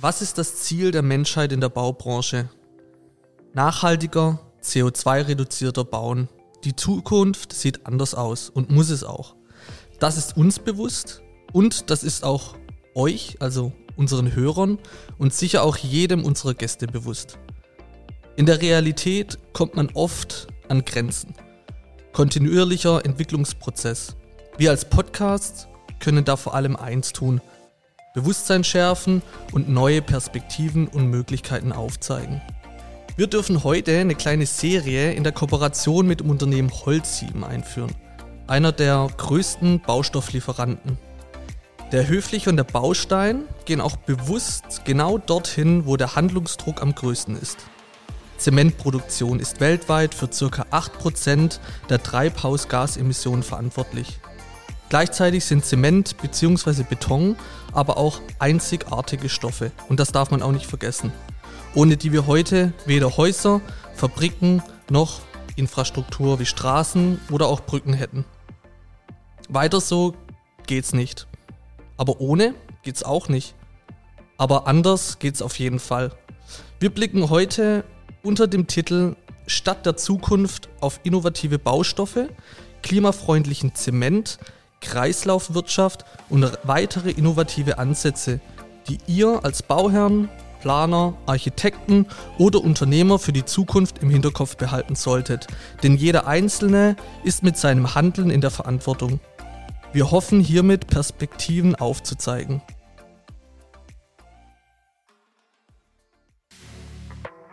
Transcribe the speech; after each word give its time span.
Was 0.00 0.22
ist 0.22 0.38
das 0.38 0.54
Ziel 0.54 0.92
der 0.92 1.02
Menschheit 1.02 1.50
in 1.50 1.60
der 1.60 1.70
Baubranche? 1.70 2.48
Nachhaltiger, 3.52 4.38
CO2-reduzierter 4.62 5.82
Bauen. 5.82 6.28
Die 6.62 6.76
Zukunft 6.76 7.52
sieht 7.52 7.84
anders 7.84 8.14
aus 8.14 8.48
und 8.48 8.70
muss 8.70 8.90
es 8.90 9.02
auch. 9.02 9.34
Das 9.98 10.16
ist 10.16 10.36
uns 10.36 10.60
bewusst 10.60 11.22
und 11.52 11.90
das 11.90 12.04
ist 12.04 12.22
auch 12.22 12.54
euch, 12.94 13.38
also 13.40 13.72
unseren 13.96 14.36
Hörern 14.36 14.78
und 15.18 15.34
sicher 15.34 15.64
auch 15.64 15.76
jedem 15.76 16.24
unserer 16.24 16.54
Gäste 16.54 16.86
bewusst. 16.86 17.36
In 18.36 18.46
der 18.46 18.62
Realität 18.62 19.36
kommt 19.52 19.74
man 19.74 19.90
oft 19.94 20.46
an 20.68 20.84
Grenzen. 20.84 21.34
Kontinuierlicher 22.12 23.04
Entwicklungsprozess. 23.04 24.14
Wir 24.58 24.70
als 24.70 24.84
Podcast 24.84 25.66
können 25.98 26.24
da 26.24 26.36
vor 26.36 26.54
allem 26.54 26.76
eins 26.76 27.12
tun. 27.12 27.40
Bewusstsein 28.18 28.64
schärfen 28.64 29.22
und 29.52 29.68
neue 29.68 30.02
Perspektiven 30.02 30.88
und 30.88 31.06
Möglichkeiten 31.06 31.70
aufzeigen. 31.70 32.40
Wir 33.16 33.28
dürfen 33.28 33.62
heute 33.62 33.96
eine 33.96 34.16
kleine 34.16 34.44
Serie 34.44 35.12
in 35.12 35.22
der 35.22 35.30
Kooperation 35.32 36.04
mit 36.04 36.18
dem 36.18 36.28
Unternehmen 36.28 36.72
Holzsieben 36.84 37.44
einführen, 37.44 37.94
einer 38.48 38.72
der 38.72 39.06
größten 39.16 39.82
Baustofflieferanten. 39.82 40.98
Der 41.92 42.08
Höfliche 42.08 42.50
und 42.50 42.56
der 42.56 42.64
Baustein 42.64 43.44
gehen 43.66 43.80
auch 43.80 43.94
bewusst 43.94 44.82
genau 44.84 45.18
dorthin, 45.18 45.86
wo 45.86 45.96
der 45.96 46.16
Handlungsdruck 46.16 46.82
am 46.82 46.96
größten 46.96 47.40
ist. 47.40 47.58
Zementproduktion 48.36 49.38
ist 49.38 49.60
weltweit 49.60 50.12
für 50.12 50.26
ca. 50.26 50.66
8% 50.72 51.60
der 51.88 52.02
Treibhausgasemissionen 52.02 53.44
verantwortlich. 53.44 54.18
Gleichzeitig 54.88 55.44
sind 55.44 55.64
Zement 55.64 56.16
bzw. 56.18 56.82
Beton 56.82 57.36
aber 57.72 57.96
auch 57.96 58.20
einzigartige 58.38 59.28
Stoffe 59.28 59.72
und 59.88 60.00
das 60.00 60.12
darf 60.12 60.30
man 60.30 60.42
auch 60.42 60.52
nicht 60.52 60.66
vergessen 60.66 61.12
ohne 61.74 61.96
die 61.96 62.12
wir 62.12 62.26
heute 62.26 62.72
weder 62.86 63.16
Häuser, 63.16 63.60
Fabriken 63.94 64.62
noch 64.90 65.20
Infrastruktur 65.56 66.38
wie 66.38 66.46
Straßen 66.46 67.20
oder 67.30 67.46
auch 67.46 67.60
Brücken 67.60 67.92
hätten. 67.92 68.24
Weiter 69.48 69.80
so 69.80 70.14
geht's 70.66 70.92
nicht. 70.92 71.26
Aber 71.96 72.20
ohne 72.20 72.54
geht's 72.82 73.02
auch 73.02 73.28
nicht. 73.28 73.54
Aber 74.36 74.66
anders 74.66 75.18
geht's 75.18 75.42
auf 75.42 75.58
jeden 75.58 75.78
Fall. 75.78 76.12
Wir 76.80 76.90
blicken 76.90 77.28
heute 77.28 77.84
unter 78.22 78.46
dem 78.46 78.66
Titel 78.66 79.16
Stadt 79.46 79.86
der 79.86 79.96
Zukunft 79.96 80.68
auf 80.80 81.00
innovative 81.02 81.58
Baustoffe, 81.58 82.28
klimafreundlichen 82.82 83.74
Zement, 83.74 84.38
Kreislaufwirtschaft 84.80 86.04
und 86.28 86.50
weitere 86.62 87.10
innovative 87.10 87.78
Ansätze, 87.78 88.40
die 88.88 88.98
ihr 89.06 89.44
als 89.44 89.62
Bauherren, 89.62 90.28
Planer, 90.60 91.14
Architekten 91.26 92.06
oder 92.38 92.60
Unternehmer 92.60 93.18
für 93.18 93.32
die 93.32 93.44
Zukunft 93.44 93.98
im 93.98 94.10
Hinterkopf 94.10 94.56
behalten 94.56 94.96
solltet. 94.96 95.46
Denn 95.82 95.96
jeder 95.96 96.26
Einzelne 96.26 96.96
ist 97.24 97.42
mit 97.42 97.56
seinem 97.56 97.94
Handeln 97.94 98.30
in 98.30 98.40
der 98.40 98.50
Verantwortung. 98.50 99.20
Wir 99.92 100.10
hoffen 100.10 100.40
hiermit 100.40 100.86
Perspektiven 100.88 101.74
aufzuzeigen. 101.74 102.60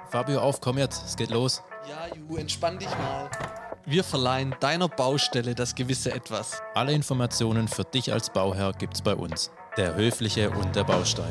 Fabio, 0.09 0.39
auf, 0.39 0.61
komm 0.61 0.77
jetzt, 0.77 1.05
es 1.05 1.15
geht 1.15 1.29
los. 1.29 1.61
Ja, 1.89 2.15
Ju, 2.15 2.37
entspann 2.37 2.79
dich 2.79 2.89
mal. 2.89 3.29
Wir 3.87 4.03
verleihen 4.03 4.55
deiner 4.61 4.89
Baustelle 4.89 5.53
das 5.53 5.75
gewisse 5.75 6.11
Etwas. 6.11 6.63
Alle 6.73 6.91
Informationen 6.93 7.67
für 7.67 7.83
dich 7.83 8.11
als 8.11 8.33
Bauherr 8.33 8.73
gibt's 8.73 9.03
bei 9.03 9.13
uns. 9.13 9.51
Der 9.77 9.93
Höfliche 9.93 10.49
und 10.49 10.75
der 10.75 10.85
Baustein. 10.85 11.29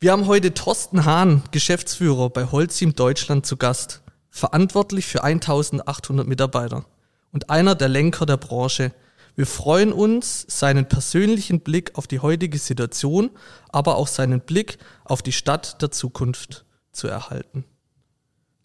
Wir 0.00 0.12
haben 0.12 0.26
heute 0.26 0.54
Thorsten 0.54 1.04
Hahn, 1.04 1.42
Geschäftsführer 1.50 2.30
bei 2.30 2.46
Holzim 2.46 2.94
Deutschland 2.94 3.44
zu 3.44 3.58
Gast, 3.58 4.00
verantwortlich 4.30 5.04
für 5.04 5.22
1800 5.22 6.26
Mitarbeiter 6.26 6.86
und 7.32 7.50
einer 7.50 7.74
der 7.74 7.88
Lenker 7.88 8.24
der 8.24 8.38
Branche. 8.38 8.94
Wir 9.36 9.46
freuen 9.46 9.92
uns, 9.92 10.46
seinen 10.48 10.88
persönlichen 10.88 11.60
Blick 11.60 11.98
auf 11.98 12.06
die 12.06 12.20
heutige 12.20 12.56
Situation, 12.56 13.28
aber 13.68 13.96
auch 13.96 14.08
seinen 14.08 14.40
Blick 14.40 14.78
auf 15.04 15.20
die 15.20 15.32
Stadt 15.32 15.82
der 15.82 15.90
Zukunft 15.90 16.64
zu 16.90 17.08
erhalten. 17.08 17.66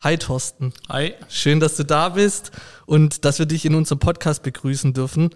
Hi 0.02 0.18
Thorsten. 0.18 0.72
Hi. 0.88 1.14
Schön, 1.28 1.60
dass 1.60 1.76
du 1.76 1.84
da 1.84 2.08
bist 2.08 2.52
und 2.86 3.26
dass 3.26 3.38
wir 3.38 3.46
dich 3.46 3.66
in 3.66 3.76
unserem 3.76 4.00
Podcast 4.00 4.44
begrüßen 4.44 4.94
dürfen. 4.94 5.32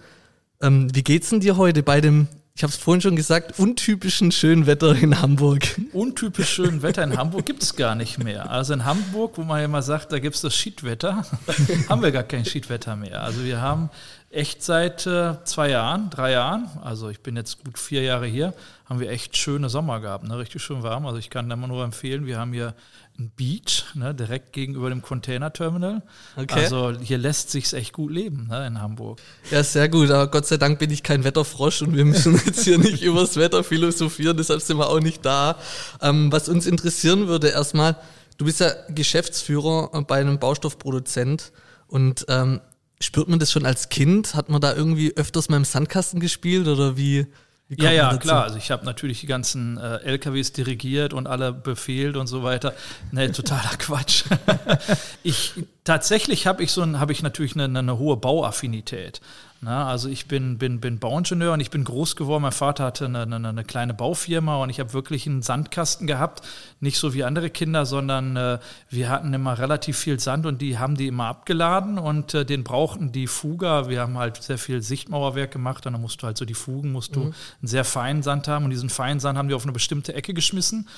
Ähm, 0.61 0.87
wie 0.95 1.03
geht's 1.03 1.31
denn 1.31 1.41
dir 1.41 1.57
heute 1.57 1.83
bei 1.83 1.99
dem 1.99 2.29
ich 2.55 2.61
habe 2.61 2.71
es 2.71 2.77
vorhin 2.77 3.01
schon 3.01 3.15
gesagt, 3.15 3.57
untypischen 3.57 4.31
schönen 4.31 4.67
Wetter 4.67 4.95
in 4.95 5.19
Hamburg. 5.19 5.63
Untypisch 5.93 6.49
schönen 6.49 6.83
Wetter 6.83 7.03
in 7.03 7.17
Hamburg 7.17 7.47
gibt 7.47 7.63
es 7.63 7.75
gar 7.75 7.95
nicht 7.95 8.23
mehr. 8.23 8.51
Also 8.51 8.75
in 8.75 8.85
Hamburg, 8.85 9.39
wo 9.39 9.41
man 9.41 9.57
ja 9.57 9.65
immer 9.65 9.81
sagt, 9.81 10.11
da 10.11 10.19
gibt 10.19 10.35
es 10.35 10.41
das 10.41 10.55
Schiedwetter, 10.55 11.25
haben 11.89 12.03
wir 12.03 12.11
gar 12.11 12.21
kein 12.21 12.45
Schiedwetter 12.45 12.95
mehr. 12.95 13.23
Also 13.23 13.43
wir 13.43 13.59
haben 13.59 13.89
echt 14.29 14.61
seit 14.61 15.07
äh, 15.07 15.43
zwei 15.45 15.71
Jahren, 15.71 16.11
drei 16.11 16.33
Jahren, 16.33 16.69
also 16.83 17.09
ich 17.09 17.21
bin 17.21 17.35
jetzt 17.35 17.63
gut 17.63 17.79
vier 17.79 18.03
Jahre 18.03 18.27
hier, 18.27 18.53
haben 18.85 18.99
wir 18.99 19.09
echt 19.09 19.35
schöne 19.35 19.67
Sommer 19.67 19.99
gehabt, 19.99 20.27
ne? 20.27 20.37
richtig 20.37 20.61
schön 20.61 20.83
warm. 20.83 21.07
Also 21.07 21.17
ich 21.17 21.31
kann 21.31 21.49
da 21.49 21.55
immer 21.55 21.67
nur 21.67 21.83
empfehlen, 21.83 22.27
wir 22.27 22.37
haben 22.37 22.53
hier 22.53 22.75
ein 23.19 23.31
Beach, 23.35 23.85
ne? 23.93 24.15
direkt 24.15 24.53
gegenüber 24.53 24.89
dem 24.89 25.01
Container-Terminal. 25.01 26.01
Okay. 26.35 26.53
Also 26.53 26.93
hier 26.99 27.17
lässt 27.17 27.51
sich 27.51 27.71
echt 27.73 27.93
gut 27.93 28.11
leben 28.11 28.47
ne? 28.47 28.65
in 28.65 28.81
Hamburg. 28.81 29.19
Ja, 29.51 29.63
sehr 29.63 29.87
gut, 29.89 30.09
aber 30.09 30.27
Gott 30.27 30.47
sei 30.47 30.57
Dank 30.57 30.79
bin 30.79 30.89
ich 30.89 31.03
kein 31.03 31.23
Wetterfrosch 31.23 31.83
und 31.83 31.95
wir 31.95 32.05
müssen 32.05 32.39
jetzt 32.45 32.63
hier 32.63 32.77
nicht 32.77 33.01
über 33.03 33.21
das 33.21 33.37
Wetter 33.37 33.63
philosophieren, 33.63 34.37
deshalb 34.37 34.61
sind 34.61 34.77
wir 34.77 34.89
auch 34.89 34.99
nicht 34.99 35.25
da. 35.25 35.57
Ähm, 36.01 36.31
was 36.31 36.49
uns 36.49 36.65
interessieren 36.65 37.27
würde 37.27 37.49
erstmal, 37.49 37.97
du 38.37 38.45
bist 38.45 38.59
ja 38.59 38.71
Geschäftsführer 38.89 39.89
bei 40.03 40.19
einem 40.19 40.39
Baustoffproduzent 40.39 41.51
und 41.87 42.25
ähm, 42.29 42.61
spürt 42.99 43.27
man 43.27 43.39
das 43.39 43.51
schon 43.51 43.65
als 43.65 43.89
Kind? 43.89 44.33
Hat 44.33 44.49
man 44.49 44.61
da 44.61 44.73
irgendwie 44.73 45.15
öfters 45.15 45.49
mal 45.49 45.57
im 45.57 45.65
Sandkasten 45.65 46.19
gespielt 46.19 46.67
oder 46.67 46.97
wie? 46.97 47.27
Ja, 47.69 47.91
ja, 47.91 48.17
klar. 48.17 48.43
Also 48.43 48.57
ich 48.57 48.71
habe 48.71 48.85
natürlich 48.85 49.21
die 49.21 49.27
ganzen 49.27 49.77
äh, 49.77 49.97
LKWs 49.97 50.51
dirigiert 50.51 51.13
und 51.13 51.27
alle 51.27 51.53
befehlt 51.53 52.17
und 52.17 52.27
so 52.27 52.43
weiter. 52.43 52.73
Ne, 53.11 53.31
totaler 53.31 53.71
Quatsch. 53.79 54.25
ich 55.23 55.53
tatsächlich 55.83 56.45
habe 56.47 56.63
ich 56.63 56.71
so 56.71 56.81
ein, 56.81 56.99
habe 56.99 57.11
ich 57.11 57.23
natürlich 57.23 57.55
eine, 57.55 57.79
eine 57.79 57.97
hohe 57.97 58.17
Bauaffinität. 58.17 59.21
Na, 59.63 59.87
also 59.87 60.09
ich 60.09 60.27
bin, 60.27 60.57
bin, 60.57 60.81
bin 60.81 60.99
Bauingenieur 60.99 61.53
und 61.53 61.61
ich 61.61 61.71
bin 61.71 61.85
groß 61.85 62.17
geworden. 62.17 62.41
Mein 62.41 62.51
Vater 62.51 62.83
hatte 62.83 63.05
eine, 63.05 63.21
eine, 63.21 63.47
eine 63.47 63.63
kleine 63.63 63.93
Baufirma 63.93 64.57
und 64.57 64.69
ich 64.69 64.81
habe 64.81 64.91
wirklich 64.91 65.25
einen 65.25 65.41
Sandkasten 65.41 66.05
gehabt. 66.05 66.41
Nicht 66.81 66.97
so 66.97 67.13
wie 67.13 67.23
andere 67.23 67.49
Kinder, 67.49 67.85
sondern 67.85 68.35
äh, 68.35 68.59
wir 68.89 69.09
hatten 69.09 69.33
immer 69.33 69.57
relativ 69.57 69.97
viel 69.97 70.19
Sand 70.19 70.45
und 70.45 70.61
die 70.61 70.79
haben 70.79 70.97
die 70.97 71.07
immer 71.07 71.27
abgeladen 71.27 71.97
und 71.97 72.33
äh, 72.33 72.45
den 72.45 72.65
brauchten 72.65 73.13
die 73.13 73.25
Fuger. 73.25 73.87
Wir 73.87 74.01
haben 74.01 74.17
halt 74.17 74.43
sehr 74.43 74.57
viel 74.57 74.81
Sichtmauerwerk 74.81 75.51
gemacht 75.51 75.85
und 75.85 75.93
dann 75.93 76.01
musst 76.01 76.21
du 76.21 76.27
halt 76.27 76.37
so 76.37 76.43
die 76.43 76.55
Fugen, 76.55 76.91
musst 76.91 77.15
du 77.15 77.21
mhm. 77.21 77.33
einen 77.61 77.67
sehr 77.67 77.85
feinen 77.85 78.21
Sand 78.21 78.49
haben 78.49 78.65
und 78.65 78.71
diesen 78.71 78.89
feinen 78.89 79.21
Sand 79.21 79.37
haben 79.37 79.47
die 79.47 79.53
auf 79.53 79.63
eine 79.63 79.71
bestimmte 79.71 80.13
Ecke 80.13 80.33
geschmissen. 80.33 80.89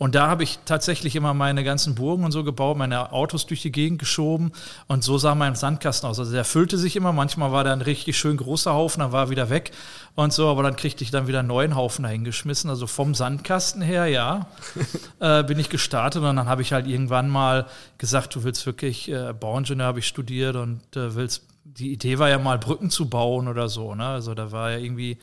Und 0.00 0.14
da 0.14 0.28
habe 0.28 0.44
ich 0.44 0.58
tatsächlich 0.64 1.14
immer 1.14 1.34
meine 1.34 1.62
ganzen 1.62 1.94
Burgen 1.94 2.24
und 2.24 2.32
so 2.32 2.42
gebaut, 2.42 2.78
meine 2.78 3.12
Autos 3.12 3.44
durch 3.44 3.60
die 3.60 3.70
Gegend 3.70 3.98
geschoben 3.98 4.50
und 4.86 5.04
so 5.04 5.18
sah 5.18 5.34
mein 5.34 5.56
Sandkasten 5.56 6.08
aus. 6.08 6.18
Also 6.18 6.32
der 6.32 6.46
füllte 6.46 6.78
sich 6.78 6.96
immer, 6.96 7.12
manchmal 7.12 7.52
war 7.52 7.64
da 7.64 7.74
ein 7.74 7.82
richtig 7.82 8.16
schön 8.16 8.38
großer 8.38 8.72
Haufen, 8.72 9.00
dann 9.00 9.12
war 9.12 9.26
er 9.26 9.30
wieder 9.30 9.50
weg 9.50 9.72
und 10.14 10.32
so, 10.32 10.48
aber 10.48 10.62
dann 10.62 10.74
kriegte 10.74 11.04
ich 11.04 11.10
dann 11.10 11.26
wieder 11.26 11.40
einen 11.40 11.48
neuen 11.48 11.76
Haufen 11.76 12.04
dahingeschmissen. 12.04 12.70
Also 12.70 12.86
vom 12.86 13.14
Sandkasten 13.14 13.82
her, 13.82 14.06
ja, 14.06 14.46
äh, 15.20 15.44
bin 15.44 15.58
ich 15.58 15.68
gestartet 15.68 16.22
und 16.22 16.34
dann 16.34 16.48
habe 16.48 16.62
ich 16.62 16.72
halt 16.72 16.86
irgendwann 16.86 17.28
mal 17.28 17.66
gesagt, 17.98 18.34
du 18.34 18.42
willst 18.42 18.64
wirklich, 18.64 19.10
äh, 19.10 19.34
Bauingenieur 19.38 19.86
habe 19.86 19.98
ich 19.98 20.06
studiert 20.06 20.56
und 20.56 20.80
äh, 20.96 21.14
willst, 21.14 21.42
die 21.64 21.92
Idee 21.92 22.18
war 22.18 22.30
ja 22.30 22.38
mal 22.38 22.58
Brücken 22.58 22.88
zu 22.88 23.10
bauen 23.10 23.48
oder 23.48 23.68
so, 23.68 23.94
ne? 23.94 24.06
Also 24.06 24.32
da 24.32 24.50
war 24.50 24.70
ja 24.70 24.78
irgendwie 24.78 25.18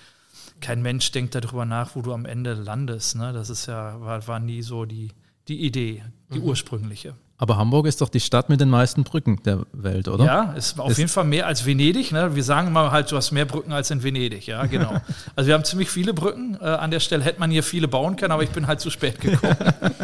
kein 0.62 0.81
Mensch 0.81 1.12
denkt 1.12 1.35
darüber 1.35 1.66
nach, 1.66 1.96
wo 1.96 2.02
du 2.02 2.14
am 2.14 2.26
Ende 2.26 2.53
landest. 2.53 3.16
Ne? 3.16 3.34
Das 3.34 3.49
ist 3.49 3.67
ja, 3.67 3.99
war, 4.02 4.28
war 4.28 4.40
nie 4.40 4.61
so 4.61 4.85
die, 4.85 5.09
die 5.47 5.66
Idee, 5.66 6.03
die 6.34 6.40
mhm. 6.40 6.46
ursprüngliche. 6.46 7.16
Aber 7.40 7.58
Hamburg 7.58 7.85
ist 7.85 8.02
doch 8.02 8.09
die 8.09 8.20
Stadt 8.20 8.49
mit 8.49 8.59
den 8.59 8.70
meisten 8.70 9.03
Brücken 9.03 9.40
der 9.46 9.64
Welt, 9.72 10.08
oder? 10.08 10.26
Ja, 10.26 10.53
ist 10.53 10.79
auf 10.79 10.91
ist 10.91 10.97
jeden 10.97 11.09
Fall 11.09 11.26
mehr 11.26 11.46
als 11.46 11.67
Venedig. 11.67 12.11
Ne? 12.11 12.35
Wir 12.35 12.43
sagen 12.43 12.67
immer 12.67 12.91
halt, 12.91 13.11
du 13.11 13.16
hast 13.16 13.31
mehr 13.31 13.46
Brücken 13.46 13.72
als 13.72 13.91
in 13.91 14.02
Venedig. 14.02 14.47
Ja, 14.47 14.66
genau. 14.66 14.99
also 15.35 15.47
wir 15.47 15.53
haben 15.53 15.64
ziemlich 15.64 15.90
viele 15.90 16.16
Brücken. 16.16 16.58
Äh, 16.59 16.66
an 16.66 16.90
der 16.90 16.99
Stelle 16.99 17.23
hätte 17.23 17.40
man 17.40 17.52
hier 17.52 17.61
viele 17.61 17.87
bauen 17.87 18.16
können, 18.16 18.31
aber 18.31 18.41
ich 18.41 18.49
bin 18.49 18.66
halt 18.66 18.79
zu 18.79 18.90
spät 18.90 19.22
gekommen. 19.22 19.55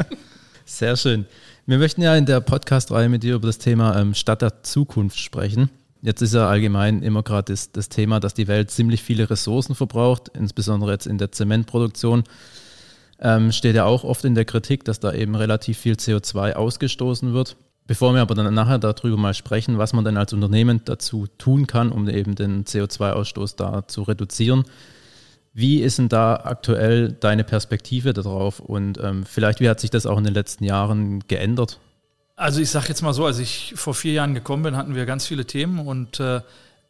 Sehr 0.66 0.95
schön. 0.95 1.25
Wir 1.66 1.80
möchten 1.80 2.04
ja 2.04 2.16
in 2.16 2.27
der 2.27 2.39
Podcast-Reihe 2.39 3.10
mit 3.10 3.24
dir 3.24 3.36
über 3.36 3.48
das 3.48 3.57
Thema 3.57 4.00
ähm, 4.00 4.13
Stadt 4.13 4.44
der 4.44 4.62
Zukunft 4.62 5.18
sprechen. 5.18 5.72
Jetzt 6.05 6.21
ist 6.21 6.33
ja 6.33 6.50
allgemein 6.50 7.01
immer 7.01 7.23
gerade 7.23 7.53
das, 7.53 7.71
das, 7.71 7.88
Thema, 7.88 8.19
dass 8.19 8.33
die 8.33 8.50
Welt 8.50 8.69
ziemlich 8.69 9.01
viele 9.01 9.29
Ressourcen 9.29 9.73
verbraucht, 9.73 10.27
insbesondere 10.38 10.91
jetzt 10.91 11.07
in 11.07 11.17
der 11.17 11.31
Zementproduktion. 11.31 12.25
Ähm, 13.21 13.53
steht 13.53 13.77
ja 13.77 13.85
auch 13.85 14.03
oft 14.03 14.25
in 14.25 14.35
der 14.35 14.44
Kritik, 14.44 14.83
dass 14.83 15.00
da 15.00 15.13
eben 15.13 15.33
relativ 15.33 15.77
viel 15.77 15.94
CO2 15.94 16.55
ausgestoßen 16.55 17.33
wird. 17.33 17.55
Bevor 17.88 18.13
wir 18.13 18.21
aber 18.21 18.35
dann 18.35 18.53
nachher 18.53 18.79
darüber 18.79 19.15
mal 19.15 19.33
sprechen, 19.33 19.77
was 19.77 19.94
man 19.94 20.03
denn 20.03 20.17
als 20.17 20.33
Unternehmen 20.33 20.81
dazu 20.83 21.27
tun 21.38 21.67
kann, 21.67 21.89
um 21.89 22.09
eben 22.09 22.35
den 22.35 22.65
CO2-Ausstoß 22.65 23.55
da 23.55 23.88
zu 23.88 24.03
reduzieren, 24.03 24.65
Wie 25.53 25.81
ist 25.81 26.00
denn 26.00 26.09
da 26.09 26.35
aktuell 26.35 27.13
deine 27.13 27.45
Perspektive 27.45 28.11
darauf 28.11 28.59
und 28.59 29.00
ähm, 29.01 29.23
vielleicht 29.23 29.59
wie 29.61 29.69
hat 29.69 29.79
sich 29.79 29.91
das 29.91 30.05
auch 30.05 30.17
in 30.17 30.23
den 30.23 30.33
letzten 30.33 30.63
Jahren 30.65 31.19
geändert? 31.27 31.79
Also 32.35 32.62
ich 32.62 32.69
sage 32.69 32.88
jetzt 32.88 33.01
mal 33.01 33.13
so, 33.13 33.25
als 33.25 33.38
ich 33.39 33.74
vor 33.75 33.94
vier 33.94 34.13
Jahren 34.13 34.33
gekommen 34.33 34.63
bin, 34.63 34.75
hatten 34.75 34.95
wir 34.95 35.06
ganz 35.06 35.27
viele 35.27 35.45
Themen 35.45 35.80
und 35.80 36.19
äh, 36.19 36.41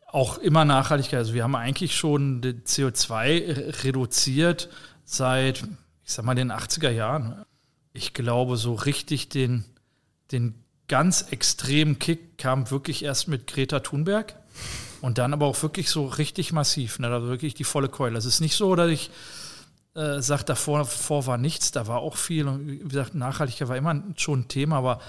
auch 0.07 0.37
immer 0.37 0.63
Nachhaltigkeit. 0.63 1.19
Also 1.19 1.33
wir 1.33 1.43
haben 1.43 1.55
eigentlich 1.55 1.95
schon 1.95 2.41
CO2 2.41 3.83
reduziert 3.83 4.69
seit, 5.03 5.63
ich 6.05 6.13
sag 6.13 6.23
mal, 6.23 6.35
den 6.35 6.51
80er 6.51 6.91
Jahren. 6.91 7.43
Ich 7.91 8.13
glaube, 8.13 8.55
so 8.57 8.73
richtig 8.73 9.29
den, 9.29 9.65
den 10.31 10.55
ganz 10.87 11.23
extremen 11.31 11.99
Kick 11.99 12.37
kam 12.37 12.71
wirklich 12.71 13.03
erst 13.03 13.27
mit 13.27 13.47
Greta 13.47 13.79
Thunberg. 13.79 14.35
Und 15.01 15.17
dann 15.17 15.33
aber 15.33 15.47
auch 15.47 15.61
wirklich 15.61 15.89
so 15.89 16.05
richtig 16.05 16.53
massiv, 16.53 16.99
ne? 16.99 17.07
also 17.07 17.27
wirklich 17.27 17.55
die 17.55 17.65
volle 17.65 17.89
Keule. 17.89 18.17
Es 18.17 18.25
ist 18.25 18.39
nicht 18.39 18.55
so, 18.55 18.73
dass 18.75 18.89
ich 18.89 19.09
äh, 19.95 20.21
sage, 20.21 20.45
davor, 20.45 20.79
davor 20.79 21.25
war 21.25 21.37
nichts, 21.37 21.71
da 21.71 21.87
war 21.87 21.99
auch 21.99 22.15
viel. 22.15 22.47
Und 22.47 22.67
wie 22.67 22.77
gesagt, 22.77 23.13
Nachhaltigkeit 23.13 23.67
war 23.67 23.75
immer 23.75 24.01
schon 24.15 24.41
ein 24.41 24.47
Thema, 24.47 24.77
aber 24.77 25.01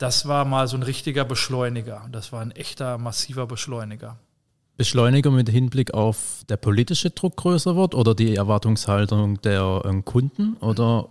das 0.00 0.26
war 0.26 0.46
mal 0.46 0.66
so 0.66 0.78
ein 0.78 0.82
richtiger 0.82 1.26
Beschleuniger. 1.26 2.08
Das 2.10 2.32
war 2.32 2.40
ein 2.40 2.52
echter, 2.52 2.96
massiver 2.96 3.46
Beschleuniger. 3.46 4.16
Beschleuniger 4.78 5.30
mit 5.30 5.50
Hinblick 5.50 5.92
auf 5.92 6.42
der 6.48 6.56
politische 6.56 7.10
Druck 7.10 7.36
größer 7.36 7.76
wird 7.76 7.94
oder 7.94 8.14
die 8.14 8.34
Erwartungshaltung 8.34 9.42
der 9.42 9.82
äh, 9.84 10.02
Kunden? 10.02 10.56
Oder 10.60 11.10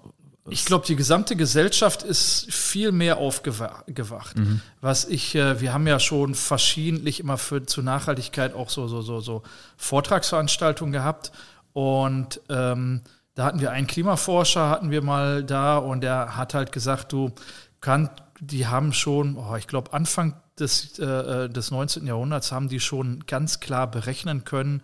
ich 0.49 0.65
glaube, 0.65 0.87
die 0.87 0.95
gesamte 0.95 1.35
Gesellschaft 1.35 2.01
ist 2.01 2.51
viel 2.51 2.91
mehr 2.91 3.17
aufgewacht. 3.17 4.35
Mhm. 4.39 4.61
Was 4.81 5.05
ich, 5.05 5.35
äh, 5.35 5.61
wir 5.61 5.71
haben 5.71 5.85
ja 5.85 5.99
schon 5.99 6.33
verschiedentlich 6.33 7.19
immer 7.19 7.37
für 7.37 7.63
zur 7.67 7.83
Nachhaltigkeit 7.83 8.55
auch 8.55 8.71
so, 8.71 8.87
so, 8.87 9.03
so, 9.03 9.19
so 9.19 9.43
Vortragsveranstaltungen 9.77 10.91
gehabt. 10.91 11.31
Und 11.73 12.41
ähm, 12.49 13.01
da 13.35 13.45
hatten 13.45 13.61
wir 13.61 13.69
einen 13.69 13.85
Klimaforscher, 13.85 14.67
hatten 14.67 14.89
wir 14.89 15.03
mal 15.03 15.43
da, 15.43 15.77
und 15.77 16.01
der 16.01 16.35
hat 16.35 16.55
halt 16.55 16.71
gesagt, 16.71 17.13
du 17.13 17.31
kannst, 17.81 18.13
die 18.39 18.67
haben 18.67 18.93
schon, 18.93 19.37
oh, 19.37 19.55
ich 19.55 19.67
glaube, 19.67 19.93
Anfang 19.93 20.35
des, 20.59 20.99
äh, 20.99 21.05
äh 21.05 21.49
des 21.49 21.71
19. 21.71 22.05
Jahrhunderts 22.07 22.51
haben 22.51 22.69
die 22.69 22.79
schon 22.79 23.25
ganz 23.27 23.59
klar 23.59 23.89
berechnen 23.89 24.43
können, 24.43 24.81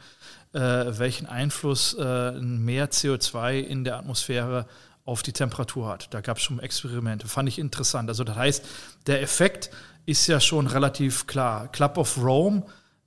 äh, 0.53 0.59
welchen 0.59 1.27
Einfluss 1.27 1.93
äh, 1.93 2.31
mehr 2.33 2.89
CO2 2.89 3.59
in 3.59 3.83
der 3.83 3.97
Atmosphäre 3.97 4.65
auf 5.05 5.21
die 5.21 5.33
Temperatur 5.33 5.87
hat. 5.87 6.13
Da 6.13 6.21
gab 6.21 6.37
es 6.37 6.43
schon 6.43 6.59
Experimente, 6.59 7.27
fand 7.27 7.47
ich 7.47 7.59
interessant. 7.59 8.09
Also 8.09 8.23
das 8.23 8.35
heißt, 8.35 8.65
der 9.07 9.21
Effekt 9.21 9.69
ist 10.05 10.27
ja 10.27 10.39
schon 10.39 10.67
relativ 10.67 11.27
klar. 11.27 11.67
Club 11.71 11.97
of 11.97 12.17
Rome 12.17 12.63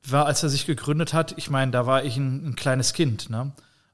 war, 0.06 0.26
als 0.26 0.42
er 0.42 0.48
sich 0.48 0.66
gegründet 0.66 1.12
hat, 1.12 1.34
ich 1.36 1.50
meine, 1.50 1.72
da 1.72 1.86
war 1.86 2.04
ich 2.04 2.16
ein, 2.16 2.50
ein 2.50 2.56
kleines 2.56 2.92
Kind. 2.92 3.30
Ne? 3.30 3.52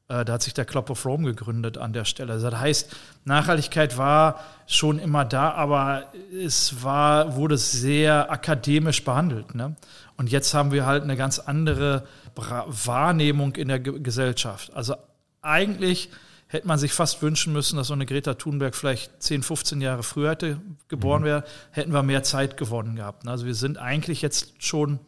Äh, 0.09 0.25
da 0.25 0.35
hat 0.35 0.43
sich 0.43 0.55
der 0.55 0.65
Club 0.65 0.91
of 0.91 1.07
Rome 1.07 1.25
gegründet 1.25 1.79
an 1.79 1.93
der 1.93 2.05
Stelle. 2.05 2.35
Also 2.35 2.51
das 2.51 2.61
heißt, 2.61 2.97
Nachhaltigkeit 3.25 3.97
war 3.97 4.41
schon 4.67 4.99
immer 4.99 5.25
da, 5.25 5.53
aber 5.53 6.13
es 6.33 6.83
war, 6.83 7.37
wurde 7.37 7.57
sehr 7.57 8.31
akademisch 8.31 9.05
behandelt. 9.05 9.55
Ne? 9.55 9.77
Und 10.17 10.31
jetzt 10.31 10.53
haben 10.53 10.73
wir 10.73 10.85
halt 10.85 11.05
eine 11.05 11.17
ganz 11.17 11.39
andere 11.39 12.07
Wahrnehmung 12.35 13.57
in 13.57 13.69
der 13.69 13.81
Gesellschaft. 13.81 14.75
Also 14.75 14.95
eigentlich 15.41 16.11
hätte 16.49 16.67
man 16.67 16.79
sich 16.79 16.93
fast 16.93 17.23
wünschen 17.23 17.53
müssen, 17.53 17.77
dass 17.77 17.89
so 17.89 17.95
eine 17.95 18.07
Greta 18.07 18.35
Thunberg 18.35 18.75
vielleicht 18.75 19.23
10, 19.23 19.43
15 19.43 19.81
Jahre 19.81 20.03
früher 20.03 20.31
hätte 20.31 20.61
geboren 20.89 21.23
mhm. 21.23 21.27
wäre, 21.27 21.45
hätten 21.71 21.93
wir 21.93 22.03
mehr 22.03 22.23
Zeit 22.23 22.57
gewonnen 22.57 22.97
gehabt. 22.97 23.27
Also 23.27 23.47
wir 23.47 23.55
sind 23.55 23.79
eigentlich 23.79 24.23
jetzt 24.23 24.63
schon 24.63 25.01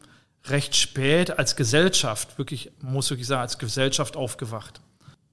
recht 0.45 0.75
spät 0.75 1.37
als 1.37 1.55
Gesellschaft, 1.55 2.37
wirklich, 2.37 2.71
muss 2.81 3.09
wirklich 3.09 3.27
sagen, 3.27 3.41
als 3.41 3.59
Gesellschaft 3.59 4.15
aufgewacht. 4.15 4.81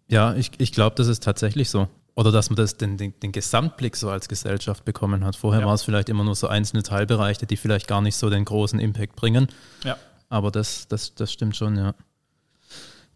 Ja, 0.08 0.34
ich, 0.34 0.52
ich 0.58 0.72
glaube, 0.72 0.96
das 0.96 1.08
ist 1.08 1.22
tatsächlich 1.22 1.70
so. 1.70 1.88
Oder 2.16 2.30
dass 2.30 2.48
man 2.48 2.56
das, 2.56 2.76
den, 2.76 2.96
den, 2.96 3.12
den 3.20 3.32
Gesamtblick 3.32 3.96
so 3.96 4.08
als 4.08 4.28
Gesellschaft 4.28 4.84
bekommen 4.84 5.24
hat. 5.24 5.34
Vorher 5.34 5.62
ja. 5.62 5.66
war 5.66 5.74
es 5.74 5.82
vielleicht 5.82 6.08
immer 6.08 6.22
nur 6.22 6.36
so 6.36 6.46
einzelne 6.46 6.82
Teilbereiche, 6.82 7.46
die 7.46 7.56
vielleicht 7.56 7.88
gar 7.88 8.00
nicht 8.00 8.16
so 8.16 8.30
den 8.30 8.44
großen 8.44 8.78
Impact 8.78 9.16
bringen. 9.16 9.48
Ja. 9.84 9.96
Aber 10.28 10.50
das, 10.50 10.86
das, 10.86 11.14
das 11.14 11.32
stimmt 11.32 11.56
schon, 11.56 11.76
ja. 11.76 11.94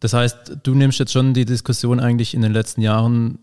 Das 0.01 0.13
heißt, 0.13 0.59
du 0.63 0.75
nimmst 0.75 0.99
jetzt 0.99 1.13
schon 1.13 1.35
die 1.35 1.45
Diskussion 1.45 2.01
eigentlich 2.01 2.35
in 2.35 2.43
den 2.43 2.53
letzten 2.53 2.81
Jahren 2.83 3.39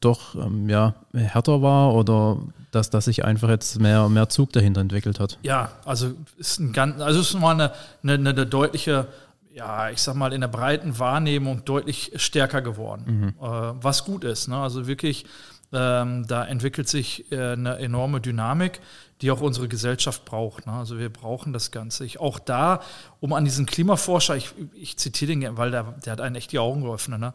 doch 0.00 0.34
ähm, 0.34 0.68
ja, 0.68 0.94
härter 1.12 1.62
wahr 1.62 1.94
oder 1.94 2.38
dass, 2.70 2.90
dass 2.90 3.06
sich 3.06 3.24
einfach 3.24 3.48
jetzt 3.48 3.80
mehr, 3.80 4.08
mehr 4.08 4.28
Zug 4.28 4.52
dahinter 4.52 4.80
entwickelt 4.80 5.20
hat? 5.20 5.38
Ja, 5.42 5.72
also 5.84 6.12
ist 6.36 6.58
ein 6.58 6.72
ganz, 6.72 7.00
also 7.00 7.20
ist 7.20 7.34
mal 7.34 7.52
eine, 7.52 7.72
eine, 8.02 8.30
eine 8.30 8.46
deutliche, 8.46 9.06
ja, 9.54 9.90
ich 9.90 10.02
sag 10.02 10.14
mal, 10.16 10.32
in 10.32 10.40
der 10.40 10.48
breiten 10.48 10.98
Wahrnehmung 10.98 11.64
deutlich 11.64 12.12
stärker 12.16 12.60
geworden, 12.60 13.04
mhm. 13.06 13.28
äh, 13.40 13.72
was 13.82 14.04
gut 14.04 14.24
ist. 14.24 14.48
Ne? 14.48 14.56
Also 14.56 14.86
wirklich, 14.86 15.26
ähm, 15.72 16.26
da 16.26 16.44
entwickelt 16.44 16.88
sich 16.88 17.30
äh, 17.32 17.52
eine 17.52 17.78
enorme 17.78 18.20
Dynamik 18.20 18.80
die 19.20 19.30
auch 19.30 19.40
unsere 19.40 19.68
Gesellschaft 19.68 20.24
braucht. 20.24 20.66
Ne? 20.66 20.72
Also 20.72 20.98
wir 20.98 21.08
brauchen 21.08 21.52
das 21.52 21.70
Ganze. 21.70 22.04
Ich, 22.04 22.20
auch 22.20 22.38
da, 22.38 22.80
um 23.20 23.32
an 23.32 23.44
diesen 23.44 23.66
Klimaforscher, 23.66 24.36
ich, 24.36 24.52
ich 24.74 24.96
zitiere 24.96 25.34
den, 25.34 25.56
weil 25.56 25.70
der, 25.70 25.94
der 26.04 26.12
hat 26.12 26.20
einen 26.20 26.36
echt 26.36 26.52
die 26.52 26.58
Augen 26.58 26.82
geöffnet, 26.82 27.20
ne? 27.20 27.32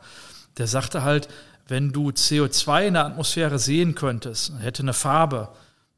der 0.58 0.68
sagte 0.68 1.04
halt, 1.04 1.30
wenn 1.68 1.92
du 1.92 2.10
CO2 2.10 2.88
in 2.88 2.94
der 2.96 3.06
Atmosphäre 3.06 3.60
sehen 3.60 3.96
könntest, 3.96 4.54
hätte 4.60 4.84
eine 4.84 4.94
Farbe, 4.94 5.50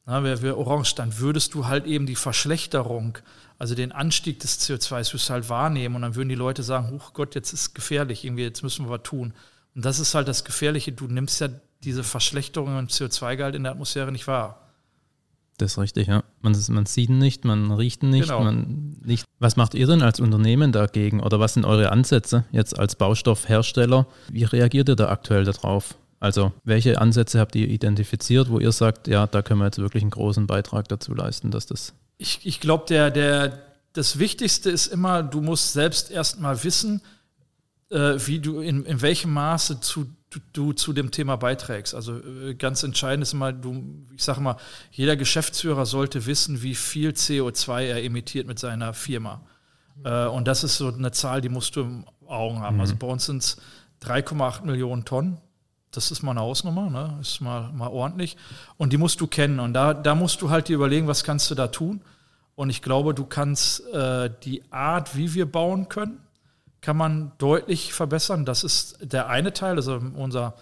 ne, 0.05 0.23
wäre 0.23 0.41
wär 0.41 0.57
orange, 0.57 0.95
dann 0.95 1.19
würdest 1.19 1.53
du 1.53 1.67
halt 1.67 1.85
eben 1.85 2.05
die 2.05 2.15
Verschlechterung, 2.15 3.17
also 3.57 3.75
den 3.75 3.91
Anstieg 3.91 4.39
des 4.39 4.59
CO2s, 4.59 5.13
wirst 5.13 5.29
du 5.29 5.33
halt 5.33 5.49
wahrnehmen 5.49 5.95
und 5.95 6.01
dann 6.01 6.15
würden 6.15 6.29
die 6.29 6.35
Leute 6.35 6.63
sagen, 6.63 6.91
huch 6.91 7.13
Gott, 7.13 7.35
jetzt 7.35 7.53
ist 7.53 7.61
es 7.61 7.73
gefährlich, 7.73 8.23
irgendwie, 8.25 8.43
jetzt 8.43 8.63
müssen 8.63 8.85
wir 8.85 8.91
was 8.91 9.03
tun. 9.03 9.33
Und 9.75 9.85
das 9.85 9.99
ist 9.99 10.15
halt 10.15 10.27
das 10.27 10.43
Gefährliche, 10.43 10.91
du 10.91 11.07
nimmst 11.07 11.39
ja 11.41 11.49
diese 11.83 12.03
Verschlechterung 12.03 12.77
im 12.77 12.87
CO2-Gehalt 12.87 13.55
in 13.55 13.63
der 13.63 13.71
Atmosphäre 13.71 14.11
nicht 14.11 14.27
wahr. 14.27 14.61
Das 15.57 15.73
ist 15.73 15.77
richtig, 15.77 16.07
ja. 16.07 16.23
Man, 16.41 16.57
man 16.69 16.85
sieht 16.87 17.09
ihn 17.09 17.19
nicht, 17.19 17.45
man 17.45 17.71
riecht 17.71 18.01
ihn 18.01 18.09
nicht, 18.09 18.29
genau. 18.29 18.43
man 18.43 18.97
nicht. 19.03 19.25
Was 19.39 19.57
macht 19.57 19.75
ihr 19.75 19.85
denn 19.85 20.01
als 20.01 20.19
Unternehmen 20.19 20.71
dagegen 20.71 21.19
oder 21.19 21.39
was 21.39 21.53
sind 21.53 21.65
eure 21.65 21.91
Ansätze 21.91 22.45
jetzt 22.51 22.77
als 22.77 22.95
Baustoffhersteller? 22.95 24.07
Wie 24.29 24.43
reagiert 24.43 24.89
ihr 24.89 24.95
da 24.95 25.09
aktuell 25.09 25.43
darauf? 25.43 25.95
Also, 26.21 26.53
welche 26.63 27.01
Ansätze 27.01 27.39
habt 27.39 27.55
ihr 27.55 27.67
identifiziert, 27.67 28.49
wo 28.49 28.59
ihr 28.59 28.71
sagt, 28.71 29.07
ja, 29.07 29.27
da 29.27 29.41
können 29.41 29.59
wir 29.59 29.65
jetzt 29.65 29.79
wirklich 29.79 30.03
einen 30.03 30.11
großen 30.11 30.47
Beitrag 30.47 30.87
dazu 30.87 31.13
leisten, 31.13 31.51
dass 31.51 31.65
das. 31.65 31.93
Ich, 32.19 32.39
ich 32.43 32.59
glaube, 32.59 32.85
der, 32.87 33.09
der, 33.09 33.57
das 33.93 34.19
Wichtigste 34.19 34.69
ist 34.69 34.87
immer, 34.87 35.23
du 35.23 35.41
musst 35.41 35.73
selbst 35.73 36.11
erstmal 36.11 36.63
wissen, 36.63 37.01
äh, 37.89 38.13
wie 38.25 38.39
du 38.39 38.61
in, 38.61 38.85
in 38.85 39.01
welchem 39.01 39.33
Maße 39.33 39.81
zu 39.81 40.05
du, 40.31 40.39
du 40.53 40.73
zu 40.73 40.93
dem 40.93 41.11
Thema 41.11 41.35
beiträgst. 41.35 41.93
Also 41.93 42.19
äh, 42.19 42.55
ganz 42.55 42.83
entscheidend 42.83 43.23
ist 43.23 43.33
immer, 43.33 43.53
du, 43.53 43.83
ich 44.15 44.23
sage 44.23 44.41
mal, 44.41 44.57
jeder 44.91 45.15
Geschäftsführer 45.15 45.85
sollte 45.85 46.25
wissen, 46.25 46.61
wie 46.61 46.75
viel 46.75 47.11
CO2 47.11 47.81
er 47.81 48.03
emittiert 48.03 48.47
mit 48.47 48.59
seiner 48.59 48.93
Firma. 48.93 49.41
Äh, 50.03 50.25
und 50.25 50.47
das 50.47 50.63
ist 50.63 50.77
so 50.77 50.93
eine 50.93 51.11
Zahl, 51.11 51.41
die 51.41 51.49
musst 51.49 51.75
du 51.75 51.81
im 51.81 52.05
Augen 52.25 52.59
haben. 52.59 52.75
Mhm. 52.75 52.81
Also 52.81 52.95
bei 52.95 53.07
uns 53.07 53.25
sind 53.25 53.43
es 53.43 53.57
3,8 54.03 54.65
Millionen 54.65 55.05
Tonnen. 55.05 55.37
Das 55.91 56.09
ist 56.09 56.23
mal 56.23 56.31
eine 56.31 56.41
Hausnummer, 56.41 56.89
ne? 56.89 57.17
ist 57.19 57.41
mal, 57.41 57.71
mal 57.73 57.89
ordentlich. 57.89 58.37
Und 58.77 58.93
die 58.93 58.97
musst 58.97 59.19
du 59.19 59.27
kennen. 59.27 59.59
Und 59.59 59.73
da, 59.73 59.93
da 59.93 60.15
musst 60.15 60.41
du 60.41 60.49
halt 60.49 60.69
dir 60.69 60.75
überlegen, 60.75 61.07
was 61.07 61.23
kannst 61.23 61.51
du 61.51 61.55
da 61.55 61.67
tun. 61.67 62.01
Und 62.55 62.69
ich 62.69 62.81
glaube, 62.81 63.13
du 63.13 63.25
kannst 63.25 63.85
äh, 63.93 64.29
die 64.43 64.63
Art, 64.71 65.17
wie 65.17 65.33
wir 65.33 65.51
bauen 65.51 65.89
können, 65.89 66.19
kann 66.81 66.97
man 66.97 67.31
deutlich 67.37 67.93
verbessern. 67.93 68.45
Das 68.45 68.63
ist 68.63 68.97
der 69.01 69.27
eine 69.27 69.53
Teil, 69.53 69.75
also 69.75 70.01
unser, 70.15 70.55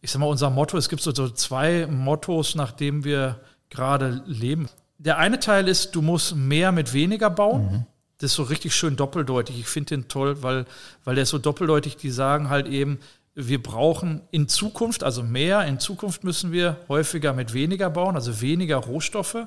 ich 0.00 0.10
sag 0.10 0.20
mal, 0.20 0.26
unser 0.26 0.50
Motto. 0.50 0.78
Es 0.78 0.88
gibt 0.88 1.02
so, 1.02 1.14
so 1.14 1.28
zwei 1.28 1.86
Mottos, 1.86 2.54
nach 2.54 2.72
dem 2.72 3.04
wir 3.04 3.40
gerade 3.70 4.22
leben. 4.26 4.68
Der 4.98 5.18
eine 5.18 5.38
Teil 5.38 5.68
ist, 5.68 5.94
du 5.94 6.02
musst 6.02 6.34
mehr 6.34 6.72
mit 6.72 6.92
weniger 6.92 7.30
bauen. 7.30 7.64
Mhm. 7.64 7.86
Das 8.18 8.32
ist 8.32 8.36
so 8.36 8.42
richtig 8.44 8.74
schön 8.74 8.96
doppeldeutig. 8.96 9.58
Ich 9.60 9.68
finde 9.68 9.90
den 9.90 10.08
toll, 10.08 10.42
weil, 10.42 10.66
weil 11.04 11.14
der 11.14 11.22
ist 11.22 11.30
so 11.30 11.38
doppeldeutig. 11.38 11.96
Die 11.96 12.10
sagen 12.10 12.48
halt 12.48 12.66
eben, 12.66 12.98
wir 13.40 13.62
brauchen 13.62 14.22
in 14.32 14.48
Zukunft, 14.48 15.04
also 15.04 15.22
mehr, 15.22 15.64
in 15.66 15.78
Zukunft 15.78 16.24
müssen 16.24 16.50
wir 16.50 16.76
häufiger 16.88 17.32
mit 17.32 17.54
weniger 17.54 17.88
bauen, 17.88 18.16
also 18.16 18.40
weniger 18.40 18.76
Rohstoffe. 18.76 19.46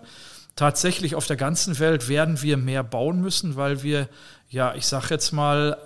Tatsächlich 0.56 1.16
auf 1.16 1.28
der 1.28 1.36
ganzen 1.36 1.78
Welt 1.80 2.08
werden 2.08 2.42
wir 2.42 2.56
mehr 2.56 2.84
bauen 2.84 3.22
müssen, 3.22 3.58
weil 3.58 3.84
wir 3.84 4.08
ja, 4.52 4.76
ich 4.76 4.86
sage 4.86 5.08
jetzt 5.12 5.32
mal, 5.32 5.78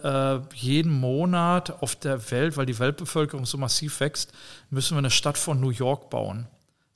äh, 0.51 0.55
jeden 0.55 0.91
Monat 0.91 1.83
auf 1.83 1.95
der 1.95 2.31
Welt, 2.31 2.57
weil 2.57 2.65
die 2.65 2.79
Weltbevölkerung 2.79 3.45
so 3.45 3.59
massiv 3.59 3.99
wächst, 3.99 4.33
müssen 4.71 4.95
wir 4.95 4.99
eine 4.99 5.11
Stadt 5.11 5.37
von 5.37 5.59
New 5.59 5.69
York 5.69 6.09
bauen. 6.09 6.47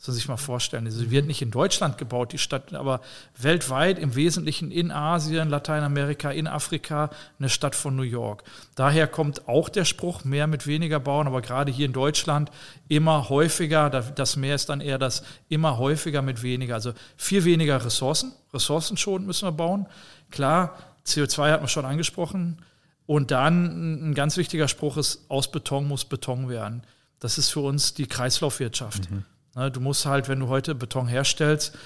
Man 0.07 0.15
sich 0.15 0.27
mal 0.27 0.37
vorstellen. 0.37 0.89
Sie 0.89 1.11
wird 1.11 1.27
nicht 1.27 1.41
in 1.41 1.51
Deutschland 1.51 1.97
gebaut, 1.97 2.31
die 2.31 2.37
Stadt, 2.37 2.73
aber 2.73 3.01
weltweit, 3.37 3.99
im 3.99 4.15
Wesentlichen 4.15 4.71
in 4.71 4.91
Asien, 4.91 5.49
Lateinamerika, 5.49 6.31
in 6.31 6.47
Afrika, 6.47 7.09
eine 7.37 7.49
Stadt 7.49 7.75
von 7.75 7.95
New 7.95 8.03
York. 8.03 8.43
Daher 8.75 9.07
kommt 9.07 9.47
auch 9.47 9.67
der 9.67 9.85
Spruch, 9.85 10.23
mehr 10.23 10.47
mit 10.47 10.65
weniger 10.65 10.99
bauen, 10.99 11.27
aber 11.27 11.41
gerade 11.41 11.71
hier 11.71 11.85
in 11.85 11.93
Deutschland 11.93 12.49
immer 12.87 13.29
häufiger, 13.29 13.89
das 13.89 14.35
Mehr 14.35 14.55
ist 14.55 14.69
dann 14.69 14.81
eher 14.81 14.97
das 14.97 15.21
immer 15.49 15.77
häufiger 15.77 16.21
mit 16.21 16.43
weniger. 16.43 16.75
Also 16.75 16.93
viel 17.17 17.43
weniger 17.43 17.83
Ressourcen, 17.83 18.31
ressourcenschonend 18.53 19.27
müssen 19.27 19.47
wir 19.47 19.51
bauen. 19.51 19.85
Klar, 20.31 20.77
CO2 21.05 21.51
hat 21.51 21.59
man 21.59 21.67
schon 21.67 21.85
angesprochen. 21.85 22.61
Und 23.05 23.31
dann 23.31 24.11
ein 24.11 24.13
ganz 24.13 24.37
wichtiger 24.37 24.67
Spruch 24.67 24.95
ist, 24.95 25.25
aus 25.29 25.51
Beton 25.51 25.87
muss 25.87 26.05
Beton 26.05 26.47
werden. 26.47 26.83
Das 27.19 27.37
ist 27.37 27.49
für 27.49 27.61
uns 27.61 27.95
die 27.95 28.07
Kreislaufwirtschaft. 28.07 29.11
Mhm. 29.11 29.25
Ne, 29.59 29.69
du 29.69 29.81
musst 29.81 30.05
halt, 30.05 30.29
wenn 30.29 30.39
du 30.39 30.47
heute 30.47 30.73
Beton 30.73 31.09
herstellst, 31.09 31.77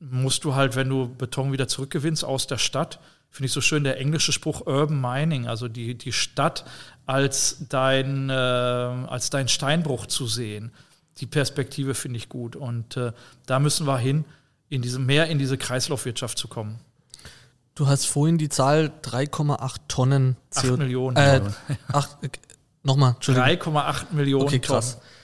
musst 0.00 0.44
du 0.44 0.54
halt, 0.54 0.76
wenn 0.76 0.88
du 0.88 1.08
Beton 1.08 1.52
wieder 1.52 1.68
zurückgewinnst 1.68 2.24
aus 2.24 2.46
der 2.46 2.56
Stadt, 2.56 3.00
finde 3.28 3.46
ich 3.46 3.52
so 3.52 3.60
schön 3.60 3.84
der 3.84 3.98
englische 3.98 4.32
Spruch 4.32 4.66
Urban 4.66 4.98
Mining, 4.98 5.46
also 5.46 5.68
die, 5.68 5.94
die 5.94 6.12
Stadt 6.12 6.64
als 7.04 7.66
dein, 7.68 8.30
äh, 8.30 8.32
als 8.32 9.28
dein 9.28 9.48
Steinbruch 9.48 10.06
zu 10.06 10.26
sehen. 10.26 10.72
Die 11.18 11.26
Perspektive 11.26 11.92
finde 11.92 12.16
ich 12.16 12.30
gut. 12.30 12.56
Und 12.56 12.96
äh, 12.96 13.12
da 13.44 13.58
müssen 13.58 13.86
wir 13.86 13.98
hin, 13.98 14.24
in 14.70 14.80
diese, 14.80 14.98
mehr 14.98 15.26
in 15.26 15.38
diese 15.38 15.58
Kreislaufwirtschaft 15.58 16.38
zu 16.38 16.48
kommen. 16.48 16.78
Du 17.74 17.88
hast 17.88 18.06
vorhin 18.06 18.38
die 18.38 18.48
Zahl 18.48 18.90
3,8 19.02 19.76
Tonnen 19.88 20.36
CO2. 20.50 20.72
8 20.72 20.78
Millionen. 20.78 21.16
Äh, 21.18 21.42
nochmal, 22.82 23.12
Entschuldigung. 23.16 23.76
3,8 23.76 24.12
Millionen 24.12 24.44
okay, 24.44 24.60
krass. 24.60 24.92
Tonnen. 24.92 25.21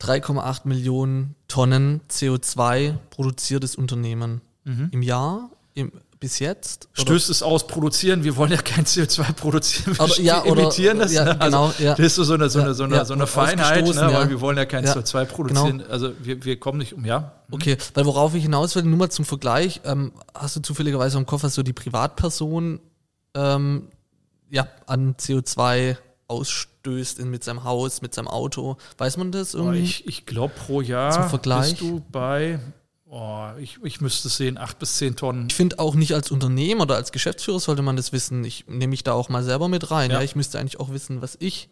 3,8 0.00 0.60
Millionen 0.64 1.34
Tonnen 1.48 2.00
CO2 2.10 2.94
produziert 3.10 3.64
das 3.64 3.74
Unternehmen 3.74 4.40
mhm. 4.64 4.88
im 4.92 5.02
Jahr, 5.02 5.50
im, 5.74 5.92
bis 6.20 6.38
jetzt. 6.38 6.88
Stößt 6.94 7.30
es 7.30 7.42
aus, 7.42 7.66
produzieren, 7.66 8.24
wir 8.24 8.36
wollen 8.36 8.50
ja 8.50 8.60
kein 8.60 8.84
CO2 8.84 9.32
produzieren, 9.32 9.96
wir 9.96 10.04
aber, 10.04 10.20
ja, 10.20 10.42
emittieren 10.44 10.98
das. 10.98 11.12
Ja, 11.12 11.24
ne? 11.24 11.38
genau, 11.38 11.66
also, 11.66 11.82
ja. 11.82 11.94
Das 11.94 12.06
ist 12.06 12.14
so 12.16 12.34
eine, 12.34 12.48
so 12.48 12.60
eine, 12.60 12.74
so 12.74 12.84
eine, 12.84 12.96
ja, 12.96 13.04
so 13.04 13.14
eine 13.14 13.26
Feinheit, 13.26 13.84
ne? 13.84 13.94
weil 13.94 14.28
wir 14.28 14.40
wollen 14.40 14.56
ja 14.56 14.64
kein 14.64 14.84
CO2 14.84 15.24
produzieren. 15.24 15.78
Genau. 15.78 15.90
Also 15.90 16.12
wir, 16.20 16.44
wir 16.44 16.58
kommen 16.58 16.78
nicht 16.78 16.94
um, 16.94 17.04
ja. 17.04 17.32
Mhm. 17.48 17.54
Okay, 17.54 17.76
weil 17.94 18.04
worauf 18.06 18.34
ich 18.34 18.42
hinaus 18.42 18.74
will, 18.76 18.82
nur 18.82 18.98
mal 18.98 19.10
zum 19.10 19.24
Vergleich, 19.24 19.80
ähm, 19.84 20.12
hast 20.34 20.56
du 20.56 20.60
zufälligerweise 20.60 21.18
im 21.18 21.26
was 21.28 21.54
so 21.54 21.62
die 21.62 21.72
Privatperson 21.72 22.80
ähm, 23.34 23.88
ja, 24.50 24.66
an 24.86 25.14
CO2 25.16 25.96
ausstößt 26.28 27.18
in, 27.18 27.30
mit 27.30 27.42
seinem 27.42 27.64
Haus, 27.64 28.02
mit 28.02 28.14
seinem 28.14 28.28
Auto. 28.28 28.76
Weiß 28.98 29.16
man 29.16 29.32
das 29.32 29.54
irgendwie? 29.54 29.80
Ich, 29.80 30.06
ich 30.06 30.26
glaube, 30.26 30.54
pro 30.54 30.80
Jahr 30.80 31.10
Zum 31.12 31.28
Vergleich? 31.28 31.70
bist 31.70 31.80
du 31.80 32.02
bei, 32.12 32.60
oh, 33.06 33.48
ich, 33.58 33.78
ich 33.82 34.00
müsste 34.00 34.28
es 34.28 34.36
sehen, 34.36 34.58
acht 34.58 34.78
bis 34.78 34.98
zehn 34.98 35.16
Tonnen. 35.16 35.46
Ich 35.48 35.54
finde 35.54 35.78
auch 35.78 35.94
nicht 35.94 36.14
als 36.14 36.30
Unternehmen 36.30 36.82
oder 36.82 36.96
als 36.96 37.12
Geschäftsführer 37.12 37.58
sollte 37.58 37.82
man 37.82 37.96
das 37.96 38.12
wissen. 38.12 38.44
Ich 38.44 38.66
nehme 38.68 38.88
mich 38.88 39.02
da 39.02 39.14
auch 39.14 39.30
mal 39.30 39.42
selber 39.42 39.68
mit 39.68 39.90
rein. 39.90 40.10
Ja. 40.10 40.18
ja. 40.18 40.22
Ich 40.22 40.36
müsste 40.36 40.58
eigentlich 40.58 40.78
auch 40.78 40.90
wissen, 40.90 41.22
was 41.22 41.36
ich 41.40 41.70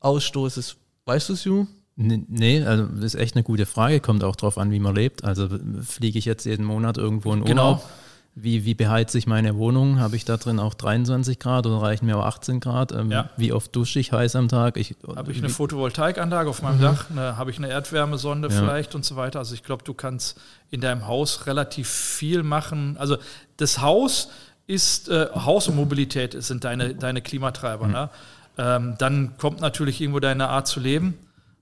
ausstoße. 0.00 0.74
Weißt 1.04 1.28
du 1.28 1.32
es, 1.34 1.44
Ju? 1.44 1.66
Nee, 1.94 2.64
also 2.64 2.86
das 2.86 3.04
ist 3.04 3.14
echt 3.16 3.36
eine 3.36 3.44
gute 3.44 3.66
Frage. 3.66 4.00
Kommt 4.00 4.24
auch 4.24 4.34
drauf 4.34 4.56
an, 4.56 4.70
wie 4.70 4.80
man 4.80 4.94
lebt. 4.94 5.24
Also 5.24 5.48
fliege 5.86 6.18
ich 6.18 6.24
jetzt 6.24 6.46
jeden 6.46 6.64
Monat 6.64 6.96
irgendwo 6.96 7.34
in 7.34 7.44
genau. 7.44 7.72
Urlaub. 7.72 7.80
Genau 7.82 7.92
wie, 8.34 8.64
wie 8.64 8.74
beheize 8.74 9.18
ich 9.18 9.26
meine 9.26 9.56
Wohnung? 9.56 10.00
Habe 10.00 10.16
ich 10.16 10.24
da 10.24 10.38
drin 10.38 10.58
auch 10.58 10.72
23 10.72 11.38
Grad 11.38 11.66
oder 11.66 11.82
reichen 11.82 12.06
mir 12.06 12.16
auch 12.16 12.24
18 12.24 12.60
Grad? 12.60 12.90
Ähm, 12.92 13.10
ja. 13.10 13.28
Wie 13.36 13.52
oft 13.52 13.76
dusche 13.76 14.00
ich 14.00 14.12
heiß 14.12 14.36
am 14.36 14.48
Tag? 14.48 14.78
Habe 15.06 15.32
ich 15.32 15.38
eine 15.38 15.50
Photovoltaikanlage 15.50 16.48
auf 16.48 16.62
meinem 16.62 16.78
mhm. 16.78 16.82
Dach? 16.82 17.06
Habe 17.14 17.50
ich 17.50 17.58
eine 17.58 17.68
Erdwärmesonde 17.68 18.48
ja. 18.48 18.54
vielleicht 18.54 18.94
und 18.94 19.04
so 19.04 19.16
weiter? 19.16 19.38
Also 19.38 19.54
ich 19.54 19.64
glaube, 19.64 19.84
du 19.84 19.92
kannst 19.92 20.40
in 20.70 20.80
deinem 20.80 21.06
Haus 21.06 21.46
relativ 21.46 21.88
viel 21.88 22.42
machen. 22.42 22.96
Also 22.98 23.18
das 23.58 23.82
Haus 23.82 24.30
ist, 24.66 25.10
äh, 25.10 25.26
Haus 25.34 25.68
und 25.68 25.76
Mobilität 25.76 26.42
sind 26.42 26.64
deine, 26.64 26.94
deine 26.94 27.20
Klimatreiber. 27.20 27.86
Mhm. 27.86 27.92
Ne? 27.92 28.10
Ähm, 28.56 28.94
dann 28.96 29.36
kommt 29.36 29.60
natürlich 29.60 30.00
irgendwo 30.00 30.20
deine 30.20 30.48
Art 30.48 30.66
zu 30.66 30.80
leben. 30.80 31.18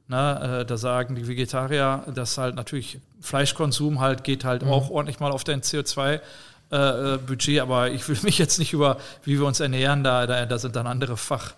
Na, 0.07 0.61
äh, 0.61 0.67
da 0.67 0.77
sagen 0.77 1.15
die 1.15 1.27
Vegetarier, 1.27 2.05
dass 2.15 2.39
halt 2.39 2.55
natürlich 2.55 3.01
Fleischkonsum 3.21 4.01
halt 4.01 4.25
geht 4.25 4.45
halt 4.45 4.63
mhm. 4.65 4.71
auch 4.71 4.91
ordentlich 4.91 5.21
mal 5.21 5.31
auf 5.33 5.45
dein 5.45 5.63
CO2 5.63 6.21
äh, 6.71 7.15
äh, 7.15 7.19
Budget, 7.19 7.61
aber 7.61 7.91
ich 7.91 8.09
will 8.09 8.19
mich 8.23 8.39
jetzt 8.39 8.59
nicht 8.59 8.73
über, 8.73 8.99
wie 9.25 9.39
wir 9.39 9.47
uns 9.47 9.61
ernähren, 9.61 10.05
da, 10.05 10.27
da, 10.27 10.47
da 10.47 10.59
sind 10.59 10.77
dann 10.77 10.87
andere 10.87 11.17
Fach, 11.17 11.55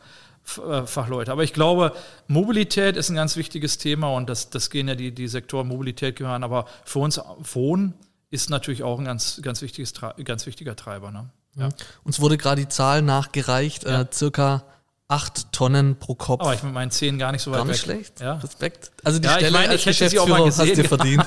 äh, 0.67 0.87
Fachleute. 0.87 1.31
Aber 1.31 1.45
ich 1.45 1.53
glaube, 1.53 1.93
Mobilität 2.29 2.97
ist 2.97 3.11
ein 3.11 3.17
ganz 3.17 3.37
wichtiges 3.37 3.79
Thema 3.79 4.13
und 4.15 4.31
das, 4.31 4.51
das 4.51 4.71
gehen 4.71 4.89
ja 4.89 4.95
die, 4.95 5.13
die 5.13 5.29
Sektoren 5.29 5.69
Mobilität 5.69 6.17
gehören, 6.17 6.45
aber 6.45 6.67
für 6.85 7.01
uns 7.01 7.21
Wohnen 7.53 7.95
ist 8.31 8.49
natürlich 8.49 8.83
auch 8.83 8.99
ein 8.99 9.05
ganz, 9.05 9.41
ganz, 9.43 9.61
wichtiges, 9.61 9.93
ganz 10.25 10.47
wichtiger 10.47 10.75
Treiber. 10.75 11.11
Ne? 11.11 11.29
Ja. 11.57 11.69
Uns 12.05 12.19
wurde 12.19 12.39
gerade 12.39 12.63
die 12.63 12.69
Zahl 12.69 13.03
nachgereicht, 13.03 13.85
ja. 13.85 14.03
äh, 14.03 14.07
circa 14.11 14.65
8 15.13 15.53
Tonnen 15.53 15.97
pro 15.97 16.15
Kopf. 16.15 16.41
Aber 16.41 16.55
ich 16.55 16.63
mit 16.63 16.73
meinen 16.73 16.91
Zehen 16.91 17.19
gar 17.19 17.33
nicht 17.33 17.43
so 17.43 17.51
weit 17.51 17.59
gar 17.59 17.65
nicht 17.67 17.87
weg. 17.87 17.97
schlecht. 17.97 18.21
Ja. 18.21 18.37
Respekt. 18.37 18.93
Also 19.05 19.19
die 19.19 19.27
ja, 19.27 19.35
Stelle 19.35 19.49
ich 19.49 19.53
meine, 19.53 19.75
ich 19.75 19.85
hätte 19.85 20.09
sie 20.09 20.19
auch 20.19 20.27
mal 20.27 20.43
gesehen. 20.43 20.69
Hast 20.69 20.77
dir 20.79 20.89
verdient. 20.89 21.27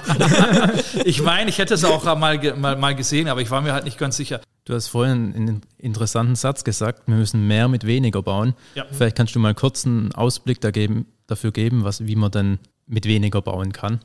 ich 1.05 1.21
meine, 1.21 1.51
ich 1.51 1.59
hätte 1.59 1.75
es 1.75 1.83
auch 1.83 2.03
mal, 2.03 2.55
mal, 2.55 2.75
mal 2.75 2.95
gesehen, 2.95 3.27
aber 3.27 3.41
ich 3.41 3.51
war 3.51 3.61
mir 3.61 3.73
halt 3.73 3.85
nicht 3.85 3.99
ganz 3.99 4.17
sicher. 4.17 4.41
Du 4.65 4.73
hast 4.73 4.87
vorhin 4.87 5.35
einen 5.35 5.61
interessanten 5.77 6.35
Satz 6.35 6.63
gesagt, 6.63 7.03
wir 7.07 7.15
müssen 7.15 7.45
mehr 7.45 7.67
mit 7.67 7.85
weniger 7.85 8.23
bauen. 8.23 8.55
Ja. 8.73 8.85
Vielleicht 8.91 9.17
kannst 9.17 9.35
du 9.35 9.39
mal 9.39 9.53
kurz 9.53 9.85
einen 9.85 10.11
Ausblick 10.13 10.59
da 10.61 10.71
geben, 10.71 11.05
dafür 11.27 11.51
geben, 11.51 11.83
was, 11.83 12.07
wie 12.07 12.15
man 12.15 12.31
dann 12.31 12.57
mit 12.87 13.05
weniger 13.05 13.43
bauen 13.43 13.71
kann. 13.71 13.99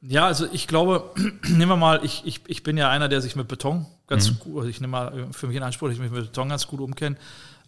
Ja, 0.00 0.26
also 0.26 0.46
ich 0.52 0.68
glaube, 0.68 1.10
nehmen 1.48 1.68
wir 1.68 1.76
mal, 1.76 2.04
ich, 2.04 2.22
ich, 2.24 2.42
ich 2.46 2.62
bin 2.62 2.76
ja 2.76 2.88
einer, 2.88 3.08
der 3.08 3.20
sich 3.20 3.34
mit 3.34 3.48
Beton 3.48 3.84
ganz 4.06 4.30
mhm. 4.30 4.38
gut, 4.38 4.56
also 4.58 4.68
ich 4.68 4.80
nehme 4.80 4.92
mal 4.92 5.26
für 5.32 5.48
mich 5.48 5.56
in 5.56 5.62
Anspruch, 5.64 5.88
dass 5.88 5.96
ich 5.96 6.02
mich 6.02 6.12
mit 6.12 6.26
Beton 6.26 6.50
ganz 6.50 6.68
gut 6.68 6.80
umkenne 6.80 7.16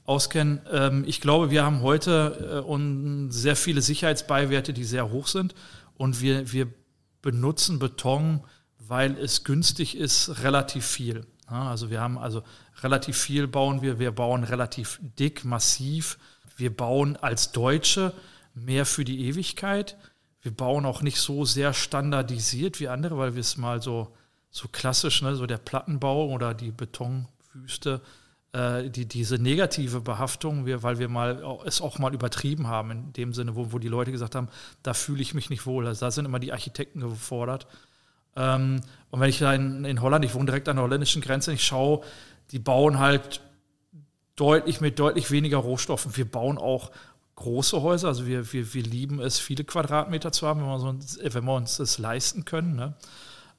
auskennen. 0.04 0.60
Ähm, 0.70 1.04
ich 1.06 1.20
glaube, 1.20 1.50
wir 1.50 1.64
haben 1.64 1.82
heute 1.82 2.64
äh, 2.66 3.30
sehr 3.30 3.56
viele 3.56 3.82
Sicherheitsbeiwerte, 3.82 4.72
die 4.72 4.84
sehr 4.84 5.10
hoch 5.10 5.26
sind. 5.26 5.54
Und 5.96 6.20
wir, 6.20 6.52
wir 6.52 6.68
benutzen 7.22 7.78
Beton, 7.78 8.40
weil 8.78 9.16
es 9.16 9.44
günstig 9.44 9.96
ist, 9.96 10.42
relativ 10.42 10.84
viel. 10.84 11.26
also 11.46 11.90
wir 11.90 12.00
haben 12.00 12.18
also 12.18 12.42
relativ 12.82 13.16
viel 13.16 13.46
bauen 13.46 13.80
wir. 13.80 13.98
Wir 13.98 14.10
bauen 14.10 14.44
relativ 14.44 15.00
dick, 15.18 15.44
massiv. 15.44 16.18
Wir 16.56 16.74
bauen 16.74 17.16
als 17.16 17.52
Deutsche 17.52 18.12
mehr 18.54 18.84
für 18.84 19.04
die 19.04 19.26
Ewigkeit. 19.26 19.96
Wir 20.42 20.52
bauen 20.52 20.84
auch 20.84 21.00
nicht 21.00 21.18
so 21.18 21.46
sehr 21.46 21.72
standardisiert 21.72 22.78
wie 22.78 22.88
andere, 22.88 23.16
weil 23.16 23.34
wir 23.34 23.40
es 23.40 23.56
mal 23.56 23.80
so, 23.80 24.14
so 24.50 24.68
klassisch, 24.68 25.22
ne, 25.22 25.34
so 25.34 25.46
der 25.46 25.56
Plattenbau 25.56 26.28
oder 26.28 26.52
die 26.52 26.70
Betonwüste 26.70 28.02
äh, 28.04 28.23
die, 28.54 29.06
diese 29.06 29.36
negative 29.36 30.00
Behaftung, 30.00 30.64
wir, 30.64 30.84
weil 30.84 31.00
wir 31.00 31.08
mal 31.08 31.42
es 31.64 31.80
auch 31.80 31.98
mal 31.98 32.14
übertrieben 32.14 32.68
haben, 32.68 32.92
in 32.92 33.12
dem 33.12 33.32
Sinne, 33.32 33.56
wo, 33.56 33.72
wo 33.72 33.80
die 33.80 33.88
Leute 33.88 34.12
gesagt 34.12 34.36
haben, 34.36 34.48
da 34.84 34.94
fühle 34.94 35.22
ich 35.22 35.34
mich 35.34 35.50
nicht 35.50 35.66
wohl. 35.66 35.88
Also 35.88 36.06
da 36.06 36.10
sind 36.12 36.24
immer 36.24 36.38
die 36.38 36.52
Architekten 36.52 37.00
gefordert. 37.00 37.66
Ähm, 38.36 38.80
und 39.10 39.20
wenn 39.20 39.28
ich 39.28 39.38
da 39.40 39.52
in, 39.54 39.84
in 39.84 40.00
Holland, 40.00 40.24
ich 40.24 40.34
wohne 40.34 40.46
direkt 40.46 40.68
an 40.68 40.76
der 40.76 40.84
holländischen 40.84 41.20
Grenze, 41.20 41.52
ich 41.52 41.64
schaue, 41.64 42.02
die 42.52 42.60
bauen 42.60 43.00
halt 43.00 43.40
deutlich 44.36 44.80
mit 44.80 44.98
deutlich 44.98 45.30
weniger 45.30 45.58
Rohstoffen. 45.58 46.16
Wir 46.16 46.24
bauen 46.24 46.58
auch 46.58 46.90
große 47.36 47.82
Häuser, 47.82 48.08
also 48.08 48.26
wir, 48.26 48.52
wir, 48.52 48.72
wir 48.72 48.82
lieben 48.82 49.20
es, 49.20 49.38
viele 49.38 49.64
Quadratmeter 49.64 50.30
zu 50.30 50.46
haben, 50.46 50.60
wenn 50.60 50.68
wir, 50.68 50.78
so, 50.78 50.94
wenn 51.20 51.44
wir 51.44 51.54
uns 51.54 51.78
das 51.78 51.98
leisten 51.98 52.44
können. 52.44 52.76
Ne? 52.76 52.94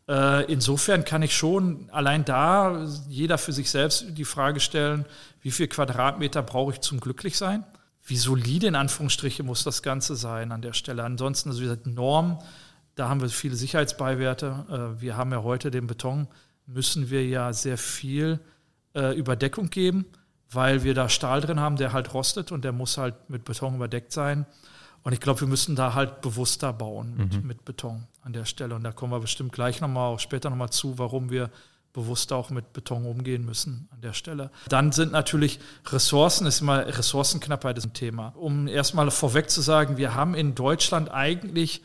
Äh, 0.07 0.51
insofern 0.51 1.03
kann 1.03 1.24
ich 1.24 1.35
schon 1.35 1.89
allein 1.91 2.25
da 2.25 2.85
jeder 3.09 3.38
für 3.38 3.53
sich 3.53 3.71
selbst 3.71 4.05
die 4.09 4.25
Frage 4.25 4.59
stellen, 4.59 5.05
wie 5.41 5.51
viel 5.51 5.67
Quadratmeter 5.67 6.43
brauche 6.43 6.74
ich 6.74 6.81
zum 6.81 7.00
Glücklichsein? 7.00 7.63
Wie 8.03 8.17
solide 8.17 8.67
in 8.67 8.75
Anführungsstrichen 8.75 9.45
muss 9.45 9.63
das 9.63 9.81
Ganze 9.81 10.15
sein 10.15 10.51
an 10.51 10.62
der 10.62 10.74
Stelle? 10.74 11.03
Ansonsten, 11.03 11.50
also 11.50 11.62
wie 11.62 11.65
gesagt, 11.65 11.88
Norm, 11.88 12.39
da 12.93 13.09
haben 13.09 13.19
wir 13.19 13.29
viele 13.29 13.55
Sicherheitsbeiwerte. 13.55 14.95
Äh, 14.97 15.01
wir 15.01 15.17
haben 15.17 15.31
ja 15.31 15.41
heute 15.41 15.71
den 15.71 15.88
Beton, 15.88 16.27
müssen 16.67 17.09
wir 17.09 17.25
ja 17.25 17.51
sehr 17.51 17.77
viel 17.77 18.39
äh, 18.95 19.17
Überdeckung 19.17 19.71
geben, 19.71 20.05
weil 20.51 20.83
wir 20.83 20.93
da 20.93 21.09
Stahl 21.09 21.41
drin 21.41 21.59
haben, 21.59 21.77
der 21.77 21.93
halt 21.93 22.13
rostet 22.13 22.51
und 22.51 22.63
der 22.63 22.71
muss 22.71 22.97
halt 22.97 23.29
mit 23.29 23.43
Beton 23.43 23.75
überdeckt 23.75 24.12
sein. 24.12 24.45
Und 25.05 25.13
ich 25.13 25.19
glaube, 25.19 25.41
wir 25.41 25.47
müssen 25.47 25.75
da 25.75 25.93
halt 25.93 26.21
bewusster 26.21 26.74
bauen 26.74 27.15
mit, 27.15 27.33
mhm. 27.35 27.47
mit, 27.47 27.63
Beton 27.63 28.07
an 28.24 28.33
der 28.33 28.45
Stelle. 28.45 28.74
Und 28.74 28.83
da 28.83 28.91
kommen 28.91 29.12
wir 29.12 29.19
bestimmt 29.19 29.53
gleich 29.53 29.79
nochmal, 29.79 30.15
auch 30.15 30.19
später 30.19 30.50
nochmal 30.50 30.71
zu, 30.71 30.97
warum 30.97 31.29
wir 31.29 31.51
bewusster 31.93 32.35
auch 32.35 32.50
mit 32.50 32.74
Beton 32.74 33.05
umgehen 33.05 33.45
müssen 33.45 33.88
an 33.91 34.01
der 34.01 34.13
Stelle. 34.13 34.50
Dann 34.67 34.91
sind 34.91 35.12
natürlich 35.12 35.59
Ressourcen, 35.85 36.47
ist 36.47 36.62
immer 36.62 36.88
Ressourcenknappheit 36.88 37.77
ist 37.77 37.85
ein 37.85 37.93
Thema. 37.93 38.29
Um 38.35 38.67
erstmal 38.67 39.12
vorweg 39.12 39.51
zu 39.51 39.62
sagen, 39.62 39.97
wir 39.97 40.15
haben 40.15 40.33
in 40.33 40.55
Deutschland 40.55 41.12
eigentlich 41.12 41.83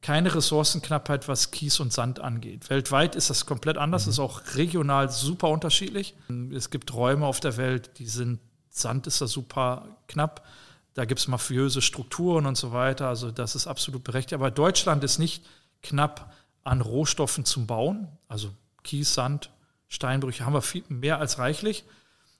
keine 0.00 0.32
Ressourcenknappheit, 0.32 1.26
was 1.26 1.50
Kies 1.50 1.80
und 1.80 1.92
Sand 1.92 2.20
angeht. 2.20 2.70
Weltweit 2.70 3.16
ist 3.16 3.30
das 3.30 3.46
komplett 3.46 3.78
anders, 3.78 4.06
mhm. 4.06 4.12
ist 4.12 4.18
auch 4.20 4.42
regional 4.54 5.10
super 5.10 5.48
unterschiedlich. 5.48 6.14
Es 6.54 6.70
gibt 6.70 6.94
Räume 6.94 7.26
auf 7.26 7.40
der 7.40 7.56
Welt, 7.56 7.98
die 7.98 8.06
sind, 8.06 8.38
Sand 8.68 9.08
ist 9.08 9.20
da 9.20 9.26
super 9.26 9.88
knapp. 10.06 10.46
Da 10.94 11.04
gibt 11.04 11.20
es 11.20 11.28
mafiöse 11.28 11.82
Strukturen 11.82 12.46
und 12.46 12.56
so 12.56 12.72
weiter. 12.72 13.08
Also 13.08 13.30
das 13.30 13.54
ist 13.54 13.66
absolut 13.66 14.04
berechtigt. 14.04 14.34
Aber 14.34 14.50
Deutschland 14.50 15.04
ist 15.04 15.18
nicht 15.18 15.44
knapp 15.82 16.32
an 16.64 16.80
Rohstoffen 16.80 17.44
zum 17.44 17.66
Bauen. 17.66 18.08
Also 18.28 18.50
Kies, 18.82 19.14
Sand, 19.14 19.50
Steinbrüche 19.88 20.44
haben 20.44 20.52
wir 20.52 20.62
viel 20.62 20.84
mehr 20.88 21.18
als 21.18 21.38
reichlich. 21.38 21.84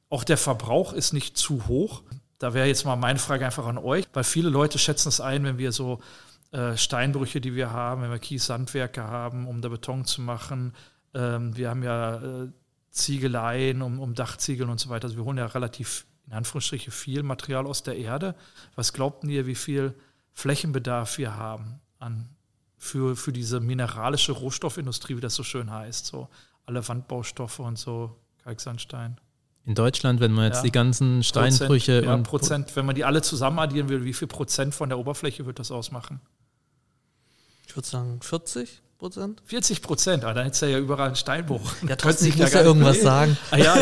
Auch 0.09 0.25
der 0.25 0.37
Verbrauch 0.37 0.93
ist 0.93 1.13
nicht 1.13 1.37
zu 1.37 1.69
hoch. 1.69 2.03
Da 2.39 2.55
wäre 2.55 2.67
jetzt 2.67 2.85
mal 2.85 2.97
meine 2.97 3.19
Frage 3.19 3.45
einfach 3.45 3.67
an 3.67 3.79
euch, 3.79 4.07
weil 4.13 4.25
viele 4.25 4.49
Leute 4.49 4.79
schätzen 4.79 5.09
es 5.09 5.21
ein, 5.21 5.45
wenn 5.45 5.59
wir 5.59 5.73
so 5.73 6.01
äh, 6.53 6.77
Steinbrüche, 6.77 7.41
die 7.41 7.55
wir 7.55 7.71
haben, 7.71 8.03
wenn 8.03 8.11
wir 8.11 8.19
Kies-Sandwerke 8.19 9.05
haben, 9.05 9.47
um 9.47 9.61
da 9.61 9.69
Beton 9.69 10.05
zu 10.05 10.23
machen. 10.23 10.75
Ähm, 11.15 11.57
wir 11.57 11.71
haben 11.71 11.83
ja 11.83 12.17
äh, 12.17 12.49
Ziegeleien, 12.91 13.83
um, 13.83 14.01
um 14.01 14.15
Dachziegeln 14.15 14.71
und 14.71 14.81
so 14.81 14.89
weiter. 14.89 15.05
Also 15.05 15.17
wir 15.17 15.25
holen 15.25 15.39
ja 15.39 15.47
relativ 15.47 16.07
in 16.31 16.37
Anführungsstriche 16.37 16.91
viel 16.93 17.23
Material 17.25 17.67
aus 17.67 17.83
der 17.83 17.97
Erde. 17.97 18.37
Was 18.77 18.93
glaubt 18.93 19.25
ihr, 19.25 19.47
wie 19.47 19.57
viel 19.57 19.95
Flächenbedarf 20.33 21.19
wir 21.19 21.37
haben 21.37 21.81
an, 21.99 22.29
für, 22.79 23.17
für 23.17 23.33
diese 23.33 23.59
mineralische 23.59 24.33
Rohstoffindustrie, 24.33 25.17
wie 25.17 25.21
das 25.21 25.35
so 25.35 25.43
schön 25.43 25.71
heißt? 25.71 26.07
So 26.07 26.29
alle 26.67 26.87
Wandbaustoffe 26.87 27.59
und 27.59 27.77
so, 27.79 28.17
Kalksandstein. 28.45 29.21
In 29.67 29.75
Deutschland, 29.75 30.21
wenn 30.21 30.33
man 30.33 30.47
jetzt 30.47 30.59
Ja. 30.59 30.63
die 30.63 30.73
ganzen 30.73 31.23
Steinbrüche 31.25 31.93
Prozent, 31.93 32.07
ja, 32.07 32.15
und 32.15 32.23
Prozent, 32.23 32.77
wenn 32.77 32.87
man 32.87 32.95
die 32.95 33.05
alle 33.05 33.23
zusammen 33.23 33.59
addieren 33.59 33.89
will, 33.89 34.05
wie 34.05 34.15
viel 34.15 34.29
Prozent 34.29 34.75
von 34.75 34.89
der 34.89 34.99
Oberfläche 34.99 35.47
wird 35.47 35.59
das 35.59 35.71
ausmachen? 35.71 36.21
Ich 37.67 37.77
würde 37.77 37.87
sagen 37.89 38.21
40 38.23 38.81
Prozent. 39.01 39.43
40 39.47 39.83
Prozent, 39.83 40.25
ah, 40.25 40.33
dann 40.33 40.45
hättest 40.45 40.63
du 40.63 40.67
ja 40.71 40.79
überall 40.79 41.07
einen 41.09 41.17
Steinbruch. 41.17 41.61
Ja, 41.89 41.97
trotzdem, 41.97 42.29
ich 42.29 42.37
muss 42.37 42.53
ja 42.53 42.63
irgendwas 42.63 43.01
sagen. 43.01 43.37
Ah 43.51 43.57
ja, 43.57 43.75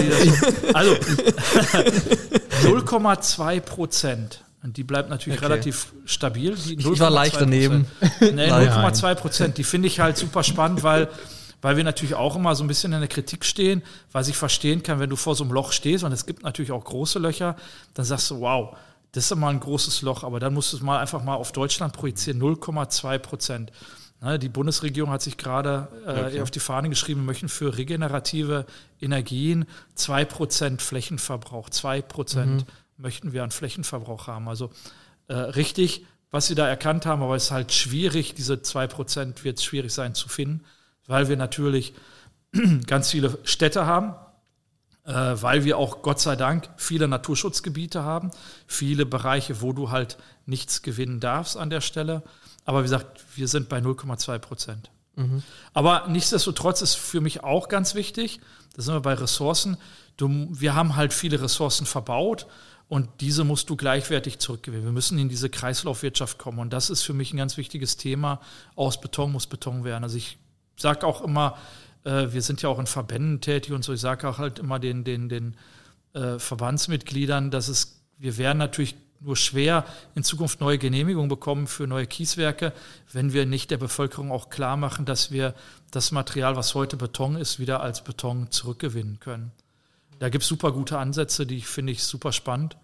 also 0.73 0.93
0,2 2.63 3.61
Prozent. 3.61 4.45
Und 4.63 4.77
die 4.77 4.85
bleibt 4.85 5.09
natürlich 5.11 5.39
Okay. 5.39 5.47
relativ 5.47 5.93
stabil. 6.05 6.55
Die 6.57 6.75
Ich 6.75 6.85
war 7.01 7.11
0,2%. 7.11 7.11
leicht 7.11 7.41
daneben. 7.41 7.87
Nee, 8.21 8.31
Nein. 8.49 8.69
0,2 8.71 9.15
Prozent. 9.15 9.59
Die 9.59 9.65
finde 9.65 9.87
ich 9.89 10.01
halt 10.01 10.17
super 10.17 10.43
spannend, 10.43 10.83
weil, 10.83 11.09
weil 11.63 11.77
wir 11.77 11.85
natürlich 11.85 12.15
auch 12.17 12.35
immer 12.35 12.55
so 12.57 12.65
ein 12.65 12.69
bisschen 12.69 12.93
in 12.93 12.99
der 13.01 13.09
Kritik 13.09 13.45
stehen, 13.45 13.83
was 14.13 14.29
ich 14.29 14.37
verstehen 14.37 14.83
kann, 14.83 14.99
wenn 14.99 15.11
du 15.11 15.17
vor 15.17 15.35
so 15.37 15.45
einem 15.45 15.53
Loch 15.53 15.73
stehst, 15.73 16.03
und 16.05 16.13
es 16.13 16.27
gibt 16.27 16.43
natürlich 16.43 16.73
auch 16.73 16.85
große 16.85 17.19
Löcher, 17.21 17.55
dann 17.95 18.05
sagst 18.05 18.31
du, 18.31 18.41
wow, 18.41 18.77
das 19.13 19.31
ist 19.31 19.37
mal 19.37 19.49
ein 19.51 19.61
großes 19.61 20.03
Loch, 20.03 20.25
aber 20.25 20.41
dann 20.41 20.53
musst 20.55 20.73
du 20.73 20.77
es 20.77 20.83
mal 20.83 20.99
einfach 20.99 21.23
mal 21.23 21.35
auf 21.35 21.53
Deutschland 21.53 21.93
projizieren, 21.93 22.41
0,2 22.41 23.19
Prozent. 23.19 23.73
Ne, 24.21 24.39
die 24.39 24.49
Bundesregierung 24.49 25.11
hat 25.11 25.23
sich 25.23 25.37
gerade 25.37 25.89
äh, 26.07 26.41
auf 26.41 26.51
die 26.51 26.59
Fahne 26.61 26.89
geschrieben, 26.89 27.21
wir 27.21 27.27
möchten 27.27 27.49
für 27.49 27.77
regenerative 27.77 28.67
Energien 29.01 29.65
2% 29.97 30.81
Flächenverbrauch, 30.81 31.71
2% 31.71 32.65
möchten 32.97 33.33
wir 33.33 33.45
an 33.45 33.53
Flächenverbrauch 33.53 34.27
haben. 34.27 34.49
Also 34.49 34.71
äh, 35.29 35.35
richtig, 35.35 36.05
was 36.33 36.49
sie 36.49 36.57
da 36.57 36.69
erkannt 36.69 37.07
haben, 37.07 37.23
aber 37.23 37.37
es 37.37 37.45
ist 37.45 37.51
halt 37.53 37.73
schwierig, 37.73 38.35
diese 38.35 38.55
2% 38.55 39.45
wird 39.45 39.59
es 39.59 39.65
schwierig 39.65 39.95
sein 39.95 40.15
zu 40.15 40.29
finden, 40.29 40.65
weil 41.07 41.29
wir 41.29 41.37
natürlich 41.37 41.95
ganz 42.87 43.11
viele 43.11 43.39
Städte 43.45 43.87
haben, 43.87 44.15
äh, 45.05 45.13
weil 45.13 45.65
wir 45.65 45.79
auch 45.79 46.03
Gott 46.03 46.19
sei 46.19 46.35
Dank 46.35 46.69
viele 46.77 47.07
Naturschutzgebiete 47.07 48.03
haben, 48.03 48.33
viele 48.67 49.07
Bereiche, 49.07 49.63
wo 49.63 49.73
du 49.73 49.91
halt 49.91 50.19
nichts 50.45 50.83
gewinnen 50.83 51.21
darfst 51.21 51.57
an 51.57 51.71
der 51.71 51.81
Stelle. 51.81 52.25
Aber 52.69 52.81
wie 52.81 52.83
gesagt, 52.83 53.25
wir 53.35 53.49
sind 53.49 53.71
bei 53.71 53.79
0,2 53.79 54.39
Prozent. 54.41 54.91
Aber 55.73 56.07
nichtsdestotrotz 56.07 56.83
ist 56.83 56.97
für 56.97 57.23
mich 57.23 57.43
auch 57.43 57.71
ganz 57.71 57.95
wichtig, 57.95 58.41
da 58.77 58.83
sind 58.83 58.93
wir 58.93 59.01
bei 59.01 59.15
Ressourcen, 59.15 59.79
du, 60.19 60.49
wir 60.51 60.75
haben 60.75 60.95
halt 60.95 61.15
viele 61.15 61.41
Ressourcen 61.41 61.87
verbaut 61.87 62.47
und 62.87 63.09
diese 63.23 63.45
musst 63.45 63.71
du 63.71 63.77
gleichwertig 63.77 64.39
zurückgewinnen. 64.39 64.85
Wir 64.85 64.93
müssen 64.93 65.19
in 65.19 65.31
diese 65.31 65.49
Kreislaufwirtschaft 65.49 66.37
kommen 66.37 66.59
und 66.59 66.71
das 66.75 66.91
ist 66.91 67.05
für 67.05 67.15
mich 67.15 67.33
ein 67.33 67.39
ganz 67.39 67.57
wichtiges 67.57 67.97
Thema. 67.97 68.39
Aus 68.77 69.01
Beton 69.01 69.33
muss 69.33 69.47
Beton 69.47 69.83
werden. 69.85 70.05
Also 70.05 70.19
ich 70.19 70.37
sage 70.77 71.07
auch 71.07 71.23
immer, 71.23 71.57
äh, 72.05 72.27
wir 72.33 72.43
sind 72.43 72.61
ja 72.61 72.69
auch 72.69 72.79
in 72.79 72.87
Verbänden 72.87 73.41
tätig 73.41 73.73
und 73.73 73.83
so, 73.83 73.95
ich 73.95 74.01
sage 74.03 74.29
auch 74.29 74.37
halt 74.37 74.59
immer 74.59 74.79
den, 74.79 75.05
den, 75.05 75.31
den 75.31 75.57
äh, 76.13 76.39
Verbandsmitgliedern, 76.39 77.51
dass 77.51 77.69
es, 77.69 78.03
wir 78.19 78.37
werden 78.37 78.59
natürlich 78.59 78.95
nur 79.21 79.37
schwer 79.37 79.85
in 80.15 80.23
Zukunft 80.23 80.61
neue 80.61 80.79
Genehmigungen 80.79 81.29
bekommen 81.29 81.67
für 81.67 81.87
neue 81.87 82.07
Kieswerke, 82.07 82.73
wenn 83.13 83.33
wir 83.33 83.47
nicht 83.47 83.71
der 83.71 83.79
Bevölkerung 83.79 84.31
auch 84.31 84.51
klar 84.51 84.77
machen, 84.77 85.05
dass 85.05 85.31
wir 85.31 85.55
das 85.91 86.13
Material, 86.13 86.57
was 86.57 86.75
heute 86.75 86.97
Beton 86.97 87.37
ist, 87.37 87.59
wieder 87.59 87.81
als 87.81 88.05
Beton 88.05 88.51
zurückgewinnen 88.51 89.19
können. 89.21 89.53
Da 90.19 90.29
gibt 90.29 90.43
es 90.43 90.49
super 90.49 90.73
gute 90.73 90.99
Ansätze, 90.99 91.47
die 91.47 91.57
ich 91.57 91.67
finde 91.67 91.93
ich 91.93 92.03
super 92.03 92.33
spannend. 92.33 92.77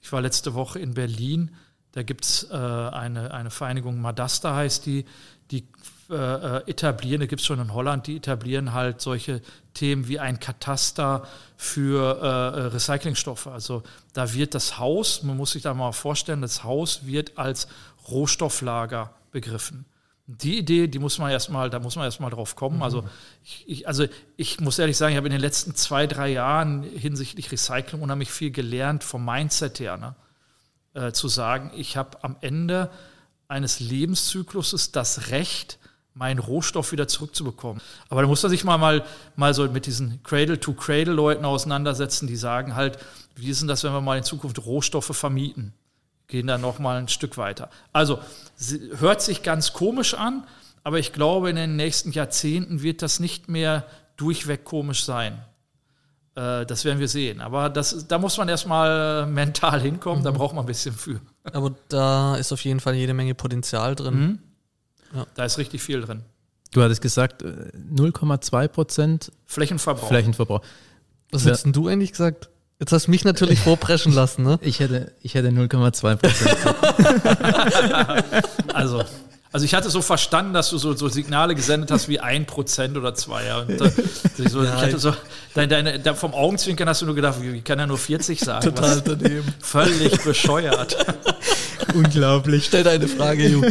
Ich 0.00 0.12
war 0.12 0.20
letzte 0.20 0.54
Woche 0.54 0.78
in 0.78 0.94
Berlin, 0.94 1.50
da 1.92 2.02
gibt 2.02 2.24
es 2.24 2.46
äh, 2.50 2.54
eine, 2.54 3.32
eine 3.32 3.50
Vereinigung, 3.50 4.00
Madasta 4.00 4.54
heißt 4.54 4.86
die, 4.86 5.04
die 5.50 5.66
äh, 6.10 6.14
äh, 6.14 6.70
etablieren, 6.70 7.20
da 7.20 7.26
gibt 7.26 7.42
es 7.42 7.46
schon 7.46 7.60
in 7.60 7.74
Holland, 7.74 8.06
die 8.06 8.16
etablieren 8.16 8.72
halt 8.72 9.02
solche 9.02 9.42
Themen 9.74 10.08
wie 10.08 10.18
ein 10.18 10.40
Kataster 10.40 11.28
für 11.54 12.18
äh, 12.22 12.26
äh, 12.60 12.62
Recyclingstoffe. 12.68 13.46
Also 13.46 13.82
da 14.14 14.32
wird 14.32 14.54
das 14.54 14.78
Haus, 14.78 15.22
man 15.22 15.36
muss 15.36 15.52
sich 15.52 15.64
da 15.64 15.74
mal 15.74 15.92
vorstellen, 15.92 16.40
das 16.40 16.64
Haus 16.64 17.04
wird 17.04 17.36
als 17.36 17.68
Rohstofflager 18.08 19.12
begriffen. 19.32 19.84
Die 20.26 20.58
Idee, 20.58 20.86
die 20.88 20.98
muss 20.98 21.18
man 21.18 21.30
erstmal, 21.30 21.68
da 21.68 21.78
muss 21.78 21.96
man 21.96 22.06
erstmal 22.06 22.30
drauf 22.30 22.56
kommen. 22.56 22.82
Also 22.82 23.06
ich, 23.44 23.64
ich, 23.68 23.88
also 23.88 24.06
ich 24.38 24.60
muss 24.60 24.78
ehrlich 24.78 24.96
sagen, 24.96 25.12
ich 25.12 25.18
habe 25.18 25.28
in 25.28 25.32
den 25.32 25.42
letzten 25.42 25.74
zwei, 25.74 26.06
drei 26.06 26.28
Jahren 26.28 26.84
hinsichtlich 26.84 27.52
Recycling 27.52 28.00
unheimlich 28.00 28.30
viel 28.30 28.50
gelernt 28.50 29.04
vom 29.04 29.26
Mindset 29.26 29.78
her. 29.80 29.98
Ne? 29.98 30.14
Äh, 30.94 31.12
zu 31.12 31.28
sagen, 31.28 31.70
ich 31.76 31.98
habe 31.98 32.24
am 32.24 32.36
Ende 32.40 32.90
eines 33.48 33.80
Lebenszykluses 33.80 34.92
das 34.92 35.30
Recht, 35.30 35.78
meinen 36.14 36.38
Rohstoff 36.38 36.92
wieder 36.92 37.08
zurückzubekommen. 37.08 37.80
Aber 38.08 38.22
da 38.22 38.28
muss 38.28 38.42
man 38.42 38.50
sich 38.50 38.64
mal, 38.64 38.76
mal, 38.76 39.04
mal 39.36 39.54
so 39.54 39.66
mit 39.68 39.86
diesen 39.86 40.22
Cradle-to-Cradle-Leuten 40.24 41.44
auseinandersetzen, 41.44 42.26
die 42.26 42.36
sagen 42.36 42.74
halt, 42.74 42.98
wie 43.36 43.48
ist 43.48 43.60
denn 43.60 43.68
das, 43.68 43.84
wenn 43.84 43.92
wir 43.92 44.00
mal 44.00 44.18
in 44.18 44.24
Zukunft 44.24 44.64
Rohstoffe 44.64 45.16
vermieten? 45.16 45.72
Gehen 46.26 46.48
dann 46.48 46.60
noch 46.60 46.78
mal 46.78 46.98
ein 46.98 47.08
Stück 47.08 47.38
weiter. 47.38 47.70
Also 47.92 48.18
hört 48.98 49.22
sich 49.22 49.42
ganz 49.42 49.72
komisch 49.72 50.14
an, 50.14 50.44
aber 50.82 50.98
ich 50.98 51.12
glaube, 51.12 51.50
in 51.50 51.56
den 51.56 51.76
nächsten 51.76 52.10
Jahrzehnten 52.12 52.82
wird 52.82 53.00
das 53.00 53.20
nicht 53.20 53.48
mehr 53.48 53.84
durchweg 54.16 54.64
komisch 54.64 55.04
sein. 55.04 55.40
Äh, 56.34 56.66
Das 56.66 56.84
werden 56.84 56.98
wir 56.98 57.08
sehen. 57.08 57.40
Aber 57.40 57.70
das, 57.70 58.08
da 58.08 58.18
muss 58.18 58.36
man 58.36 58.48
erstmal 58.48 59.26
mental 59.26 59.80
hinkommen, 59.80 60.24
da 60.24 60.32
braucht 60.32 60.54
man 60.54 60.64
ein 60.64 60.66
bisschen 60.66 60.94
für. 60.94 61.20
Aber 61.54 61.74
da 61.88 62.36
ist 62.36 62.52
auf 62.52 62.60
jeden 62.64 62.80
Fall 62.80 62.94
jede 62.94 63.14
Menge 63.14 63.34
Potenzial 63.34 63.94
drin. 63.94 64.38
Da 65.34 65.44
ist 65.44 65.58
richtig 65.58 65.82
viel 65.82 66.00
drin. 66.02 66.22
du 66.72 66.82
hattest 66.82 67.00
gesagt, 67.00 67.42
äh, 67.42 67.70
0,2 67.92 68.68
Prozent 68.68 69.32
Flächenverbrauch. 69.46 70.08
Flächenverbrauch. 70.08 70.60
Was 71.32 71.42
Ja. 71.44 71.48
hättest 71.50 71.64
denn 71.66 71.72
du 71.72 71.88
eigentlich 71.88 72.12
gesagt? 72.12 72.50
Jetzt 72.80 72.92
hast 72.92 73.06
du 73.06 73.10
mich 73.10 73.24
natürlich 73.24 73.58
vorpreschen 73.64 74.12
lassen, 74.12 74.42
ne? 74.44 74.58
Ich 74.62 74.78
hätte, 74.80 75.12
ich 75.22 75.34
hätte 75.34 75.48
0,2 75.48 76.16
Prozent. 76.16 76.56
Also, 78.74 79.02
also 79.50 79.64
ich 79.64 79.74
hatte 79.74 79.88
so 79.90 80.02
verstanden, 80.02 80.52
dass 80.52 80.70
du 80.70 80.78
so, 80.78 80.94
so 80.94 81.08
Signale 81.08 81.54
gesendet 81.54 81.90
hast 81.90 82.08
wie 82.08 82.20
ein 82.20 82.46
Prozent 82.46 82.96
oder 82.96 83.14
zwei. 83.14 83.46
Ja. 83.46 83.60
Und, 83.60 83.70
äh, 83.70 83.90
so, 84.48 84.62
ich 84.62 84.70
hatte 84.70 84.98
so, 84.98 85.14
deine, 85.54 85.68
deine, 85.68 85.98
da 85.98 86.14
vom 86.14 86.34
Augenzwinkern 86.34 86.88
hast 86.88 87.02
du 87.02 87.06
nur 87.06 87.14
gedacht, 87.14 87.40
wie, 87.40 87.60
kann 87.62 87.78
er 87.78 87.86
nur 87.86 87.98
40 87.98 88.40
sagen? 88.40 88.64
Total 88.64 89.00
daneben. 89.00 89.54
völlig 89.60 90.20
bescheuert. 90.22 90.96
Unglaublich. 91.94 92.66
Stell 92.66 92.84
deine 92.84 93.08
Frage, 93.08 93.48
Ju. 93.48 93.62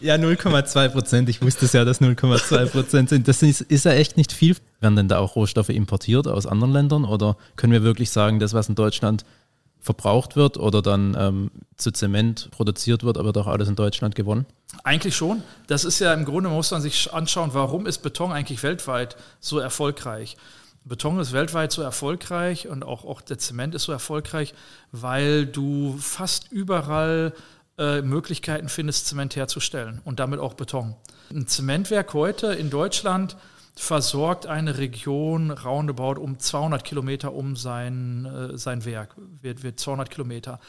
Ja, 0.00 0.14
0,2 0.14 0.88
Prozent. 0.90 1.28
Ich 1.28 1.42
wusste 1.42 1.64
es 1.64 1.72
ja, 1.72 1.84
dass 1.84 2.00
0,2 2.00 2.66
Prozent 2.66 3.08
sind. 3.08 3.26
Das 3.26 3.42
ist, 3.42 3.62
ist 3.62 3.84
ja 3.84 3.92
echt 3.92 4.16
nicht 4.16 4.32
viel. 4.32 4.56
Werden 4.80 4.94
denn 4.94 5.08
da 5.08 5.18
auch 5.18 5.36
Rohstoffe 5.36 5.70
importiert 5.70 6.28
aus 6.28 6.46
anderen 6.46 6.72
Ländern? 6.72 7.04
Oder 7.04 7.36
können 7.56 7.72
wir 7.72 7.82
wirklich 7.82 8.10
sagen, 8.10 8.38
das, 8.38 8.54
was 8.54 8.68
in 8.68 8.74
Deutschland 8.74 9.24
verbraucht 9.86 10.36
wird 10.36 10.58
oder 10.58 10.82
dann 10.82 11.16
ähm, 11.18 11.50
zu 11.76 11.92
Zement 11.92 12.50
produziert 12.50 13.04
wird, 13.04 13.16
aber 13.16 13.32
doch 13.32 13.46
alles 13.46 13.68
in 13.68 13.76
Deutschland 13.76 14.16
gewonnen? 14.16 14.44
Eigentlich 14.82 15.16
schon. 15.16 15.42
Das 15.68 15.84
ist 15.84 16.00
ja 16.00 16.12
im 16.12 16.24
Grunde, 16.24 16.50
muss 16.50 16.72
man 16.72 16.82
sich 16.82 17.12
anschauen, 17.14 17.50
warum 17.54 17.86
ist 17.86 17.98
Beton 17.98 18.32
eigentlich 18.32 18.62
weltweit 18.62 19.16
so 19.40 19.60
erfolgreich? 19.60 20.36
Beton 20.84 21.18
ist 21.20 21.32
weltweit 21.32 21.72
so 21.72 21.82
erfolgreich 21.82 22.68
und 22.68 22.84
auch, 22.84 23.04
auch 23.04 23.20
der 23.20 23.38
Zement 23.38 23.74
ist 23.74 23.84
so 23.84 23.92
erfolgreich, 23.92 24.54
weil 24.90 25.46
du 25.46 25.96
fast 25.98 26.50
überall 26.50 27.32
äh, 27.78 28.02
Möglichkeiten 28.02 28.68
findest, 28.68 29.06
Zement 29.06 29.36
herzustellen 29.36 30.00
und 30.04 30.18
damit 30.18 30.40
auch 30.40 30.54
Beton. 30.54 30.96
Ein 31.30 31.46
Zementwerk 31.46 32.12
heute 32.12 32.48
in 32.48 32.70
Deutschland 32.70 33.36
versorgt 33.78 34.46
eine 34.46 34.78
Region 34.78 35.50
roundabout 35.50 36.18
um 36.18 36.38
200 36.38 36.82
Kilometer 36.82 37.34
um 37.34 37.56
sein, 37.56 38.24
äh, 38.24 38.56
sein 38.56 38.84
Werk, 38.86 39.14
wird, 39.42 39.62
wird 39.62 39.78
200 39.78 40.10
Kilometer. 40.10 40.60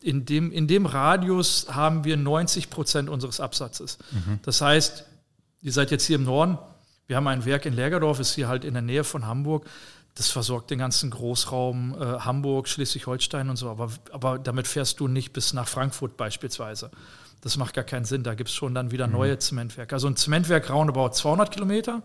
In 0.00 0.24
dem, 0.24 0.50
in 0.50 0.66
dem 0.66 0.86
Radius 0.86 1.66
haben 1.70 2.04
wir 2.04 2.16
90 2.16 2.70
Prozent 2.70 3.10
unseres 3.10 3.38
Absatzes. 3.38 3.98
Das 4.42 4.62
heißt, 4.62 5.04
ihr 5.60 5.72
seid 5.72 5.90
jetzt 5.90 6.06
hier 6.06 6.16
im 6.16 6.24
Norden, 6.24 6.58
wir 7.06 7.16
haben 7.16 7.28
ein 7.28 7.44
Werk 7.44 7.66
in 7.66 7.74
Lägerdorf, 7.74 8.18
ist 8.18 8.34
hier 8.34 8.48
halt 8.48 8.64
in 8.64 8.72
der 8.72 8.82
Nähe 8.82 9.04
von 9.04 9.26
Hamburg. 9.26 9.66
Das 10.14 10.30
versorgt 10.30 10.70
den 10.70 10.78
ganzen 10.78 11.10
Großraum 11.10 11.94
äh, 12.00 12.04
Hamburg, 12.20 12.68
Schleswig-Holstein 12.68 13.50
und 13.50 13.56
so. 13.56 13.68
Aber, 13.68 13.90
aber 14.12 14.38
damit 14.38 14.66
fährst 14.66 15.00
du 15.00 15.08
nicht 15.08 15.32
bis 15.32 15.52
nach 15.52 15.68
Frankfurt 15.68 16.16
beispielsweise. 16.16 16.90
Das 17.42 17.58
macht 17.58 17.74
gar 17.74 17.84
keinen 17.84 18.06
Sinn. 18.06 18.22
Da 18.22 18.34
gibt 18.34 18.48
es 18.48 18.54
schon 18.54 18.74
dann 18.74 18.90
wieder 18.90 19.06
neue 19.06 19.38
Zementwerke. 19.38 19.94
Also 19.94 20.06
ein 20.06 20.16
Zementwerk 20.16 20.70
roundabout 20.70 21.10
200 21.10 21.50
Kilometer. 21.50 22.02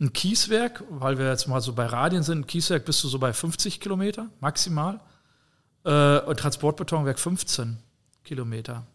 Ein 0.00 0.12
Kieswerk, 0.12 0.82
weil 0.90 1.18
wir 1.18 1.28
jetzt 1.28 1.46
mal 1.46 1.60
so 1.60 1.72
bei 1.72 1.86
Radien 1.86 2.22
sind, 2.22 2.40
ein 2.40 2.46
Kieswerk 2.46 2.84
bist 2.84 3.02
du 3.04 3.08
so 3.08 3.18
bei 3.18 3.32
50 3.32 3.80
Kilometer 3.80 4.28
maximal. 4.40 5.00
Äh, 5.84 6.20
und 6.20 6.38
Transportbetonwerk 6.38 7.18
15 7.18 7.78
Kilometer. 8.24 8.86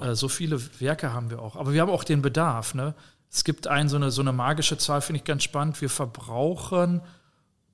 Äh, 0.00 0.14
so 0.14 0.28
viele 0.28 0.60
Werke 0.80 1.12
haben 1.12 1.30
wir 1.30 1.40
auch. 1.40 1.56
Aber 1.56 1.72
wir 1.72 1.80
haben 1.80 1.90
auch 1.90 2.04
den 2.04 2.22
Bedarf. 2.22 2.74
Ne? 2.74 2.94
Es 3.30 3.44
gibt 3.44 3.66
ein, 3.66 3.88
so, 3.88 3.96
eine, 3.96 4.10
so 4.10 4.20
eine 4.20 4.32
magische 4.32 4.76
Zahl, 4.78 5.00
finde 5.00 5.18
ich 5.18 5.24
ganz 5.24 5.42
spannend. 5.44 5.80
Wir 5.80 5.90
verbrauchen 5.90 7.00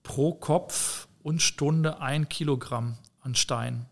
pro 0.02 0.32
Kopf 0.34 1.08
und 1.22 1.42
Stunde 1.42 2.00
ein 2.00 2.28
Kilogramm 2.28 2.98
an 3.20 3.34
Stein. 3.34 3.86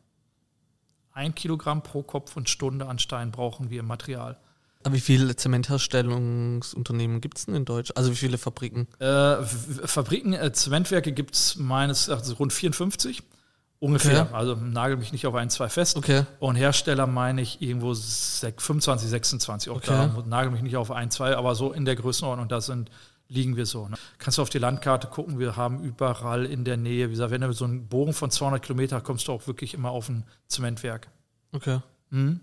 Ein 1.12 1.34
Kilogramm 1.34 1.82
pro 1.82 2.02
Kopf 2.02 2.36
und 2.36 2.48
Stunde 2.48 2.86
an 2.86 2.98
Stein 2.98 3.32
brauchen 3.32 3.70
wir 3.70 3.80
im 3.80 3.86
Material. 3.86 4.38
Aber 4.86 4.94
wie 4.94 5.00
viele 5.00 5.34
Zementherstellungsunternehmen 5.34 7.20
gibt 7.20 7.38
es 7.38 7.46
denn 7.46 7.56
in 7.56 7.64
Deutschland? 7.64 7.96
Also 7.96 8.12
wie 8.12 8.14
viele 8.14 8.38
Fabriken? 8.38 8.86
Äh, 9.00 9.42
Fabriken, 9.42 10.32
äh, 10.32 10.52
Zementwerke 10.52 11.10
gibt 11.10 11.34
es 11.34 11.56
meines 11.56 12.06
Erachtens 12.06 12.38
rund 12.38 12.52
54. 12.52 13.24
Ungefähr. 13.80 14.26
Okay. 14.26 14.34
Also 14.34 14.54
nagel 14.54 14.96
mich 14.96 15.10
nicht 15.10 15.26
auf 15.26 15.34
ein, 15.34 15.50
zwei 15.50 15.68
fest. 15.70 15.96
Okay. 15.96 16.22
Und 16.38 16.54
Hersteller 16.54 17.08
meine 17.08 17.42
ich 17.42 17.60
irgendwo 17.60 17.94
25, 17.94 19.10
26. 19.10 19.70
Auch 19.70 19.78
okay. 19.78 19.86
da 19.88 20.22
nagel 20.24 20.52
mich 20.52 20.62
nicht 20.62 20.76
auf 20.76 20.92
ein, 20.92 21.10
zwei, 21.10 21.36
aber 21.36 21.56
so 21.56 21.72
in 21.72 21.84
der 21.84 21.96
Größenordnung, 21.96 22.46
da 22.46 22.60
sind, 22.60 22.88
liegen 23.26 23.56
wir 23.56 23.66
so. 23.66 23.88
Ne? 23.88 23.96
Kannst 24.18 24.38
du 24.38 24.42
auf 24.42 24.50
die 24.50 24.58
Landkarte 24.58 25.08
gucken, 25.08 25.40
wir 25.40 25.56
haben 25.56 25.82
überall 25.82 26.46
in 26.46 26.62
der 26.62 26.76
Nähe, 26.76 27.08
wie 27.08 27.14
gesagt, 27.14 27.32
wenn 27.32 27.40
du 27.40 27.52
so 27.52 27.64
einen 27.64 27.88
Bogen 27.88 28.12
von 28.12 28.30
200 28.30 28.62
Kilometer 28.62 29.00
kommst 29.00 29.26
du 29.26 29.32
auch 29.32 29.48
wirklich 29.48 29.74
immer 29.74 29.90
auf 29.90 30.08
ein 30.08 30.22
Zementwerk. 30.46 31.08
Okay. 31.50 31.80
Mhm. 32.10 32.38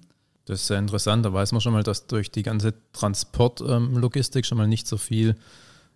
Das 0.45 0.61
ist 0.61 0.67
sehr 0.67 0.79
interessant. 0.79 1.25
Da 1.25 1.33
weiß 1.33 1.51
man 1.53 1.61
schon 1.61 1.73
mal, 1.73 1.83
dass 1.83 2.07
durch 2.07 2.31
die 2.31 2.43
ganze 2.43 2.73
Transportlogistik 2.91 4.43
ähm, 4.43 4.47
schon 4.47 4.57
mal 4.57 4.67
nicht 4.67 4.87
so 4.87 4.97
viel 4.97 5.35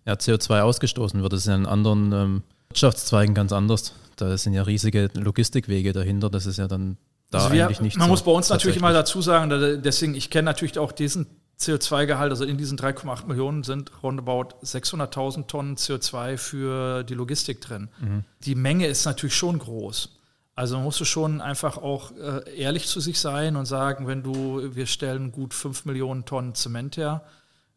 ja, 0.06 0.14
CO2 0.14 0.62
ausgestoßen 0.62 1.20
wird. 1.20 1.32
Das 1.32 1.40
ist 1.40 1.46
ja 1.46 1.54
in 1.54 1.66
anderen 1.66 2.12
ähm, 2.12 2.42
Wirtschaftszweigen 2.68 3.34
ganz 3.34 3.52
anders. 3.52 3.92
Da 4.16 4.36
sind 4.36 4.54
ja 4.54 4.62
riesige 4.62 5.10
Logistikwege 5.14 5.92
dahinter. 5.92 6.30
Das 6.30 6.46
ist 6.46 6.56
ja 6.56 6.66
dann 6.66 6.96
da 7.30 7.38
also 7.38 7.52
wir, 7.52 7.66
eigentlich 7.66 7.80
nicht. 7.80 7.98
Man 7.98 8.06
so 8.06 8.12
muss 8.12 8.22
bei 8.22 8.30
uns 8.30 8.48
natürlich 8.48 8.80
mal 8.80 8.94
dazu 8.94 9.20
sagen, 9.20 9.50
deswegen, 9.82 10.14
ich 10.14 10.30
kenne 10.30 10.46
natürlich 10.46 10.78
auch 10.78 10.92
diesen 10.92 11.26
CO2-Gehalt, 11.60 12.30
also 12.30 12.44
in 12.44 12.56
diesen 12.56 12.78
3,8 12.78 13.26
Millionen 13.26 13.64
sind 13.64 13.90
roundabout 14.02 14.54
600.000 14.62 15.46
Tonnen 15.46 15.76
CO2 15.76 16.36
für 16.36 17.02
die 17.02 17.14
Logistik 17.14 17.60
drin. 17.60 17.88
Mhm. 18.00 18.24
Die 18.44 18.54
Menge 18.54 18.86
ist 18.86 19.04
natürlich 19.04 19.36
schon 19.36 19.58
groß. 19.58 20.17
Also 20.58 20.80
musst 20.80 20.98
du 20.98 21.04
schon 21.04 21.40
einfach 21.40 21.78
auch 21.78 22.10
äh, 22.16 22.56
ehrlich 22.56 22.88
zu 22.88 22.98
sich 22.98 23.20
sein 23.20 23.54
und 23.54 23.66
sagen, 23.66 24.08
wenn 24.08 24.24
du, 24.24 24.74
wir 24.74 24.86
stellen 24.86 25.30
gut 25.30 25.54
5 25.54 25.84
Millionen 25.84 26.24
Tonnen 26.24 26.56
Zement 26.56 26.96
her, 26.96 27.22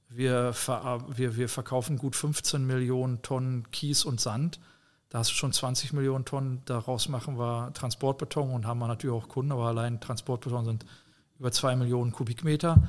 wir, 0.09 0.51
ver, 0.53 1.05
wir, 1.15 1.37
wir 1.37 1.47
verkaufen 1.47 1.99
gut 1.99 2.15
15 2.15 2.65
Millionen 2.65 3.21
Tonnen 3.21 3.69
Kies 3.69 4.03
und 4.03 4.19
Sand, 4.19 4.59
da 5.09 5.19
hast 5.19 5.29
du 5.29 5.35
schon 5.35 5.53
20 5.53 5.93
Millionen 5.93 6.25
Tonnen, 6.25 6.63
daraus 6.65 7.07
machen 7.07 7.37
wir 7.37 7.71
Transportbeton 7.75 8.49
und 8.49 8.65
haben 8.65 8.79
wir 8.79 8.87
natürlich 8.87 9.15
auch 9.15 9.29
Kunden, 9.29 9.51
aber 9.51 9.65
allein 9.65 9.99
Transportbeton 9.99 10.65
sind 10.65 10.83
über 11.37 11.51
2 11.51 11.75
Millionen 11.75 12.11
Kubikmeter. 12.11 12.81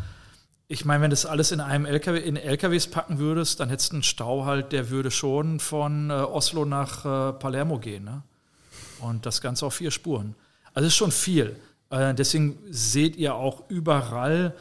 Ich 0.69 0.87
meine, 0.87 1.03
wenn 1.03 1.11
das 1.11 1.27
alles 1.27 1.53
in 1.53 1.61
einem 1.61 1.85
LKW, 1.85 2.19
in 2.19 2.37
LKWs 2.37 2.87
packen 2.87 3.19
würdest, 3.19 3.61
dann 3.61 3.69
hättest 3.69 3.93
du 3.93 3.97
einen 3.97 4.05
Stau 4.05 4.47
halt, 4.47 4.73
der 4.73 4.89
würde 4.89 5.11
schon 5.11 5.61
von 5.61 6.09
äh, 6.09 6.15
Oslo 6.15 6.65
nach 6.65 7.05
äh, 7.05 7.35
Palermo 7.35 7.79
gehen. 7.79 8.05
Ne? 8.05 8.23
Und 9.03 9.27
das 9.27 9.41
Ganze 9.41 9.67
auf 9.67 9.75
vier 9.75 9.91
Spuren. 9.91 10.35
Also 10.75 10.87
es 10.87 10.95
ist 10.95 10.99
schon 10.99 11.13
viel. 11.13 11.57
Äh, 11.91 12.15
deswegen 12.15 12.59
seht 12.71 13.17
ihr 13.17 13.35
auch 13.35 13.69
überall 13.69 14.55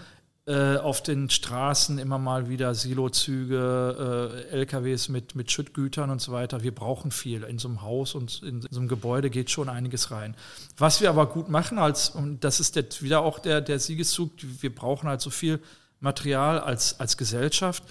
äh, 0.47 0.77
auf 0.77 1.03
den 1.03 1.29
Straßen 1.29 1.99
immer 1.99 2.17
mal 2.17 2.49
wieder 2.49 2.73
Silozüge, 2.73 4.43
äh, 4.51 4.55
LKWs 4.57 5.07
mit, 5.07 5.35
mit 5.35 5.51
Schüttgütern 5.51 6.09
und 6.09 6.19
so 6.19 6.31
weiter. 6.31 6.63
Wir 6.63 6.73
brauchen 6.73 7.11
viel. 7.11 7.43
In 7.43 7.59
so 7.59 7.67
einem 7.67 7.83
Haus 7.83 8.15
und 8.15 8.41
in 8.43 8.61
so 8.69 8.79
einem 8.79 8.89
Gebäude 8.89 9.29
geht 9.29 9.49
schon 9.51 9.69
einiges 9.69 10.11
rein. 10.11 10.35
Was 10.77 10.99
wir 10.99 11.09
aber 11.09 11.27
gut 11.27 11.47
machen, 11.47 11.77
als, 11.77 12.09
und 12.09 12.43
das 12.43 12.59
ist 12.59 12.75
der, 12.75 12.85
wieder 12.99 13.21
auch 13.21 13.39
der, 13.39 13.61
der 13.61 13.79
Siegeszug, 13.79 14.31
wir 14.41 14.73
brauchen 14.73 15.07
halt 15.07 15.21
so 15.21 15.29
viel 15.29 15.59
Material 15.99 16.59
als, 16.59 16.99
als 16.99 17.15
Gesellschaft. 17.15 17.83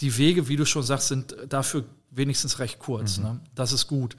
Die 0.00 0.16
Wege, 0.16 0.48
wie 0.48 0.56
du 0.56 0.64
schon 0.64 0.82
sagst, 0.82 1.08
sind 1.08 1.36
dafür 1.48 1.84
wenigstens 2.10 2.58
recht 2.58 2.78
kurz. 2.78 3.18
Mhm. 3.18 3.24
Ne? 3.24 3.40
Das 3.54 3.72
ist 3.72 3.86
gut 3.86 4.16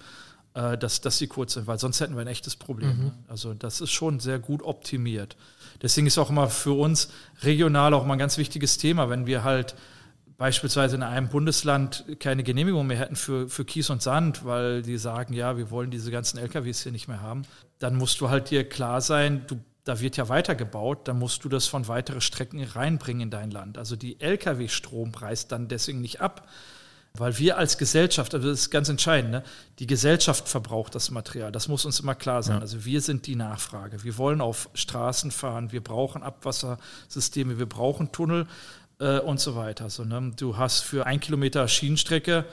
äh, 0.56 0.78
dass, 0.78 1.02
dass 1.02 1.18
sie 1.18 1.28
kurz 1.28 1.54
sind, 1.54 1.68
weil 1.68 1.78
sonst 1.78 2.00
hätten 2.00 2.16
wir 2.16 2.22
ein 2.22 2.28
echtes 2.28 2.56
Problem. 2.56 2.98
Mhm. 2.98 3.04
Ne? 3.06 3.12
Also 3.28 3.54
das 3.54 3.82
ist 3.82 3.92
schon 3.92 4.20
sehr 4.20 4.40
gut 4.40 4.64
optimiert. 4.64 5.36
Deswegen 5.82 6.08
ist 6.08 6.18
auch 6.18 6.30
immer 6.30 6.50
für 6.50 6.72
uns 6.72 7.10
regional 7.44 7.94
auch 7.94 8.06
mal 8.06 8.14
ein 8.14 8.20
ganz 8.20 8.38
wichtiges 8.38 8.78
Thema, 8.78 9.10
wenn 9.10 9.26
wir 9.26 9.44
halt 9.44 9.76
beispielsweise 10.38 10.96
in 10.96 11.04
einem 11.04 11.30
Bundesland 11.30 12.06
keine 12.20 12.44
Genehmigung 12.44 12.88
mehr 12.88 12.98
hätten 12.98 13.16
für, 13.16 13.50
für 13.50 13.66
Kies 13.66 13.90
und 13.90 14.02
Sand, 14.02 14.46
weil 14.46 14.82
die 14.82 14.98
sagen, 14.98 15.34
ja, 15.34 15.58
wir 15.58 15.72
wollen 15.72 15.92
diese 15.92 16.12
ganzen 16.12 16.38
LKWs 16.38 16.84
hier 16.84 16.92
nicht 16.92 17.08
mehr 17.08 17.22
haben, 17.22 17.44
dann 17.80 17.96
musst 17.96 18.20
du 18.22 18.30
halt 18.30 18.50
dir 18.50 18.68
klar 18.68 19.02
sein, 19.02 19.44
du, 19.48 19.60
da 19.84 20.00
wird 20.00 20.18
ja 20.18 20.30
weitergebaut, 20.30 21.08
dann 21.08 21.20
musst 21.20 21.44
du 21.44 21.50
das 21.50 21.68
von 21.68 21.88
weiteren 21.88 22.22
Strecken 22.22 22.64
reinbringen 22.64 23.24
in 23.24 23.30
dein 23.30 23.52
Land. 23.52 23.78
Also 23.78 23.96
die 23.96 24.20
Lkw-Strom 24.20 25.12
preist 25.12 25.52
dann 25.52 25.68
deswegen 25.68 26.02
nicht 26.02 26.22
ab, 26.22 26.48
weil 27.18 27.38
wir 27.38 27.58
als 27.58 27.78
Gesellschaft, 27.78 28.34
also 28.34 28.50
das 28.50 28.62
ist 28.62 28.70
ganz 28.70 28.90
entscheidend, 28.90 29.32
ne? 29.32 29.44
die 29.80 29.88
Gesellschaft 29.88 30.48
verbraucht 30.48 30.96
das 30.96 31.12
Material. 31.12 31.52
Das 31.52 31.68
muss 31.68 31.86
uns 31.86 32.00
immer 32.00 32.16
klar 32.16 32.44
sein. 32.44 32.58
Ja. 32.58 32.62
Also 32.62 32.86
wir 32.86 33.02
sind 33.02 33.28
die 33.28 33.36
Nachfrage. 33.36 34.04
Wir 34.04 34.18
wollen 34.18 34.42
auf 34.42 34.70
Straßen 34.74 35.32
fahren, 35.32 35.72
wir 35.72 35.84
brauchen 35.84 36.24
Abwassersysteme, 36.24 37.58
wir 37.58 37.68
brauchen 37.68 38.12
Tunnel 38.12 38.48
äh, 39.00 39.20
und 39.20 39.40
so 39.40 39.56
weiter. 39.56 39.90
So, 39.90 40.04
ne? 40.04 40.34
Du 40.36 40.58
hast 40.58 40.82
für 40.82 41.06
ein 41.06 41.20
Kilometer 41.20 41.68
Schienenstrecke, 41.68 42.46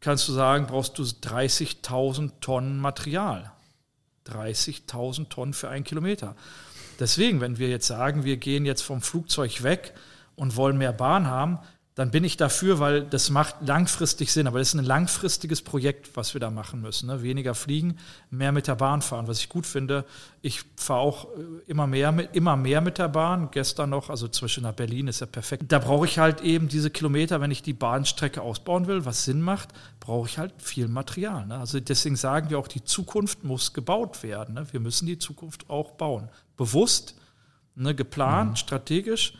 kannst 0.00 0.28
du 0.28 0.32
sagen, 0.32 0.66
brauchst 0.66 0.98
du 0.98 1.02
30.000 1.02 2.32
Tonnen 2.40 2.78
Material. 2.78 3.52
30.000 4.26 5.28
Tonnen 5.28 5.54
für 5.54 5.68
einen 5.68 5.84
Kilometer. 5.84 6.34
Deswegen, 6.98 7.40
wenn 7.40 7.58
wir 7.58 7.68
jetzt 7.68 7.86
sagen, 7.86 8.24
wir 8.24 8.36
gehen 8.36 8.64
jetzt 8.64 8.82
vom 8.82 9.02
Flugzeug 9.02 9.62
weg 9.62 9.94
und 10.34 10.56
wollen 10.56 10.78
mehr 10.78 10.92
Bahn 10.92 11.26
haben, 11.26 11.58
dann 11.96 12.10
bin 12.10 12.24
ich 12.24 12.36
dafür, 12.36 12.78
weil 12.78 13.04
das 13.04 13.30
macht 13.30 13.56
langfristig 13.62 14.30
Sinn. 14.30 14.46
Aber 14.46 14.58
das 14.58 14.68
ist 14.68 14.74
ein 14.74 14.84
langfristiges 14.84 15.62
Projekt, 15.62 16.14
was 16.14 16.34
wir 16.34 16.42
da 16.42 16.50
machen 16.50 16.82
müssen. 16.82 17.06
Ne? 17.06 17.22
Weniger 17.22 17.54
fliegen, 17.54 17.96
mehr 18.28 18.52
mit 18.52 18.68
der 18.68 18.74
Bahn 18.74 19.00
fahren. 19.00 19.28
Was 19.28 19.38
ich 19.38 19.48
gut 19.48 19.64
finde, 19.64 20.04
ich 20.42 20.60
fahre 20.76 21.00
auch 21.00 21.24
äh, 21.24 21.38
immer 21.66 21.86
mehr, 21.86 22.12
mit, 22.12 22.36
immer 22.36 22.54
mehr 22.54 22.82
mit 22.82 22.98
der 22.98 23.08
Bahn. 23.08 23.48
Gestern 23.50 23.88
noch, 23.88 24.10
also 24.10 24.28
zwischen 24.28 24.64
nach 24.64 24.74
Berlin 24.74 25.08
ist 25.08 25.20
ja 25.20 25.26
perfekt. 25.26 25.64
Da 25.68 25.78
brauche 25.78 26.04
ich 26.04 26.18
halt 26.18 26.42
eben 26.42 26.68
diese 26.68 26.90
Kilometer, 26.90 27.40
wenn 27.40 27.50
ich 27.50 27.62
die 27.62 27.72
Bahnstrecke 27.72 28.42
ausbauen 28.42 28.86
will, 28.88 29.06
was 29.06 29.24
Sinn 29.24 29.40
macht, 29.40 29.70
brauche 29.98 30.28
ich 30.28 30.36
halt 30.36 30.52
viel 30.58 30.88
Material. 30.88 31.46
Ne? 31.46 31.56
Also 31.56 31.80
deswegen 31.80 32.16
sagen 32.16 32.50
wir 32.50 32.58
auch, 32.58 32.68
die 32.68 32.84
Zukunft 32.84 33.42
muss 33.42 33.72
gebaut 33.72 34.22
werden. 34.22 34.56
Ne? 34.56 34.66
Wir 34.70 34.80
müssen 34.80 35.06
die 35.06 35.18
Zukunft 35.18 35.70
auch 35.70 35.92
bauen. 35.92 36.28
Bewusst, 36.58 37.14
ne, 37.74 37.94
geplant, 37.94 38.50
mhm. 38.50 38.56
strategisch 38.56 39.32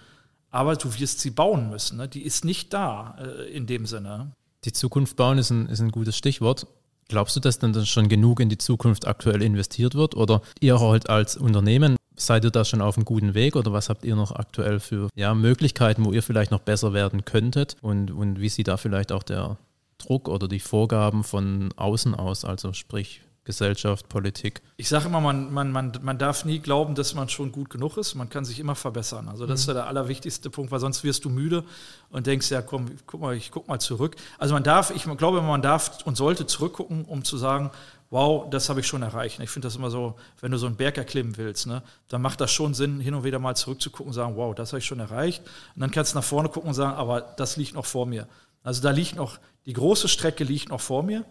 aber 0.50 0.76
du 0.76 0.98
wirst 0.98 1.20
sie 1.20 1.30
bauen 1.30 1.70
müssen. 1.70 1.98
Ne? 1.98 2.08
Die 2.08 2.22
ist 2.22 2.44
nicht 2.44 2.72
da 2.72 3.16
äh, 3.20 3.50
in 3.50 3.66
dem 3.66 3.86
Sinne. 3.86 4.32
Die 4.64 4.72
Zukunft 4.72 5.16
bauen 5.16 5.38
ist 5.38 5.50
ein, 5.50 5.66
ist 5.66 5.80
ein 5.80 5.90
gutes 5.90 6.16
Stichwort. 6.16 6.66
Glaubst 7.08 7.36
du, 7.36 7.40
dass 7.40 7.58
dann 7.58 7.86
schon 7.86 8.08
genug 8.08 8.40
in 8.40 8.48
die 8.48 8.58
Zukunft 8.58 9.06
aktuell 9.06 9.42
investiert 9.42 9.94
wird? 9.94 10.16
Oder 10.16 10.42
ihr 10.60 10.80
halt 10.80 11.08
als 11.08 11.36
Unternehmen, 11.36 11.96
seid 12.16 12.44
ihr 12.44 12.50
da 12.50 12.64
schon 12.64 12.80
auf 12.80 12.96
einem 12.96 13.04
guten 13.04 13.34
Weg? 13.34 13.54
Oder 13.54 13.72
was 13.72 13.88
habt 13.88 14.04
ihr 14.04 14.16
noch 14.16 14.32
aktuell 14.32 14.80
für 14.80 15.08
ja, 15.14 15.34
Möglichkeiten, 15.34 16.04
wo 16.04 16.12
ihr 16.12 16.22
vielleicht 16.22 16.50
noch 16.50 16.60
besser 16.60 16.92
werden 16.92 17.24
könntet? 17.24 17.76
Und, 17.80 18.10
und 18.10 18.40
wie 18.40 18.48
sieht 18.48 18.68
da 18.68 18.76
vielleicht 18.76 19.12
auch 19.12 19.22
der 19.22 19.56
Druck 19.98 20.28
oder 20.28 20.48
die 20.48 20.58
Vorgaben 20.60 21.22
von 21.22 21.72
außen 21.76 22.14
aus? 22.14 22.44
Also 22.44 22.72
sprich, 22.72 23.20
Gesellschaft, 23.46 24.08
Politik. 24.08 24.60
Ich 24.76 24.88
sage 24.88 25.06
immer, 25.06 25.20
man, 25.20 25.52
man, 25.54 25.70
man, 25.70 25.92
man 26.02 26.18
darf 26.18 26.44
nie 26.44 26.58
glauben, 26.58 26.96
dass 26.96 27.14
man 27.14 27.28
schon 27.28 27.52
gut 27.52 27.70
genug 27.70 27.96
ist. 27.96 28.16
Man 28.16 28.28
kann 28.28 28.44
sich 28.44 28.58
immer 28.58 28.74
verbessern. 28.74 29.28
Also 29.28 29.46
das 29.46 29.60
mhm. 29.60 29.62
ist 29.62 29.66
ja 29.68 29.74
der 29.74 29.86
allerwichtigste 29.86 30.50
Punkt, 30.50 30.72
weil 30.72 30.80
sonst 30.80 31.04
wirst 31.04 31.24
du 31.24 31.30
müde 31.30 31.64
und 32.10 32.26
denkst, 32.26 32.50
ja 32.50 32.60
komm, 32.60 32.90
guck 33.06 33.20
mal, 33.20 33.36
ich 33.36 33.52
guck 33.52 33.68
mal 33.68 33.78
zurück. 33.78 34.16
Also 34.38 34.52
man 34.52 34.64
darf, 34.64 34.90
ich 34.90 35.04
glaube, 35.16 35.40
man 35.42 35.62
darf 35.62 36.04
und 36.04 36.16
sollte 36.16 36.46
zurückgucken, 36.46 37.04
um 37.04 37.22
zu 37.22 37.38
sagen, 37.38 37.70
wow, 38.10 38.50
das 38.50 38.68
habe 38.68 38.80
ich 38.80 38.86
schon 38.88 39.02
erreicht. 39.02 39.38
Ich 39.38 39.50
finde 39.50 39.66
das 39.66 39.76
immer 39.76 39.90
so, 39.90 40.16
wenn 40.40 40.50
du 40.50 40.58
so 40.58 40.66
einen 40.66 40.76
Berg 40.76 40.98
erklimmen 40.98 41.36
willst, 41.36 41.68
ne, 41.68 41.84
dann 42.08 42.22
macht 42.22 42.40
das 42.40 42.52
schon 42.52 42.74
Sinn, 42.74 42.98
hin 42.98 43.14
und 43.14 43.22
wieder 43.22 43.38
mal 43.38 43.54
zurückzugucken 43.54 44.08
und 44.08 44.12
sagen, 44.12 44.34
wow, 44.36 44.54
das 44.56 44.72
habe 44.72 44.80
ich 44.80 44.86
schon 44.86 44.98
erreicht. 44.98 45.42
Und 45.76 45.82
dann 45.82 45.92
kannst 45.92 46.14
du 46.14 46.18
nach 46.18 46.24
vorne 46.24 46.48
gucken 46.48 46.68
und 46.68 46.74
sagen, 46.74 46.96
aber 46.96 47.20
das 47.20 47.56
liegt 47.56 47.74
noch 47.74 47.86
vor 47.86 48.06
mir. 48.06 48.26
Also 48.64 48.82
da 48.82 48.90
liegt 48.90 49.14
noch, 49.14 49.38
die 49.66 49.72
große 49.72 50.08
Strecke 50.08 50.42
liegt 50.42 50.70
noch 50.70 50.80
vor 50.80 51.04
mir 51.04 51.24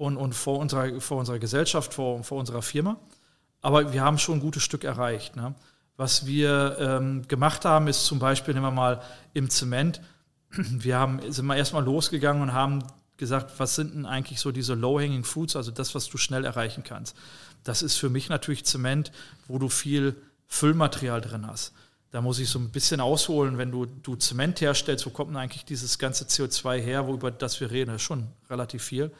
und, 0.00 0.16
und 0.16 0.34
vor, 0.34 0.58
unserer, 0.58 0.98
vor 0.98 1.18
unserer 1.18 1.38
Gesellschaft, 1.38 1.92
vor, 1.92 2.24
vor 2.24 2.38
unserer 2.38 2.62
Firma. 2.62 2.96
Aber 3.60 3.92
wir 3.92 4.00
haben 4.00 4.16
schon 4.16 4.38
ein 4.38 4.40
gutes 4.40 4.62
Stück 4.62 4.82
erreicht. 4.82 5.36
Ne? 5.36 5.54
Was 5.98 6.24
wir 6.24 6.78
ähm, 6.80 7.28
gemacht 7.28 7.66
haben, 7.66 7.86
ist 7.86 8.06
zum 8.06 8.18
Beispiel, 8.18 8.54
nehmen 8.54 8.64
wir 8.64 8.70
mal 8.70 9.02
im 9.34 9.50
Zement, 9.50 10.00
wir 10.52 10.98
haben, 10.98 11.20
sind 11.30 11.44
mal 11.44 11.58
erstmal 11.58 11.84
losgegangen 11.84 12.40
und 12.40 12.54
haben 12.54 12.82
gesagt, 13.18 13.52
was 13.58 13.74
sind 13.74 13.94
denn 13.94 14.06
eigentlich 14.06 14.40
so 14.40 14.52
diese 14.52 14.72
low-hanging 14.72 15.22
fruits, 15.22 15.54
also 15.54 15.70
das, 15.70 15.94
was 15.94 16.06
du 16.06 16.16
schnell 16.16 16.46
erreichen 16.46 16.82
kannst. 16.82 17.14
Das 17.62 17.82
ist 17.82 17.98
für 17.98 18.08
mich 18.08 18.30
natürlich 18.30 18.64
Zement, 18.64 19.12
wo 19.48 19.58
du 19.58 19.68
viel 19.68 20.16
Füllmaterial 20.46 21.20
drin 21.20 21.46
hast. 21.46 21.74
Da 22.10 22.22
muss 22.22 22.38
ich 22.38 22.48
so 22.48 22.58
ein 22.58 22.70
bisschen 22.70 23.02
ausholen, 23.02 23.58
wenn 23.58 23.70
du, 23.70 23.84
du 23.84 24.16
Zement 24.16 24.62
herstellst, 24.62 25.04
wo 25.04 25.10
kommt 25.10 25.32
denn 25.32 25.36
eigentlich 25.36 25.66
dieses 25.66 25.98
ganze 25.98 26.24
CO2 26.24 26.78
her, 26.78 27.06
worüber 27.06 27.30
das 27.30 27.60
wir 27.60 27.70
reden, 27.70 27.90
das 27.90 27.96
ist 27.96 28.06
schon 28.06 28.28
relativ 28.48 28.82
viel. 28.82 29.12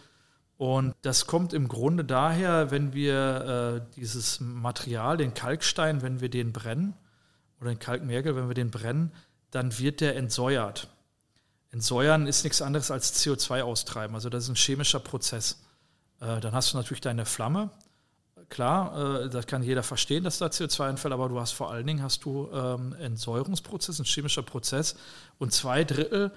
Und 0.60 0.94
das 1.00 1.26
kommt 1.26 1.54
im 1.54 1.68
Grunde 1.68 2.04
daher, 2.04 2.70
wenn 2.70 2.92
wir 2.92 3.80
äh, 3.88 3.94
dieses 3.96 4.40
Material, 4.40 5.16
den 5.16 5.32
Kalkstein, 5.32 6.02
wenn 6.02 6.20
wir 6.20 6.28
den 6.28 6.52
brennen, 6.52 6.92
oder 7.62 7.70
den 7.70 7.78
Kalkmergel, 7.78 8.36
wenn 8.36 8.46
wir 8.46 8.54
den 8.54 8.70
brennen, 8.70 9.10
dann 9.50 9.78
wird 9.78 10.02
der 10.02 10.16
entsäuert. 10.16 10.88
Entsäuern 11.70 12.26
ist 12.26 12.44
nichts 12.44 12.60
anderes 12.60 12.90
als 12.90 13.24
CO2 13.24 13.62
austreiben. 13.62 14.14
Also 14.14 14.28
das 14.28 14.44
ist 14.44 14.50
ein 14.50 14.54
chemischer 14.54 15.00
Prozess. 15.00 15.62
Äh, 16.20 16.40
dann 16.40 16.52
hast 16.52 16.74
du 16.74 16.76
natürlich 16.76 17.00
deine 17.00 17.24
Flamme. 17.24 17.70
Klar, 18.50 19.22
äh, 19.22 19.30
das 19.30 19.46
kann 19.46 19.62
jeder 19.62 19.82
verstehen, 19.82 20.24
dass 20.24 20.36
da 20.36 20.48
CO2 20.48 20.90
entfällt, 20.90 21.14
aber 21.14 21.30
du 21.30 21.40
hast 21.40 21.52
vor 21.52 21.70
allen 21.70 21.86
Dingen 21.86 22.02
hast 22.02 22.26
du 22.26 22.50
ähm, 22.52 22.94
Entsäuerungsprozess, 23.00 23.98
ein 23.98 24.04
chemischer 24.04 24.42
Prozess 24.42 24.94
und 25.38 25.54
zwei 25.54 25.84
Drittel 25.84 26.32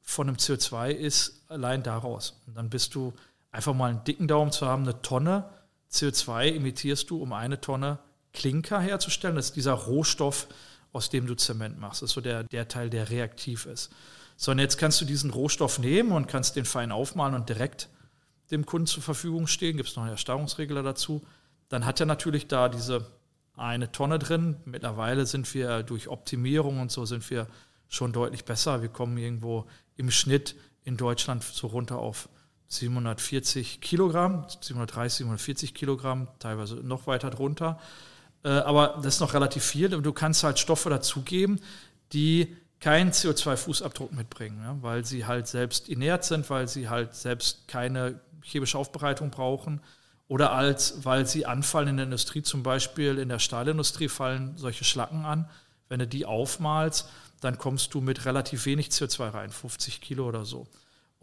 von 0.00 0.28
dem 0.28 0.36
CO2 0.36 0.90
ist 0.90 1.42
allein 1.48 1.82
daraus. 1.82 2.40
Und 2.46 2.54
dann 2.54 2.70
bist 2.70 2.94
du 2.94 3.12
einfach 3.54 3.72
mal 3.72 3.90
einen 3.90 4.04
dicken 4.04 4.26
Daumen 4.26 4.50
zu 4.50 4.66
haben, 4.66 4.82
eine 4.82 5.00
Tonne 5.00 5.48
CO2 5.90 6.56
emittierst 6.56 7.08
du, 7.08 7.22
um 7.22 7.32
eine 7.32 7.60
Tonne 7.60 8.00
Klinker 8.32 8.80
herzustellen. 8.80 9.36
Das 9.36 9.46
ist 9.46 9.56
dieser 9.56 9.74
Rohstoff, 9.74 10.48
aus 10.92 11.08
dem 11.08 11.26
du 11.26 11.36
Zement 11.36 11.78
machst. 11.78 12.02
Das 12.02 12.10
ist 12.10 12.14
so 12.14 12.20
der, 12.20 12.42
der 12.42 12.66
Teil, 12.66 12.90
der 12.90 13.10
reaktiv 13.10 13.66
ist. 13.66 13.92
So, 14.36 14.50
und 14.50 14.58
jetzt 14.58 14.76
kannst 14.76 15.00
du 15.00 15.04
diesen 15.04 15.30
Rohstoff 15.30 15.78
nehmen 15.78 16.10
und 16.10 16.26
kannst 16.26 16.56
den 16.56 16.64
fein 16.64 16.90
aufmalen 16.90 17.36
und 17.36 17.48
direkt 17.48 17.88
dem 18.50 18.66
Kunden 18.66 18.88
zur 18.88 19.04
Verfügung 19.04 19.46
stehen. 19.46 19.76
Gibt 19.76 19.88
es 19.88 19.94
noch 19.94 20.02
einen 20.02 20.12
Erstarrungsregler 20.12 20.82
dazu. 20.82 21.22
Dann 21.68 21.86
hat 21.86 22.00
er 22.00 22.06
natürlich 22.06 22.48
da 22.48 22.68
diese 22.68 23.06
eine 23.56 23.92
Tonne 23.92 24.18
drin. 24.18 24.56
Mittlerweile 24.64 25.26
sind 25.26 25.54
wir 25.54 25.84
durch 25.84 26.08
Optimierung 26.08 26.80
und 26.80 26.90
so 26.90 27.04
sind 27.06 27.30
wir 27.30 27.46
schon 27.88 28.12
deutlich 28.12 28.44
besser. 28.44 28.82
Wir 28.82 28.88
kommen 28.88 29.16
irgendwo 29.16 29.66
im 29.94 30.10
Schnitt 30.10 30.56
in 30.82 30.96
Deutschland 30.96 31.44
so 31.44 31.68
runter 31.68 31.98
auf 31.98 32.28
740 32.68 33.80
Kilogramm, 33.80 34.46
730, 34.48 35.18
740 35.18 35.74
Kilogramm, 35.74 36.28
teilweise 36.38 36.76
noch 36.76 37.06
weiter 37.06 37.30
drunter. 37.30 37.78
Äh, 38.44 38.48
aber 38.48 39.00
das 39.02 39.14
ist 39.14 39.20
noch 39.20 39.34
relativ 39.34 39.64
viel. 39.64 39.88
Du 39.88 40.12
kannst 40.12 40.42
halt 40.44 40.58
Stoffe 40.58 40.90
dazugeben, 40.90 41.60
die 42.12 42.56
keinen 42.80 43.12
CO2-Fußabdruck 43.12 44.12
mitbringen, 44.12 44.78
weil 44.82 45.04
sie 45.04 45.24
halt 45.24 45.46
selbst 45.46 45.88
inert 45.88 46.24
sind, 46.24 46.50
weil 46.50 46.68
sie 46.68 46.88
halt 46.88 47.14
selbst 47.14 47.66
keine 47.68 48.20
chemische 48.42 48.76
Aufbereitung 48.76 49.30
brauchen 49.30 49.80
oder 50.28 50.52
als, 50.52 51.04
weil 51.04 51.26
sie 51.26 51.46
anfallen 51.46 51.88
in 51.88 51.96
der 51.96 52.04
Industrie, 52.04 52.42
zum 52.42 52.62
Beispiel 52.62 53.18
in 53.18 53.28
der 53.28 53.38
Stahlindustrie 53.38 54.08
fallen 54.08 54.56
solche 54.56 54.84
Schlacken 54.84 55.24
an. 55.24 55.48
Wenn 55.88 55.98
du 55.98 56.06
die 56.06 56.26
aufmalst, 56.26 57.08
dann 57.40 57.58
kommst 57.58 57.94
du 57.94 58.00
mit 58.00 58.24
relativ 58.24 58.66
wenig 58.66 58.88
CO2 58.88 59.32
rein, 59.32 59.50
50 59.50 60.00
Kilo 60.00 60.26
oder 60.26 60.44
so. 60.44 60.66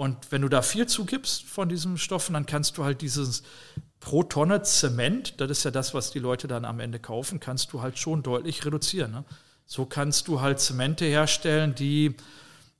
Und 0.02 0.32
wenn 0.32 0.42
du 0.42 0.50
da 0.50 0.64
viel 0.64 0.88
zugibst 0.88 1.44
von 1.44 1.70
diesen 1.70 1.96
Stoffen, 2.00 2.34
dann 2.34 2.48
kannst 2.48 2.76
du 2.76 2.84
halt 2.84 3.04
dieses 3.04 3.44
pro 4.00 4.24
Tonne 4.24 4.64
Zement, 4.64 5.40
das 5.40 5.52
ist 5.52 5.64
ja 5.64 5.70
das, 5.70 5.94
was 5.94 6.10
die 6.10 6.18
Leute 6.18 6.48
dann 6.48 6.66
am 6.66 6.80
Ende 6.80 6.98
kaufen, 6.98 7.40
kannst 7.40 7.72
du 7.72 7.84
halt 7.84 8.00
schon 8.00 8.24
deutlich 8.24 8.66
reduzieren. 8.66 9.12
Ne? 9.12 9.26
So 9.68 9.86
kannst 9.86 10.28
du 10.28 10.42
halt 10.42 10.60
Zemente 10.60 11.06
herstellen, 11.06 11.76
die 11.76 12.16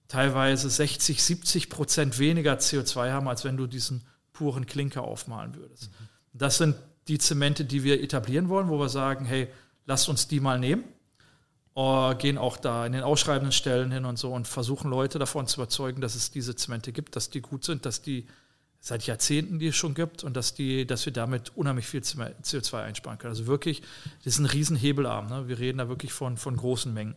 teilweise 0.08 0.68
60, 0.68 1.22
70 1.22 1.70
Prozent 1.70 2.18
weniger 2.18 2.56
CO2 2.56 3.12
haben, 3.12 3.28
als 3.28 3.46
wenn 3.46 3.56
du 3.56 3.68
diesen 3.68 4.02
puren 4.34 4.66
Klinker 4.66 5.04
aufmalen 5.04 5.54
würdest. 5.54 5.92
Mhm. 5.92 6.08
Das 6.34 6.58
sind 6.58 6.76
die 7.08 7.20
Zemente, 7.20 7.66
die 7.66 7.84
wir 7.84 8.02
etablieren 8.02 8.50
wollen, 8.50 8.68
wo 8.68 8.80
wir 8.80 8.90
sagen, 8.90 9.26
hey, 9.26 9.48
lasst 9.86 10.10
uns 10.10 10.28
die 10.28 10.40
mal 10.40 10.58
nehmen. 10.58 10.86
Uh, 11.74 12.14
gehen 12.18 12.38
auch 12.38 12.58
da 12.58 12.86
in 12.86 12.92
den 12.92 13.02
ausschreibenden 13.02 13.54
Stellen 13.54 13.92
hin 13.92 14.04
und 14.04 14.20
so 14.20 14.34
und 14.34 14.46
versuchen 14.46 14.90
Leute 14.90 15.20
davon 15.20 15.48
zu 15.48 15.62
überzeugen, 15.62 16.02
dass 16.02 16.16
es 16.16 16.30
diese 16.30 16.54
Zemente 16.54 16.92
gibt, 16.92 17.16
dass 17.16 17.30
die 17.30 17.40
gut 17.40 17.64
sind, 17.64 17.86
dass 17.86 18.02
die 18.02 18.28
seit 18.82 19.04
Jahrzehnten 19.04 19.60
die 19.60 19.68
es 19.68 19.76
schon 19.76 19.94
gibt 19.94 20.24
und 20.24 20.36
dass, 20.36 20.54
die, 20.54 20.86
dass 20.86 21.06
wir 21.06 21.14
damit 21.14 21.56
unheimlich 21.56 21.88
viel 21.88 22.02
CO2 22.02 22.82
einsparen 22.82 23.20
können. 23.20 23.32
Also 23.32 23.48
wirklich, 23.48 23.84
das 24.24 24.34
ist 24.34 24.40
ein 24.40 24.48
Riesenhebelarm. 24.48 25.28
Ne? 25.28 25.48
Wir 25.48 25.60
reden 25.60 25.78
da 25.78 25.88
wirklich 25.88 26.12
von, 26.12 26.36
von 26.36 26.58
großen 26.58 26.92
Mengen. 26.94 27.16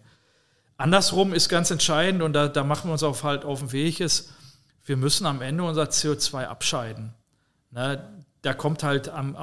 Andersrum 0.76 1.32
ist 1.32 1.48
ganz 1.48 1.70
entscheidend 1.70 2.22
und 2.22 2.34
da, 2.34 2.48
da 2.48 2.62
machen 2.64 2.88
wir 2.88 2.92
uns 2.92 3.02
auch 3.02 3.22
halt 3.22 3.44
auf 3.44 3.60
den 3.60 3.72
Weg, 3.72 3.98
ist, 4.00 4.30
wir 4.84 4.96
müssen 4.96 5.24
am 5.24 5.40
Ende 5.40 5.64
unser 5.64 5.84
CO2 5.84 6.44
abscheiden. 6.44 7.14
Ne? 7.70 8.06
Da 8.42 8.52
kommt 8.52 8.82
halt, 8.82 9.08
am, 9.08 9.34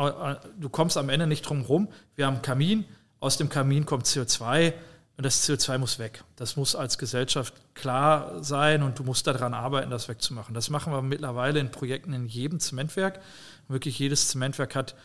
du 0.59 0.69
kommst 0.69 0.97
am 0.97 1.09
Ende 1.09 1.25
nicht 1.25 1.41
drum 1.41 1.63
rum. 1.63 1.89
Wir 2.15 2.27
haben 2.27 2.43
Kamin, 2.43 2.85
aus 3.19 3.37
dem 3.37 3.49
Kamin 3.49 3.85
kommt 3.85 4.05
CO2 4.05 4.73
und 5.17 5.25
das 5.25 5.47
CO2 5.47 5.77
muss 5.77 5.99
weg. 5.99 6.23
Das 6.35 6.55
muss 6.55 6.75
als 6.75 6.97
Gesellschaft 6.97 7.53
klar 7.75 8.43
sein 8.43 8.81
und 8.81 8.97
du 8.97 9.03
musst 9.03 9.27
daran 9.27 9.53
arbeiten, 9.53 9.91
das 9.91 10.07
wegzumachen. 10.07 10.55
Das 10.55 10.69
machen 10.69 10.93
wir 10.93 11.01
mittlerweile 11.01 11.59
in 11.59 11.69
Projekten 11.69 12.13
in 12.13 12.25
jedem 12.25 12.59
Zementwerk. 12.59 13.19
Wirklich 13.67 13.99
jedes 13.99 14.29
Zementwerk 14.29 14.75
hat 14.75 14.95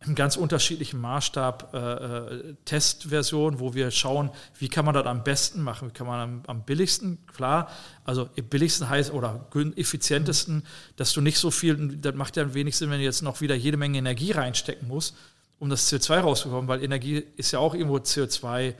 einen 0.00 0.14
ganz 0.14 0.36
unterschiedlichen 0.36 1.00
Maßstab 1.00 1.74
äh, 1.74 1.78
äh, 1.78 2.54
Testversion, 2.64 3.60
wo 3.60 3.74
wir 3.74 3.90
schauen, 3.90 4.30
wie 4.58 4.68
kann 4.68 4.84
man 4.84 4.94
das 4.94 5.06
am 5.06 5.24
besten 5.24 5.62
machen, 5.62 5.88
wie 5.88 5.92
kann 5.92 6.06
man 6.06 6.20
am, 6.20 6.42
am 6.46 6.64
billigsten, 6.64 7.18
klar, 7.26 7.70
also 8.04 8.28
billigsten 8.48 8.88
heißt 8.88 9.12
oder 9.12 9.46
effizientesten, 9.76 10.64
dass 10.96 11.12
du 11.12 11.20
nicht 11.20 11.38
so 11.38 11.50
viel, 11.50 11.96
das 11.96 12.14
macht 12.14 12.36
ja 12.36 12.54
wenig 12.54 12.76
Sinn, 12.76 12.90
wenn 12.90 12.98
du 12.98 13.04
jetzt 13.04 13.22
noch 13.22 13.40
wieder 13.40 13.54
jede 13.54 13.78
Menge 13.78 13.98
Energie 13.98 14.32
reinstecken 14.32 14.86
musst, 14.86 15.16
um 15.58 15.70
das 15.70 15.90
CO2 15.90 16.20
rauszubekommen, 16.20 16.68
weil 16.68 16.84
Energie 16.84 17.24
ist 17.36 17.52
ja 17.52 17.58
auch 17.58 17.74
irgendwo 17.74 17.96
CO2 17.96 18.74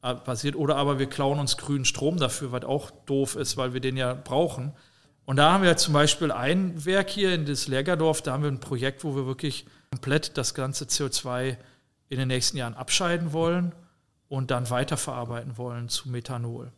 passiert. 0.00 0.56
Oder 0.56 0.76
aber 0.76 0.98
wir 0.98 1.06
klauen 1.06 1.38
uns 1.38 1.56
grünen 1.56 1.84
Strom 1.84 2.16
dafür, 2.16 2.52
was 2.52 2.64
auch 2.64 2.90
doof 3.06 3.36
ist, 3.36 3.56
weil 3.56 3.72
wir 3.72 3.80
den 3.80 3.96
ja 3.96 4.14
brauchen. 4.14 4.72
Und 5.24 5.36
da 5.36 5.52
haben 5.52 5.64
wir 5.64 5.76
zum 5.76 5.92
Beispiel 5.92 6.30
ein 6.30 6.84
Werk 6.84 7.10
hier 7.10 7.34
in 7.34 7.46
das 7.46 7.66
Lägerdorf, 7.66 8.22
da 8.22 8.32
haben 8.32 8.44
wir 8.44 8.50
ein 8.50 8.60
Projekt, 8.60 9.02
wo 9.02 9.16
wir 9.16 9.26
wirklich 9.26 9.66
komplett 9.90 10.38
das 10.38 10.54
ganze 10.54 10.84
CO2 10.84 11.56
in 12.08 12.18
den 12.18 12.28
nächsten 12.28 12.56
Jahren 12.56 12.74
abscheiden 12.74 13.32
wollen 13.32 13.74
und 14.28 14.52
dann 14.52 14.70
weiterverarbeiten 14.70 15.58
wollen 15.58 15.88
zu 15.88 16.08
Methanol. 16.08 16.70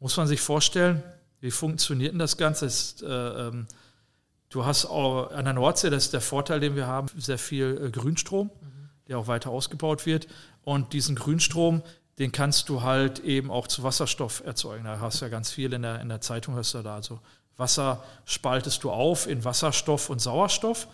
Muss 0.00 0.16
man 0.16 0.26
sich 0.26 0.40
vorstellen, 0.40 1.02
wie 1.40 1.52
funktioniert 1.52 2.12
denn 2.12 2.18
das 2.18 2.36
Ganze? 2.36 2.66
Ist, 2.66 3.02
äh, 3.02 3.06
ähm, 3.06 3.66
du 4.48 4.64
hast 4.64 4.86
auch 4.86 5.30
an 5.30 5.44
der 5.44 5.54
Nordsee, 5.54 5.90
das 5.90 6.06
ist 6.06 6.12
der 6.12 6.20
Vorteil, 6.20 6.58
den 6.58 6.74
wir 6.74 6.86
haben, 6.86 7.08
sehr 7.16 7.38
viel 7.38 7.80
äh, 7.80 7.90
Grünstrom, 7.90 8.50
mhm. 8.60 8.88
der 9.08 9.18
auch 9.18 9.28
weiter 9.28 9.50
ausgebaut 9.50 10.04
wird. 10.04 10.26
Und 10.62 10.92
diesen 10.92 11.14
Grünstrom, 11.14 11.82
den 12.18 12.32
kannst 12.32 12.68
du 12.68 12.82
halt 12.82 13.18
eben 13.20 13.50
auch 13.50 13.66
zu 13.66 13.82
Wasserstoff 13.82 14.42
erzeugen. 14.44 14.84
Da 14.84 15.00
hast 15.00 15.20
du 15.20 15.24
ja 15.24 15.30
ganz 15.30 15.50
viel 15.50 15.72
in 15.72 15.82
der, 15.82 16.00
in 16.00 16.08
der 16.08 16.20
Zeitung, 16.20 16.54
hörst 16.54 16.74
du 16.74 16.82
da. 16.82 16.94
Also 16.94 17.20
Wasser 17.56 18.02
spaltest 18.24 18.84
du 18.84 18.90
auf 18.90 19.26
in 19.26 19.44
Wasserstoff 19.44 20.10
und 20.10 20.20
Sauerstoff. 20.20 20.86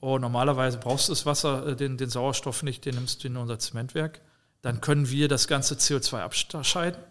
Und 0.00 0.20
normalerweise 0.20 0.76
brauchst 0.78 1.08
du 1.08 1.12
das 1.12 1.24
Wasser, 1.24 1.68
äh, 1.68 1.76
den, 1.76 1.96
den 1.96 2.10
Sauerstoff 2.10 2.62
nicht, 2.62 2.84
den 2.84 2.94
nimmst 2.96 3.24
du 3.24 3.28
in 3.28 3.36
unser 3.36 3.58
Zementwerk. 3.58 4.20
Dann 4.60 4.80
können 4.80 5.08
wir 5.08 5.28
das 5.28 5.48
ganze 5.48 5.74
CO2 5.76 6.20
abscheiden. 6.20 7.02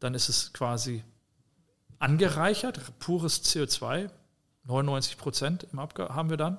Dann 0.00 0.14
ist 0.14 0.28
es 0.28 0.52
quasi 0.52 1.04
angereichert, 1.98 2.80
pures 2.98 3.44
CO2, 3.44 4.10
99 4.64 5.16
Prozent 5.16 5.66
haben 5.74 6.30
wir 6.30 6.36
dann. 6.36 6.58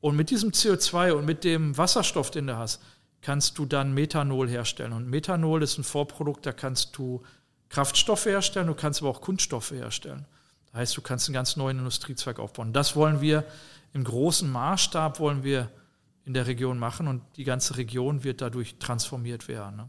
Und 0.00 0.16
mit 0.16 0.30
diesem 0.30 0.50
CO2 0.50 1.12
und 1.12 1.24
mit 1.24 1.44
dem 1.44 1.76
Wasserstoff, 1.76 2.30
den 2.30 2.46
du 2.46 2.56
hast, 2.56 2.80
kannst 3.22 3.58
du 3.58 3.64
dann 3.64 3.94
Methanol 3.94 4.48
herstellen. 4.48 4.92
Und 4.92 5.08
Methanol 5.08 5.62
ist 5.62 5.78
ein 5.78 5.84
Vorprodukt, 5.84 6.44
da 6.44 6.52
kannst 6.52 6.96
du 6.98 7.22
Kraftstoffe 7.68 8.26
herstellen, 8.26 8.66
du 8.66 8.74
kannst 8.74 9.00
aber 9.00 9.10
auch 9.10 9.20
Kunststoffe 9.20 9.70
herstellen. 9.70 10.26
Das 10.66 10.80
heißt, 10.80 10.96
du 10.96 11.00
kannst 11.00 11.28
einen 11.28 11.34
ganz 11.34 11.56
neuen 11.56 11.78
Industriezweig 11.78 12.38
aufbauen. 12.38 12.72
Das 12.72 12.96
wollen 12.96 13.20
wir 13.20 13.44
im 13.94 14.04
großen 14.04 14.50
Maßstab 14.50 15.20
wollen 15.20 15.44
wir 15.44 15.70
in 16.24 16.34
der 16.34 16.46
Region 16.46 16.78
machen 16.78 17.08
und 17.08 17.22
die 17.36 17.44
ganze 17.44 17.76
Region 17.76 18.24
wird 18.24 18.40
dadurch 18.40 18.78
transformiert 18.78 19.48
werden. 19.48 19.76
Ne? 19.76 19.88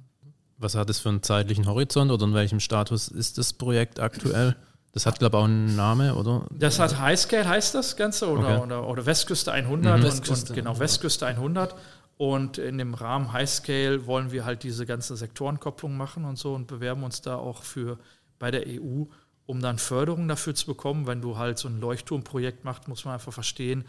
Was 0.58 0.76
hat 0.76 0.90
es 0.90 1.00
für 1.00 1.10
einen 1.10 1.24
zeitlichen 1.24 1.68
Horizont 1.68 2.12
oder 2.12 2.26
in 2.26 2.34
welchem 2.34 2.60
Status 2.60 3.08
ist 3.08 3.38
das 3.38 3.54
Projekt 3.54 4.00
aktuell? 4.00 4.56
Das 4.94 5.06
hat, 5.06 5.20
glaube 5.20 5.38
ich, 5.38 5.42
auch 5.42 5.46
einen 5.46 5.76
Namen, 5.76 6.12
oder? 6.12 6.46
Das 6.52 6.80
hat 6.80 7.00
Highscale, 7.00 7.48
heißt 7.48 7.74
das 7.74 7.96
Ganze, 7.96 8.30
oder, 8.30 8.58
okay. 8.58 8.64
oder, 8.64 8.88
oder 8.88 9.06
Westküste 9.06 9.52
100 9.52 10.00
mhm. 10.00 10.06
und, 10.06 10.30
und, 10.30 10.54
genau, 10.54 10.78
Westküste 10.78 11.26
100. 11.26 11.76
Und 12.24 12.58
in 12.58 12.78
dem 12.78 12.94
Rahmen 12.94 13.34
Highscale 13.34 14.06
wollen 14.06 14.32
wir 14.32 14.46
halt 14.46 14.64
diese 14.64 14.86
ganze 14.86 15.18
Sektorenkopplung 15.18 15.98
machen 15.98 16.24
und 16.24 16.38
so 16.38 16.54
und 16.54 16.68
bewerben 16.68 17.04
uns 17.04 17.20
da 17.22 17.36
auch 17.36 17.64
für 17.64 18.00
bei 18.40 18.50
der 18.50 18.64
EU, 18.66 19.04
um 19.46 19.60
dann 19.60 19.78
Förderung 19.78 20.30
dafür 20.30 20.56
zu 20.56 20.68
bekommen. 20.68 21.06
Wenn 21.06 21.20
du 21.20 21.38
halt 21.38 21.58
so 21.58 21.68
ein 21.68 21.82
Leuchtturmprojekt 21.82 22.64
machst, 22.64 22.88
muss 22.88 23.04
man 23.04 23.16
einfach 23.16 23.34
verstehen, 23.34 23.84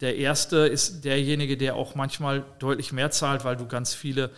der 0.00 0.16
erste 0.16 0.66
ist 0.66 1.04
derjenige, 1.04 1.56
der 1.56 1.76
auch 1.76 1.94
manchmal 1.94 2.44
deutlich 2.58 2.92
mehr 2.92 3.12
zahlt, 3.12 3.44
weil 3.44 3.54
du 3.56 3.68
ganz 3.68 3.94
viele 3.94 4.32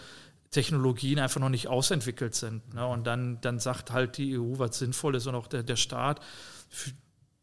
Technologien 0.51 1.18
einfach 1.18 1.40
noch 1.40 1.49
nicht 1.49 1.68
ausentwickelt 1.68 2.35
sind. 2.35 2.75
Ne? 2.75 2.87
Und 2.87 3.07
dann, 3.07 3.40
dann 3.40 3.59
sagt 3.61 3.92
halt 3.92 4.18
die 4.18 4.38
EU, 4.38 4.59
was 4.59 4.79
sinnvoll 4.79 5.14
ist 5.14 5.27
und 5.27 5.37
auch 5.37 5.47
der, 5.47 5.62
der 5.62 5.77
Staat. 5.77 6.21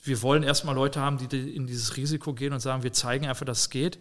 Wir 0.03 0.21
wollen 0.21 0.43
erstmal 0.43 0.75
Leute 0.75 0.99
haben, 0.99 1.17
die 1.17 1.55
in 1.55 1.65
dieses 1.65 1.97
Risiko 1.97 2.35
gehen 2.35 2.53
und 2.53 2.59
sagen, 2.59 2.83
wir 2.83 2.93
zeigen 2.93 3.25
einfach, 3.25 3.47
dass 3.47 3.61
es 3.61 3.69
geht 3.71 3.97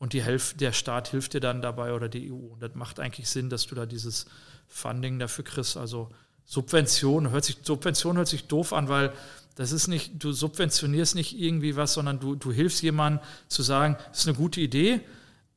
und 0.00 0.14
die 0.14 0.22
Helf 0.22 0.54
der 0.56 0.72
Staat 0.72 1.08
hilft 1.08 1.34
dir 1.34 1.40
dann 1.40 1.60
dabei 1.60 1.92
oder 1.92 2.08
die 2.08 2.32
EU. 2.32 2.34
Und 2.34 2.62
das 2.62 2.74
macht 2.74 2.98
eigentlich 2.98 3.28
Sinn, 3.28 3.50
dass 3.50 3.66
du 3.66 3.74
da 3.74 3.84
dieses 3.84 4.24
Funding 4.66 5.18
dafür 5.18 5.44
kriegst. 5.44 5.76
Also 5.76 6.08
Subvention 6.46 7.30
hört 7.30 7.44
sich, 7.44 7.58
Subvention 7.62 8.16
hört 8.16 8.26
sich 8.26 8.46
doof 8.48 8.72
an, 8.72 8.88
weil 8.88 9.12
das 9.56 9.72
ist 9.72 9.88
nicht, 9.88 10.12
du 10.24 10.32
subventionierst 10.32 11.14
nicht 11.14 11.38
irgendwie 11.38 11.76
was, 11.76 11.92
sondern 11.92 12.18
du, 12.18 12.34
du 12.34 12.50
hilfst 12.50 12.82
jemandem 12.82 13.22
zu 13.48 13.62
sagen, 13.62 13.98
das 14.08 14.20
ist 14.20 14.28
eine 14.28 14.38
gute 14.38 14.62
Idee. 14.62 15.00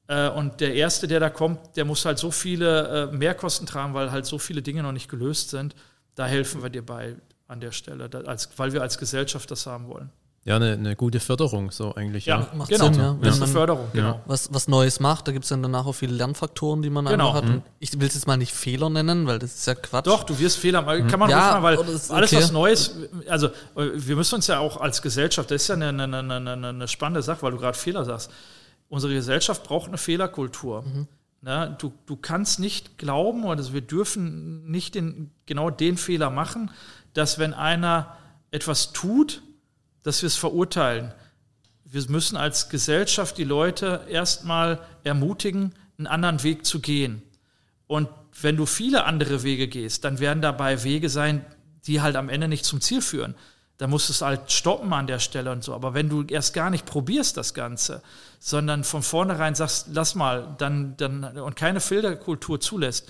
Äh, 0.07 0.27
und 0.27 0.59
der 0.59 0.73
Erste, 0.73 1.07
der 1.07 1.21
da 1.21 1.29
kommt, 1.29 1.77
der 1.77 1.85
muss 1.85 2.03
halt 2.03 2.19
so 2.19 2.29
viele 2.29 3.09
äh, 3.11 3.15
Mehrkosten 3.15 3.65
tragen, 3.65 3.93
weil 3.93 4.11
halt 4.11 4.25
so 4.25 4.39
viele 4.39 4.61
Dinge 4.61 4.83
noch 4.83 4.91
nicht 4.91 5.09
gelöst 5.09 5.51
sind. 5.51 5.73
Da 6.15 6.27
helfen 6.27 6.61
wir 6.61 6.69
dir 6.69 6.85
bei 6.85 7.15
an 7.47 7.61
der 7.61 7.71
Stelle, 7.71 8.09
weil 8.57 8.73
wir 8.73 8.81
als 8.81 8.97
Gesellschaft 8.97 9.49
das 9.49 9.65
haben 9.67 9.87
wollen. 9.87 10.09
Ja, 10.45 10.57
eine, 10.57 10.73
eine 10.73 10.97
gute 10.97 11.21
Förderung, 11.21 11.71
so 11.71 11.95
eigentlich. 11.95 12.25
Ja, 12.25 12.49
macht 12.53 12.69
genau. 12.69 12.85
Sinn, 12.85 12.95
ja. 12.95 13.15
Wenn 13.17 13.31
ja. 13.31 13.39
man 13.39 13.47
Förderung, 13.47 13.87
genau. 13.93 14.21
Was, 14.25 14.53
was 14.53 14.67
Neues 14.67 14.99
macht, 14.99 15.25
da 15.25 15.31
gibt 15.31 15.45
es 15.45 15.49
dann 15.49 15.63
danach 15.63 15.85
auch 15.85 15.93
viele 15.93 16.13
Lernfaktoren, 16.13 16.81
die 16.81 16.89
man 16.89 17.05
genau. 17.05 17.33
hat. 17.33 17.45
Mhm. 17.45 17.61
ich 17.79 17.97
will 17.97 18.07
es 18.07 18.13
jetzt 18.13 18.27
mal 18.27 18.35
nicht 18.35 18.51
Fehler 18.51 18.89
nennen, 18.89 19.25
weil 19.25 19.39
das 19.39 19.53
ist 19.53 19.67
ja 19.67 19.75
Quatsch. 19.75 20.05
Doch, 20.05 20.23
du 20.23 20.37
wirst 20.37 20.57
Fehler, 20.57 20.81
mhm. 20.81 21.07
kann 21.07 21.21
man 21.21 21.29
ja, 21.29 21.59
mal, 21.59 21.63
weil 21.63 21.77
alles 21.77 22.11
okay. 22.11 22.43
was 22.43 22.51
Neues, 22.51 22.93
also 23.29 23.51
wir 23.75 24.17
müssen 24.17 24.35
uns 24.35 24.47
ja 24.47 24.59
auch 24.59 24.81
als 24.81 25.01
Gesellschaft, 25.01 25.49
das 25.49 25.61
ist 25.61 25.67
ja 25.69 25.75
eine, 25.75 26.03
eine, 26.03 26.17
eine, 26.17 26.67
eine 26.67 26.87
spannende 26.89 27.21
Sache, 27.21 27.41
weil 27.41 27.51
du 27.51 27.57
gerade 27.57 27.77
Fehler 27.77 28.03
sagst. 28.03 28.29
Unsere 28.89 29.13
Gesellschaft 29.13 29.63
braucht 29.63 29.87
eine 29.87 29.97
Fehlerkultur. 29.97 30.81
Mhm. 30.81 31.07
Na, 31.39 31.67
du, 31.67 31.93
du 32.05 32.17
kannst 32.17 32.59
nicht 32.59 32.97
glauben, 32.97 33.45
oder 33.45 33.57
also 33.57 33.73
wir 33.73 33.81
dürfen 33.81 34.69
nicht 34.69 34.95
den, 34.95 35.31
genau 35.45 35.69
den 35.69 35.97
Fehler 35.97 36.29
machen, 36.29 36.69
dass 37.13 37.39
wenn 37.39 37.53
einer 37.53 38.17
etwas 38.51 38.91
tut, 38.91 39.41
dass 40.03 40.21
wir 40.21 40.27
es 40.27 40.35
verurteilen. 40.35 41.13
Wir 41.85 42.03
müssen 42.09 42.37
als 42.37 42.69
Gesellschaft 42.69 43.37
die 43.37 43.43
Leute 43.43 44.05
erstmal 44.09 44.79
ermutigen, 45.03 45.73
einen 45.97 46.07
anderen 46.07 46.43
Weg 46.43 46.65
zu 46.65 46.79
gehen. 46.79 47.21
Und 47.87 48.09
wenn 48.41 48.57
du 48.57 48.65
viele 48.65 49.05
andere 49.05 49.43
Wege 49.43 49.67
gehst, 49.67 50.03
dann 50.03 50.19
werden 50.19 50.41
dabei 50.41 50.83
Wege 50.83 51.09
sein, 51.09 51.45
die 51.85 52.01
halt 52.01 52.15
am 52.15 52.29
Ende 52.29 52.47
nicht 52.47 52.65
zum 52.65 52.81
Ziel 52.81 53.01
führen. 53.01 53.35
Da 53.77 53.87
musst 53.87 54.09
du 54.09 54.13
es 54.13 54.21
halt 54.21 54.51
stoppen 54.51 54.93
an 54.93 55.07
der 55.07 55.19
Stelle 55.19 55.51
und 55.51 55.63
so. 55.63 55.73
Aber 55.73 55.93
wenn 55.93 56.09
du 56.09 56.23
erst 56.23 56.53
gar 56.53 56.69
nicht 56.69 56.85
probierst 56.85 57.37
das 57.37 57.53
Ganze, 57.53 58.01
sondern 58.39 58.83
von 58.83 59.03
vornherein 59.03 59.55
sagst, 59.55 59.87
lass 59.91 60.15
mal, 60.15 60.55
dann, 60.57 60.95
dann 60.97 61.23
und 61.37 61.55
keine 61.55 61.79
Filterkultur 61.79 62.59
zulässt, 62.59 63.09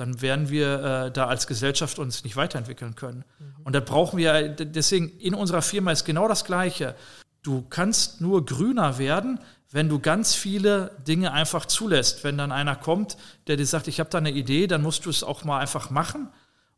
dann 0.00 0.22
werden 0.22 0.48
wir 0.48 0.82
äh, 0.82 1.10
da 1.12 1.26
als 1.26 1.46
Gesellschaft 1.46 1.98
uns 1.98 2.24
nicht 2.24 2.36
weiterentwickeln 2.36 2.94
können. 2.96 3.24
Mhm. 3.38 3.54
Und 3.64 3.74
da 3.74 3.80
brauchen 3.80 4.18
wir, 4.18 4.48
deswegen 4.48 5.10
in 5.18 5.34
unserer 5.34 5.62
Firma 5.62 5.92
ist 5.92 6.04
genau 6.04 6.26
das 6.26 6.44
Gleiche. 6.44 6.96
Du 7.42 7.62
kannst 7.68 8.20
nur 8.20 8.44
grüner 8.46 8.98
werden, 8.98 9.40
wenn 9.70 9.88
du 9.88 9.98
ganz 9.98 10.34
viele 10.34 10.90
Dinge 11.06 11.32
einfach 11.32 11.66
zulässt. 11.66 12.24
Wenn 12.24 12.38
dann 12.38 12.50
einer 12.50 12.76
kommt, 12.76 13.16
der 13.46 13.56
dir 13.56 13.66
sagt, 13.66 13.88
ich 13.88 14.00
habe 14.00 14.10
da 14.10 14.18
eine 14.18 14.30
Idee, 14.32 14.66
dann 14.66 14.82
musst 14.82 15.06
du 15.06 15.10
es 15.10 15.22
auch 15.22 15.44
mal 15.44 15.60
einfach 15.60 15.90
machen 15.90 16.28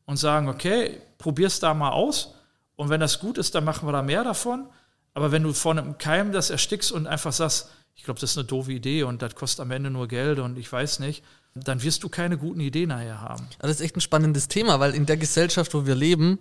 und 0.04 0.16
sagen, 0.16 0.48
okay, 0.48 1.00
probier's 1.18 1.60
da 1.60 1.74
mal 1.74 1.90
aus. 1.90 2.34
Und 2.76 2.88
wenn 2.88 3.00
das 3.00 3.20
gut 3.20 3.38
ist, 3.38 3.54
dann 3.54 3.64
machen 3.64 3.86
wir 3.86 3.92
da 3.92 4.02
mehr 4.02 4.24
davon. 4.24 4.66
Aber 5.14 5.30
wenn 5.30 5.42
du 5.42 5.52
vor 5.52 5.72
einem 5.72 5.96
Keim 5.98 6.32
das 6.32 6.50
erstickst 6.50 6.90
und 6.90 7.06
einfach 7.06 7.32
sagst, 7.32 7.70
ich 7.94 8.02
glaube, 8.02 8.20
das 8.20 8.32
ist 8.32 8.38
eine 8.38 8.46
doofe 8.46 8.72
Idee 8.72 9.04
und 9.04 9.22
das 9.22 9.34
kostet 9.34 9.60
am 9.60 9.70
Ende 9.70 9.90
nur 9.90 10.08
Geld 10.08 10.38
und 10.38 10.58
ich 10.58 10.72
weiß 10.72 10.98
nicht, 10.98 11.22
dann 11.54 11.82
wirst 11.82 12.02
du 12.02 12.08
keine 12.08 12.38
guten 12.38 12.60
Ideen 12.60 12.88
nachher 12.88 13.20
haben. 13.20 13.46
Das 13.58 13.70
ist 13.70 13.80
echt 13.80 13.96
ein 13.96 14.00
spannendes 14.00 14.48
Thema, 14.48 14.80
weil 14.80 14.94
in 14.94 15.06
der 15.06 15.16
Gesellschaft, 15.16 15.74
wo 15.74 15.86
wir 15.86 15.94
leben, 15.94 16.38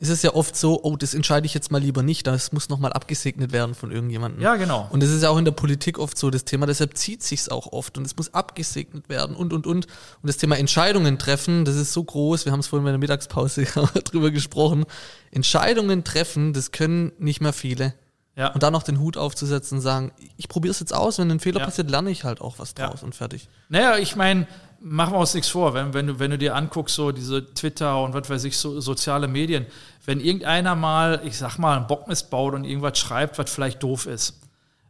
ist 0.00 0.08
es 0.08 0.22
ja 0.22 0.34
oft 0.34 0.56
so, 0.56 0.82
oh, 0.82 0.96
das 0.96 1.14
entscheide 1.14 1.46
ich 1.46 1.54
jetzt 1.54 1.70
mal 1.70 1.80
lieber 1.80 2.02
nicht, 2.02 2.26
das 2.26 2.52
muss 2.52 2.68
nochmal 2.68 2.92
abgesegnet 2.92 3.52
werden 3.52 3.74
von 3.74 3.92
irgendjemandem. 3.92 4.42
Ja, 4.42 4.56
genau. 4.56 4.88
Und 4.90 5.02
das 5.02 5.10
ist 5.10 5.22
ja 5.22 5.30
auch 5.30 5.38
in 5.38 5.44
der 5.44 5.52
Politik 5.52 5.98
oft 5.98 6.18
so 6.18 6.30
das 6.30 6.44
Thema, 6.44 6.66
deshalb 6.66 6.96
zieht 6.96 7.22
sich's 7.22 7.48
auch 7.48 7.72
oft 7.72 7.96
und 7.96 8.04
es 8.04 8.16
muss 8.16 8.34
abgesegnet 8.34 9.08
werden 9.08 9.36
und, 9.36 9.52
und, 9.52 9.66
und. 9.66 9.86
Und 9.86 10.26
das 10.26 10.36
Thema 10.36 10.58
Entscheidungen 10.58 11.18
treffen, 11.18 11.64
das 11.64 11.76
ist 11.76 11.92
so 11.92 12.02
groß, 12.02 12.44
wir 12.44 12.52
haben 12.52 12.60
es 12.60 12.66
vorhin 12.66 12.84
bei 12.84 12.90
der 12.90 12.98
Mittagspause 12.98 13.64
drüber 14.04 14.30
gesprochen. 14.30 14.84
Entscheidungen 15.30 16.04
treffen, 16.04 16.52
das 16.52 16.72
können 16.72 17.12
nicht 17.18 17.40
mehr 17.40 17.52
viele. 17.52 17.94
Ja. 18.36 18.48
Und 18.48 18.62
dann 18.62 18.72
noch 18.72 18.82
den 18.82 18.98
Hut 18.98 19.16
aufzusetzen 19.16 19.78
und 19.78 19.82
sagen, 19.82 20.12
ich 20.36 20.48
probiere 20.48 20.72
es 20.72 20.80
jetzt 20.80 20.92
aus, 20.92 21.18
wenn 21.18 21.30
ein 21.30 21.40
Fehler 21.40 21.60
ja. 21.60 21.66
passiert, 21.66 21.88
lerne 21.90 22.10
ich 22.10 22.24
halt 22.24 22.40
auch 22.40 22.58
was 22.58 22.74
draus 22.74 23.00
ja. 23.00 23.04
und 23.06 23.14
fertig. 23.14 23.48
Naja, 23.68 23.96
ich 23.96 24.16
meine, 24.16 24.48
machen 24.80 25.14
wir 25.14 25.18
uns 25.18 25.34
nichts 25.34 25.48
vor, 25.48 25.72
wenn, 25.74 25.94
wenn, 25.94 26.06
du, 26.08 26.18
wenn 26.18 26.30
du 26.30 26.38
dir 26.38 26.56
anguckst, 26.56 26.96
so 26.96 27.12
diese 27.12 27.54
Twitter 27.54 28.02
und 28.02 28.12
was 28.12 28.28
weiß 28.28 28.44
ich, 28.44 28.58
so 28.58 28.80
soziale 28.80 29.28
Medien, 29.28 29.66
wenn 30.04 30.20
irgendeiner 30.20 30.74
mal, 30.74 31.22
ich 31.24 31.38
sag 31.38 31.58
mal, 31.58 31.76
einen 31.76 31.86
Bockmist 31.86 32.30
baut 32.30 32.54
und 32.54 32.64
irgendwas 32.64 32.98
schreibt, 32.98 33.38
was 33.38 33.50
vielleicht 33.50 33.82
doof 33.82 34.06
ist, 34.06 34.40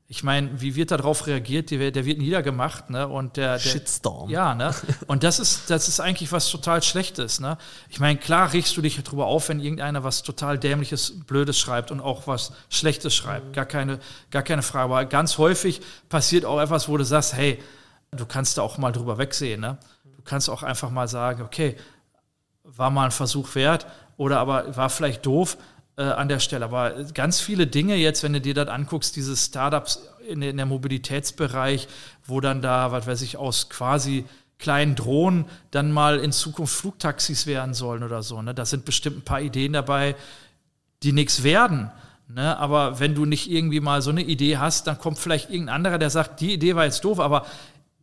ich 0.07 0.23
meine, 0.23 0.61
wie 0.61 0.75
wird 0.75 0.91
darauf 0.91 1.27
reagiert? 1.27 1.71
Der, 1.71 1.81
wird 1.81 2.19
niedergemacht, 2.19 2.91
ne? 2.91 3.09
Und 3.09 3.39
der, 3.39 3.55
der 3.55 3.59
Shitstorm. 3.59 4.29
Ja, 4.29 4.55
ne? 4.55 4.75
Und 5.07 5.25
das 5.25 5.39
ist, 5.39 5.71
das 5.71 5.89
ist 5.89 5.99
eigentlich 5.99 6.31
was 6.31 6.51
total 6.51 6.83
Schlechtes, 6.83 7.41
ne? 7.41 7.57
Ich 7.89 8.01
meine, 8.01 8.19
klar 8.19 8.53
regst 8.53 8.77
du 8.77 8.83
dich 8.83 9.03
darüber 9.03 9.27
auf, 9.27 9.49
wenn 9.49 9.61
irgendeiner 9.61 10.05
was 10.05 10.23
total 10.23 10.59
dämliches, 10.59 11.25
Blödes 11.27 11.59
schreibt 11.59 11.91
und 11.91 12.01
auch 12.01 12.27
was 12.27 12.53
Schlechtes 12.69 13.15
schreibt. 13.15 13.55
Gar 13.55 13.65
keine, 13.65 13.99
gar 14.31 14.43
keine 14.43 14.63
Frage. 14.63 14.85
Aber 14.85 15.05
ganz 15.07 15.39
häufig 15.39 15.81
passiert 16.11 16.45
auch 16.45 16.61
etwas, 16.61 16.87
wo 16.89 16.99
du 16.99 17.05
sagst, 17.05 17.33
hey, 17.33 17.63
du 18.11 18.27
kannst 18.27 18.59
da 18.59 18.63
auch 18.63 18.77
mal 18.77 18.93
drüber 18.93 19.17
wegsehen, 19.17 19.63
ne? 19.63 19.79
Du 20.05 20.23
kannst 20.23 20.51
auch 20.51 20.63
einfach 20.63 20.91
mal 20.91 21.09
sagen, 21.09 21.43
okay, 21.43 21.77
war 22.63 22.91
mal 22.91 23.07
ein 23.07 23.11
Versuch 23.11 23.55
wert 23.55 23.87
oder 24.17 24.39
aber 24.39 24.77
war 24.77 24.91
vielleicht 24.91 25.25
doof, 25.25 25.57
äh, 25.97 26.03
an 26.03 26.29
der 26.29 26.41
Stelle. 26.41 26.65
Aber 26.65 27.05
ganz 27.15 27.41
viele 27.41 27.67
Dinge 27.67 27.97
jetzt, 27.97 28.23
wenn 28.23 28.33
du 28.33 28.41
dir 28.41 28.55
das 28.55 28.69
anguckst, 28.69 29.17
diese 29.17 29.37
Startups 29.37 30.09
in, 30.29 30.43
in 30.43 30.57
der 30.57 30.67
Mobilitätsbereich, 30.67 31.89
wo 32.27 32.41
dann 32.41 32.63
da, 32.63 32.93
was 32.93 33.07
weiß 33.07 33.23
ich, 33.23 33.37
aus 33.37 33.69
quasi 33.69 34.25
kleinen 34.59 34.95
Drohnen 34.95 35.47
dann 35.71 35.93
mal 35.93 36.19
in 36.19 36.33
Zukunft 36.33 36.75
Flugtaxis 36.75 37.47
werden 37.47 37.75
sollen 37.75 38.03
oder 38.03 38.23
so. 38.23 38.41
Ne? 38.41 38.55
Da 38.55 38.65
sind 38.65 38.85
bestimmt 38.85 39.19
ein 39.19 39.23
paar 39.23 39.41
Ideen 39.41 39.73
dabei, 39.73 40.17
die 41.03 41.13
nichts 41.13 41.43
werden. 41.43 41.91
Ne? 42.29 42.57
Aber 42.57 42.99
wenn 43.01 43.15
du 43.15 43.27
nicht 43.27 43.51
irgendwie 43.51 43.81
mal 43.81 44.01
so 44.01 44.11
eine 44.11 44.23
Idee 44.23 44.57
hast, 44.57 44.87
dann 44.87 44.99
kommt 44.99 45.19
vielleicht 45.19 45.51
irgendein 45.51 45.77
anderer, 45.77 45.99
der 45.99 46.11
sagt, 46.11 46.41
die 46.41 46.55
Idee 46.55 46.75
war 46.75 46.85
jetzt 46.85 47.05
doof, 47.05 47.21
aber 47.21 47.47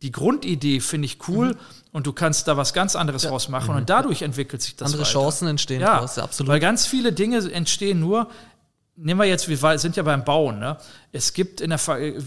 die 0.02 0.12
Grundidee 0.12 0.80
finde 0.80 1.06
ich 1.06 1.28
cool 1.28 1.48
mhm. 1.48 1.58
und 1.92 2.06
du 2.06 2.12
kannst 2.12 2.48
da 2.48 2.56
was 2.56 2.74
ganz 2.74 2.96
anderes 2.96 3.22
ja. 3.22 3.30
draus 3.30 3.48
machen 3.48 3.70
mhm. 3.70 3.78
und 3.78 3.90
dadurch 3.90 4.22
entwickelt 4.22 4.60
sich 4.60 4.76
das 4.76 4.86
Andere 4.86 5.02
weiter. 5.02 5.12
Chancen 5.12 5.48
entstehen 5.48 5.80
ja, 5.80 5.94
daraus, 5.94 6.18
absolut. 6.18 6.50
Weil 6.50 6.60
ganz 6.60 6.86
viele 6.86 7.12
Dinge 7.12 7.38
entstehen 7.50 8.00
nur, 8.00 8.28
nehmen 8.96 9.20
wir 9.20 9.26
jetzt, 9.26 9.48
wir 9.48 9.78
sind 9.78 9.96
ja 9.96 10.02
beim 10.02 10.24
Bauen, 10.24 10.58
ne? 10.58 10.76
Es 11.12 11.32
gibt 11.32 11.60
in 11.60 11.70
der, 11.70 11.80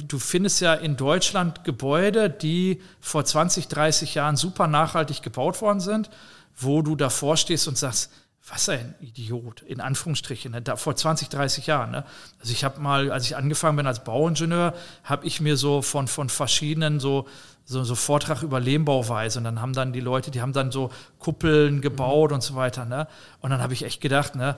du 0.07 0.19
findest 0.19 0.61
ja 0.61 0.73
in 0.73 0.95
Deutschland 0.95 1.63
Gebäude, 1.63 2.29
die 2.29 2.81
vor 2.99 3.25
20, 3.25 3.67
30 3.67 4.15
Jahren 4.15 4.35
super 4.35 4.67
nachhaltig 4.67 5.21
gebaut 5.21 5.61
worden 5.61 5.79
sind, 5.79 6.09
wo 6.55 6.81
du 6.81 6.95
davor 6.95 7.38
stehst 7.38 7.67
und 7.67 7.77
sagst, 7.77 8.09
was 8.47 8.69
ein 8.69 8.93
Idiot, 8.99 9.63
in 9.63 9.81
Anführungsstrichen, 9.81 10.51
ne? 10.51 10.61
da, 10.61 10.75
vor 10.75 10.95
20, 10.95 11.29
30 11.29 11.65
Jahren. 11.65 11.91
Ne? 11.91 12.05
Also 12.39 12.51
ich 12.51 12.63
habe 12.63 12.79
mal, 12.79 13.11
als 13.11 13.25
ich 13.25 13.35
angefangen 13.35 13.77
bin 13.77 13.88
als 13.88 14.03
Bauingenieur, 14.03 14.75
habe 15.03 15.25
ich 15.25 15.41
mir 15.41 15.57
so 15.57 15.81
von, 15.81 16.07
von 16.07 16.29
verschiedenen 16.29 16.99
so, 16.99 17.27
so, 17.65 17.84
so 17.84 17.95
Vortrag 17.95 18.43
über 18.43 18.60
Lehmbauweise 18.60 19.39
und 19.39 19.43
dann 19.43 19.60
haben 19.60 19.73
dann 19.73 19.91
die 19.91 19.99
Leute, 19.99 20.32
die 20.32 20.41
haben 20.41 20.54
dann 20.54 20.71
so 20.71 20.91
Kuppeln 21.19 21.82
gebaut 21.82 22.30
mhm. 22.30 22.36
und 22.36 22.41
so 22.41 22.56
weiter. 22.56 22.86
Ne? 22.86 23.08
Und 23.41 23.49
dann 23.49 23.62
habe 23.62 23.73
ich 23.73 23.84
echt 23.84 24.01
gedacht, 24.01 24.36
ne, 24.36 24.58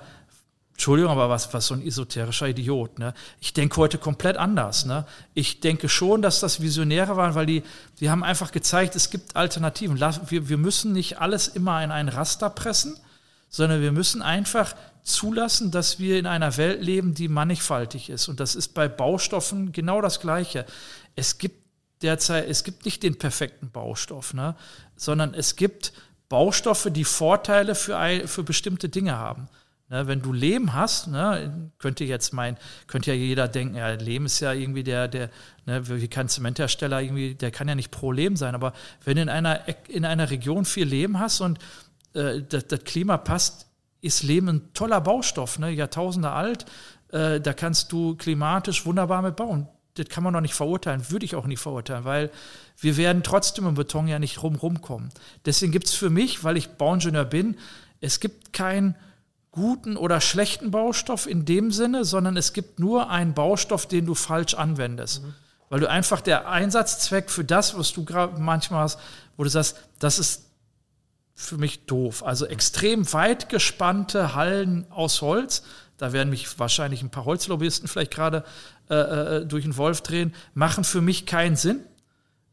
Entschuldigung, 0.74 1.12
aber 1.12 1.28
was, 1.28 1.52
was 1.56 1.66
so 1.66 1.74
ein 1.74 1.82
esoterischer 1.82 2.50
Idiot. 2.50 3.00
Ne? 3.00 3.16
Ich 3.40 3.52
denke 3.54 3.78
heute 3.78 3.98
komplett 3.98 4.38
anders. 4.38 4.86
Ne? 4.86 5.06
Ich 5.34 5.60
denke 5.60 5.90
schon, 5.90 6.22
dass 6.22 6.40
das 6.40 6.62
Visionäre 6.62 7.18
waren, 7.18 7.34
weil 7.34 7.48
die, 7.48 7.64
die 8.00 8.12
haben 8.12 8.24
einfach 8.24 8.52
gezeigt, 8.52 8.96
es 8.96 9.10
gibt 9.10 9.36
Alternativen. 9.36 10.00
Wir, 10.00 10.50
wir 10.50 10.58
müssen 10.58 10.94
nicht 10.94 11.20
alles 11.20 11.48
immer 11.48 11.84
in 11.84 11.90
ein 11.90 12.10
Raster 12.10 12.52
pressen, 12.52 12.96
sondern 13.50 13.82
wir 13.82 13.92
müssen 13.92 14.22
einfach 14.22 14.76
zulassen, 15.02 15.72
dass 15.72 15.98
wir 15.98 16.20
in 16.20 16.28
einer 16.28 16.58
Welt 16.58 16.84
leben, 16.84 17.16
die 17.16 17.28
mannigfaltig 17.28 18.12
ist. 18.12 18.28
Und 18.28 18.40
das 18.40 18.54
ist 18.54 18.76
bei 18.76 18.88
Baustoffen 18.88 19.72
genau 19.72 20.02
das 20.02 20.20
Gleiche. 20.20 20.66
Es 21.16 21.40
gibt 21.40 21.67
derzeit, 22.02 22.48
es 22.50 22.64
gibt 22.64 22.86
nicht 22.86 23.04
den 23.04 23.18
perfekten 23.18 23.70
Baustoff, 23.72 24.34
ne? 24.34 24.56
sondern 24.96 25.34
es 25.34 25.56
gibt 25.56 25.94
Baustoffe, 26.30 26.90
die 26.92 27.06
Vorteile 27.06 27.76
für, 27.76 28.28
für 28.28 28.44
bestimmte 28.44 28.90
Dinge 28.90 29.18
haben. 29.18 29.50
Ne, 29.90 30.06
wenn 30.06 30.22
du 30.22 30.34
Lehm 30.34 30.74
hast, 30.74 31.08
ne, 31.08 31.72
könnte 31.78 32.04
jetzt 32.04 32.34
mein, 32.34 32.58
könnte 32.88 33.12
ja 33.12 33.16
jeder 33.16 33.48
denken, 33.48 33.76
ja, 33.76 33.92
Lehm 33.92 34.26
ist 34.26 34.42
ja 34.42 34.52
irgendwie 34.52 34.84
der, 34.84 35.08
der, 35.08 35.30
ne, 35.66 35.88
wie 35.88 36.10
kein 36.10 36.28
Zementhersteller 36.28 37.02
irgendwie, 37.02 37.36
der 37.36 37.52
kann 37.52 37.70
ja 37.70 37.76
nicht 37.76 37.90
pro 37.90 38.12
Lehm 38.12 38.36
sein, 38.36 38.54
aber 38.54 38.74
wenn 39.06 39.16
in 39.16 39.30
einer, 39.30 39.62
in 39.88 40.04
einer 40.04 40.30
Region 40.30 40.66
viel 40.66 40.86
Lehm 40.86 41.20
hast 41.20 41.40
und 41.40 41.60
äh, 42.16 42.42
das, 42.50 42.68
das, 42.68 42.84
Klima 42.84 43.16
passt, 43.18 43.68
ist 44.02 44.24
Lehm 44.24 44.50
ein 44.50 44.74
toller 44.74 45.00
Baustoff, 45.00 45.58
ne, 45.58 45.70
Jahrtausende 45.70 46.32
alt. 46.32 46.66
Äh, 47.14 47.40
da 47.40 47.54
kannst 47.54 47.94
du 47.94 48.16
klimatisch 48.16 48.86
wunderbar 48.86 49.22
mit 49.22 49.38
bauen. 49.38 49.70
Das 49.98 50.10
kann 50.10 50.24
man 50.24 50.34
noch 50.34 50.42
nicht 50.42 50.54
verurteilen, 50.54 51.10
würde 51.10 51.26
ich 51.26 51.36
auch 51.36 51.46
nicht 51.46 51.60
verurteilen, 51.60 52.06
weil 52.06 52.32
wir 52.80 52.98
werden 52.98 53.24
trotzdem 53.24 53.68
im 53.68 53.76
Beton 53.76 54.08
ja 54.08 54.20
nicht 54.20 54.44
rum 54.44 54.82
kommen. 54.82 55.10
Deswegen 55.46 55.72
gibt 55.72 55.88
es 55.88 55.94
für 55.94 56.10
mich, 56.10 56.44
weil 56.44 56.58
ich 56.58 56.70
Bauingenieur 56.70 57.26
bin, 57.26 57.58
es 58.02 58.20
gibt 58.20 58.54
keinen 58.54 58.96
guten 59.52 59.98
oder 59.98 60.22
schlechten 60.22 60.70
Baustoff 60.70 61.28
in 61.28 61.46
dem 61.46 61.72
Sinne, 61.72 62.06
sondern 62.06 62.38
es 62.38 62.54
gibt 62.54 62.80
nur 62.80 63.10
einen 63.10 63.34
Baustoff, 63.34 63.88
den 63.88 64.06
du 64.06 64.14
falsch 64.14 64.54
anwendest. 64.54 65.24
Mhm. 65.24 65.34
Weil 65.70 65.80
du 65.80 65.90
einfach 65.90 66.22
der 66.22 66.48
Einsatzzweck 66.48 67.30
für 67.30 67.44
das, 67.44 67.78
was 67.78 67.92
du 67.92 68.06
gerade 68.06 68.40
manchmal 68.40 68.84
hast, 68.84 69.00
wo 69.36 69.44
du 69.44 69.50
sagst, 69.50 69.78
das 70.00 70.20
ist 70.20 70.44
für 71.34 71.58
mich 71.58 71.86
doof. 71.86 72.24
Also 72.24 72.46
extrem 72.46 73.12
weit 73.14 73.50
gespannte 73.50 74.34
Hallen 74.34 74.86
aus 74.92 75.22
Holz. 75.22 75.64
Da 75.98 76.14
werden 76.14 76.30
mich 76.30 76.60
wahrscheinlich 76.60 77.02
ein 77.02 77.10
paar 77.10 77.26
Holzlobbyisten 77.26 77.88
vielleicht 77.88 78.12
gerade 78.12 78.44
äh, 78.90 78.96
äh, 78.96 79.46
durch 79.46 79.64
den 79.64 79.78
Wolf 79.78 80.02
drehen, 80.02 80.34
machen 80.54 80.84
für 80.84 81.02
mich 81.02 81.26
keinen 81.26 81.56
Sinn. 81.56 81.80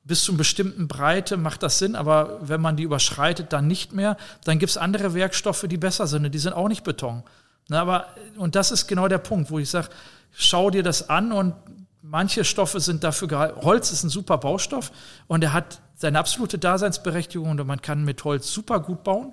Bis 0.02 0.24
zu 0.24 0.32
einer 0.32 0.38
bestimmten 0.38 0.86
Breite 0.86 1.36
macht 1.36 1.62
das 1.62 1.78
Sinn, 1.78 1.94
aber 1.94 2.38
wenn 2.42 2.60
man 2.60 2.76
die 2.76 2.82
überschreitet, 2.82 3.52
dann 3.52 3.66
nicht 3.66 3.92
mehr. 3.92 4.16
Dann 4.44 4.58
gibt 4.58 4.70
es 4.70 4.76
andere 4.76 5.14
Werkstoffe, 5.14 5.64
die 5.68 5.78
besser 5.78 6.06
sind. 6.06 6.34
Die 6.34 6.38
sind 6.38 6.52
auch 6.52 6.68
nicht 6.68 6.84
Beton. 6.84 7.22
Na, 7.68 7.80
aber, 7.80 8.08
und 8.36 8.54
das 8.54 8.70
ist 8.70 8.86
genau 8.86 9.08
der 9.08 9.18
Punkt, 9.18 9.50
wo 9.50 9.58
ich 9.58 9.70
sage, 9.70 9.88
schau 10.32 10.68
dir 10.68 10.82
das 10.82 11.08
an 11.08 11.32
und 11.32 11.54
manche 12.02 12.44
Stoffe 12.44 12.80
sind 12.80 13.02
dafür 13.02 13.28
gehalten. 13.28 13.60
Holz 13.62 13.90
ist 13.92 14.04
ein 14.04 14.10
super 14.10 14.36
Baustoff 14.36 14.92
und 15.26 15.42
er 15.42 15.54
hat 15.54 15.80
seine 15.94 16.18
absolute 16.18 16.58
Daseinsberechtigung 16.58 17.48
und 17.48 17.66
man 17.66 17.80
kann 17.80 18.04
mit 18.04 18.22
Holz 18.24 18.52
super 18.52 18.80
gut 18.80 19.04
bauen. 19.04 19.32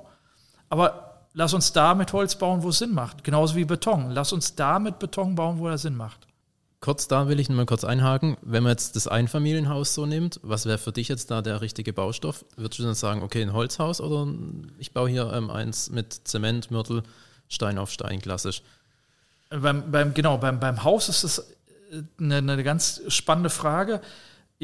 Aber 0.69 1.10
lass 1.33 1.53
uns 1.53 1.73
da 1.73 1.93
mit 1.95 2.13
Holz 2.13 2.35
bauen, 2.35 2.63
wo 2.63 2.69
es 2.69 2.79
Sinn 2.79 2.93
macht. 2.93 3.23
Genauso 3.23 3.55
wie 3.55 3.65
Beton. 3.65 4.11
Lass 4.11 4.33
uns 4.33 4.55
da 4.55 4.79
mit 4.79 4.99
Beton 4.99 5.35
bauen, 5.35 5.59
wo 5.59 5.67
er 5.67 5.77
Sinn 5.77 5.95
macht. 5.95 6.27
Kurz 6.79 7.07
da 7.07 7.27
will 7.27 7.39
ich 7.39 7.47
nochmal 7.47 7.67
kurz 7.67 7.83
einhaken. 7.83 8.37
Wenn 8.41 8.63
man 8.63 8.71
jetzt 8.71 8.95
das 8.95 9.07
Einfamilienhaus 9.07 9.93
so 9.93 10.07
nimmt, 10.07 10.39
was 10.41 10.65
wäre 10.65 10.79
für 10.79 10.91
dich 10.91 11.09
jetzt 11.09 11.29
da 11.29 11.43
der 11.43 11.61
richtige 11.61 11.93
Baustoff? 11.93 12.43
Würdest 12.55 12.79
du 12.79 12.83
dann 12.83 12.95
sagen, 12.95 13.21
okay, 13.21 13.43
ein 13.43 13.53
Holzhaus 13.53 14.01
oder 14.01 14.27
ich 14.79 14.91
baue 14.91 15.07
hier 15.07 15.31
ähm, 15.31 15.51
eins 15.51 15.91
mit 15.91 16.27
Zement, 16.27 16.71
Mörtel, 16.71 17.03
Stein 17.49 17.77
auf 17.77 17.91
Stein, 17.91 18.19
klassisch? 18.19 18.63
Beim, 19.51 19.91
beim, 19.91 20.15
genau, 20.15 20.39
beim, 20.39 20.59
beim 20.59 20.83
Haus 20.83 21.07
ist 21.07 21.23
das 21.23 21.45
eine, 22.19 22.37
eine 22.37 22.63
ganz 22.63 23.01
spannende 23.09 23.51
Frage. 23.51 24.01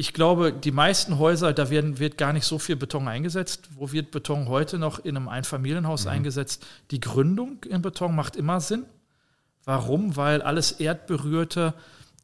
Ich 0.00 0.12
glaube, 0.12 0.52
die 0.52 0.70
meisten 0.70 1.18
Häuser, 1.18 1.52
da 1.52 1.70
werden, 1.70 1.98
wird 1.98 2.18
gar 2.18 2.32
nicht 2.32 2.44
so 2.44 2.60
viel 2.60 2.76
Beton 2.76 3.08
eingesetzt. 3.08 3.68
Wo 3.74 3.90
wird 3.90 4.12
Beton 4.12 4.46
heute 4.46 4.78
noch 4.78 5.00
in 5.00 5.16
einem 5.16 5.26
Einfamilienhaus 5.26 6.04
mhm. 6.04 6.12
eingesetzt? 6.12 6.64
Die 6.92 7.00
Gründung 7.00 7.64
in 7.64 7.82
Beton 7.82 8.14
macht 8.14 8.36
immer 8.36 8.60
Sinn. 8.60 8.84
Warum? 9.64 10.14
Weil 10.14 10.40
alles 10.40 10.70
Erdberührte 10.70 11.74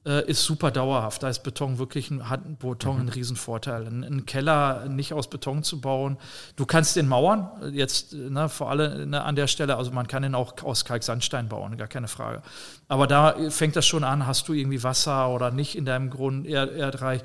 äh, 0.07 0.25
ist 0.31 0.45
super 0.45 0.71
dauerhaft. 0.71 1.25
Da 1.25 1.29
ist 1.29 1.43
Beton 1.43 1.79
wirklich 1.79 2.13
ein, 2.13 2.29
hat 2.29 2.61
Beton 2.61 2.95
mhm. 2.95 3.01
einen 3.01 3.09
Riesenvorteil. 3.09 3.89
Ein, 3.89 4.05
einen 4.05 4.25
Keller 4.25 4.89
nicht 4.89 5.13
aus 5.13 5.29
Beton 5.29 5.65
zu 5.65 5.81
bauen. 5.81 6.17
Du 6.55 6.67
kannst 6.67 6.95
den 6.95 7.09
Mauern, 7.09 7.73
jetzt 7.73 8.13
ne, 8.13 8.49
vor 8.49 8.71
allem 8.71 9.11
ne, 9.11 9.25
an 9.25 9.35
der 9.35 9.49
Stelle, 9.49 9.77
also 9.77 9.91
man 9.91 10.07
kann 10.07 10.23
den 10.23 10.37
auch 10.37 10.63
aus 10.63 10.85
Kalksandstein 10.85 11.49
bauen, 11.49 11.77
gar 11.77 11.89
keine 11.89 12.07
Frage. 12.07 12.43
Aber 12.87 13.09
da 13.09 13.35
fängt 13.51 13.75
das 13.75 13.85
schon 13.85 14.05
an, 14.05 14.29
hast 14.29 14.47
du 14.47 14.53
irgendwie 14.53 14.85
Wasser 14.85 15.29
oder 15.31 15.51
nicht 15.51 15.75
in 15.75 15.85
deinem 15.85 16.11
Grund, 16.11 16.47
Erd, 16.47 16.73
Erdreich. 16.73 17.23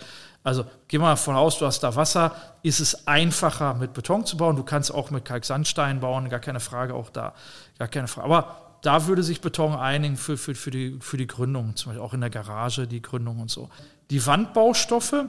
Also 0.49 0.65
geh 0.87 0.97
mal 0.97 1.11
davon 1.11 1.35
aus, 1.35 1.59
du 1.59 1.65
hast 1.65 1.81
da 1.81 1.95
Wasser, 1.95 2.35
ist 2.63 2.79
es 2.79 3.07
einfacher 3.07 3.75
mit 3.75 3.93
Beton 3.93 4.25
zu 4.25 4.35
bauen. 4.35 4.55
Du 4.55 4.63
kannst 4.63 4.93
auch 4.93 5.11
mit 5.11 5.25
Kalksandstein 5.25 5.99
bauen, 5.99 6.27
gar 6.29 6.39
keine 6.39 6.59
Frage, 6.59 6.93
auch 6.95 7.09
da, 7.09 7.33
gar 7.77 7.87
keine 7.87 8.07
Frage. 8.07 8.25
Aber 8.25 8.69
da 8.81 9.07
würde 9.07 9.23
sich 9.23 9.41
Beton 9.41 9.75
einigen 9.75 10.17
für, 10.17 10.37
für, 10.37 10.55
für, 10.55 10.71
die, 10.71 10.97
für 11.01 11.17
die 11.17 11.27
Gründung, 11.27 11.75
zum 11.75 11.91
Beispiel 11.91 12.05
auch 12.05 12.13
in 12.13 12.21
der 12.21 12.29
Garage 12.29 12.87
die 12.87 13.01
Gründung 13.01 13.39
und 13.39 13.51
so. 13.51 13.69
Die 14.09 14.25
Wandbaustoffe 14.25 15.25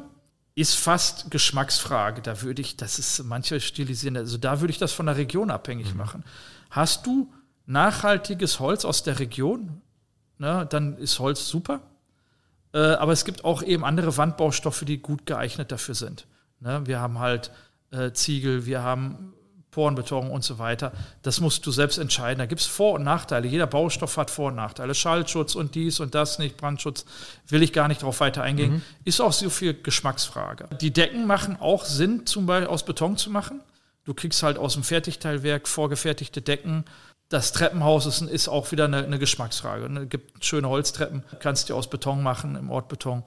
ist 0.54 0.74
fast 0.74 1.30
Geschmacksfrage. 1.30 2.22
Da 2.22 2.42
würde 2.42 2.62
ich, 2.62 2.76
das 2.76 2.98
ist 2.98 3.22
manche 3.24 3.60
stilisieren, 3.60 4.16
also 4.16 4.38
da 4.38 4.60
würde 4.60 4.70
ich 4.72 4.78
das 4.78 4.92
von 4.92 5.06
der 5.06 5.16
Region 5.16 5.50
abhängig 5.50 5.92
mhm. 5.92 5.98
machen. 5.98 6.24
Hast 6.70 7.06
du 7.06 7.32
nachhaltiges 7.66 8.58
Holz 8.58 8.84
aus 8.84 9.02
der 9.02 9.18
Region, 9.18 9.82
ne, 10.38 10.66
dann 10.70 10.96
ist 10.96 11.18
Holz 11.18 11.46
super. 11.48 11.80
Äh, 12.72 12.78
aber 12.78 13.12
es 13.12 13.24
gibt 13.24 13.44
auch 13.44 13.62
eben 13.62 13.84
andere 13.84 14.16
Wandbaustoffe, 14.16 14.84
die 14.84 14.98
gut 14.98 15.26
geeignet 15.26 15.72
dafür 15.72 15.94
sind. 15.94 16.26
Ne, 16.60 16.82
wir 16.84 17.00
haben 17.00 17.18
halt 17.18 17.50
äh, 17.90 18.12
Ziegel, 18.12 18.66
wir 18.66 18.82
haben 18.82 19.32
Porenbeton 19.70 20.30
und 20.30 20.42
so 20.42 20.58
weiter. 20.58 20.92
Das 21.22 21.40
musst 21.40 21.64
du 21.64 21.70
selbst 21.70 21.98
entscheiden. 21.98 22.38
Da 22.38 22.46
gibt 22.46 22.60
es 22.60 22.66
Vor- 22.66 22.94
und 22.94 23.04
Nachteile. 23.04 23.46
Jeder 23.46 23.66
Baustoff 23.66 24.16
hat 24.16 24.30
Vor- 24.30 24.48
und 24.48 24.56
Nachteile. 24.56 24.94
Schallschutz 24.94 25.54
und 25.54 25.74
dies 25.74 26.00
und 26.00 26.14
das 26.14 26.38
nicht, 26.38 26.56
Brandschutz, 26.56 27.04
will 27.46 27.62
ich 27.62 27.72
gar 27.72 27.88
nicht 27.88 28.02
darauf 28.02 28.20
weiter 28.20 28.42
eingehen. 28.42 28.74
Mhm. 28.74 28.82
Ist 29.04 29.20
auch 29.20 29.32
so 29.32 29.48
viel 29.48 29.74
Geschmacksfrage. 29.74 30.68
Die 30.80 30.92
Decken 30.92 31.26
machen 31.26 31.56
auch 31.60 31.84
Sinn, 31.84 32.26
zum 32.26 32.46
Beispiel 32.46 32.68
aus 32.68 32.84
Beton 32.84 33.16
zu 33.16 33.30
machen. 33.30 33.60
Du 34.04 34.14
kriegst 34.14 34.42
halt 34.42 34.58
aus 34.58 34.74
dem 34.74 34.82
Fertigteilwerk 34.82 35.68
vorgefertigte 35.68 36.42
Decken. 36.42 36.84
Das 37.30 37.52
Treppenhaus 37.52 38.06
ist, 38.06 38.22
ist 38.22 38.48
auch 38.48 38.72
wieder 38.72 38.84
eine, 38.84 39.04
eine 39.04 39.18
Geschmacksfrage. 39.18 39.84
Es 39.84 39.90
ne? 39.90 40.06
gibt 40.06 40.44
schöne 40.44 40.68
Holztreppen, 40.68 41.22
kannst 41.38 41.70
du 41.70 41.74
aus 41.76 41.88
Beton 41.88 42.22
machen, 42.22 42.56
im 42.56 42.70
Ort 42.70 42.88
Beton. 42.88 43.22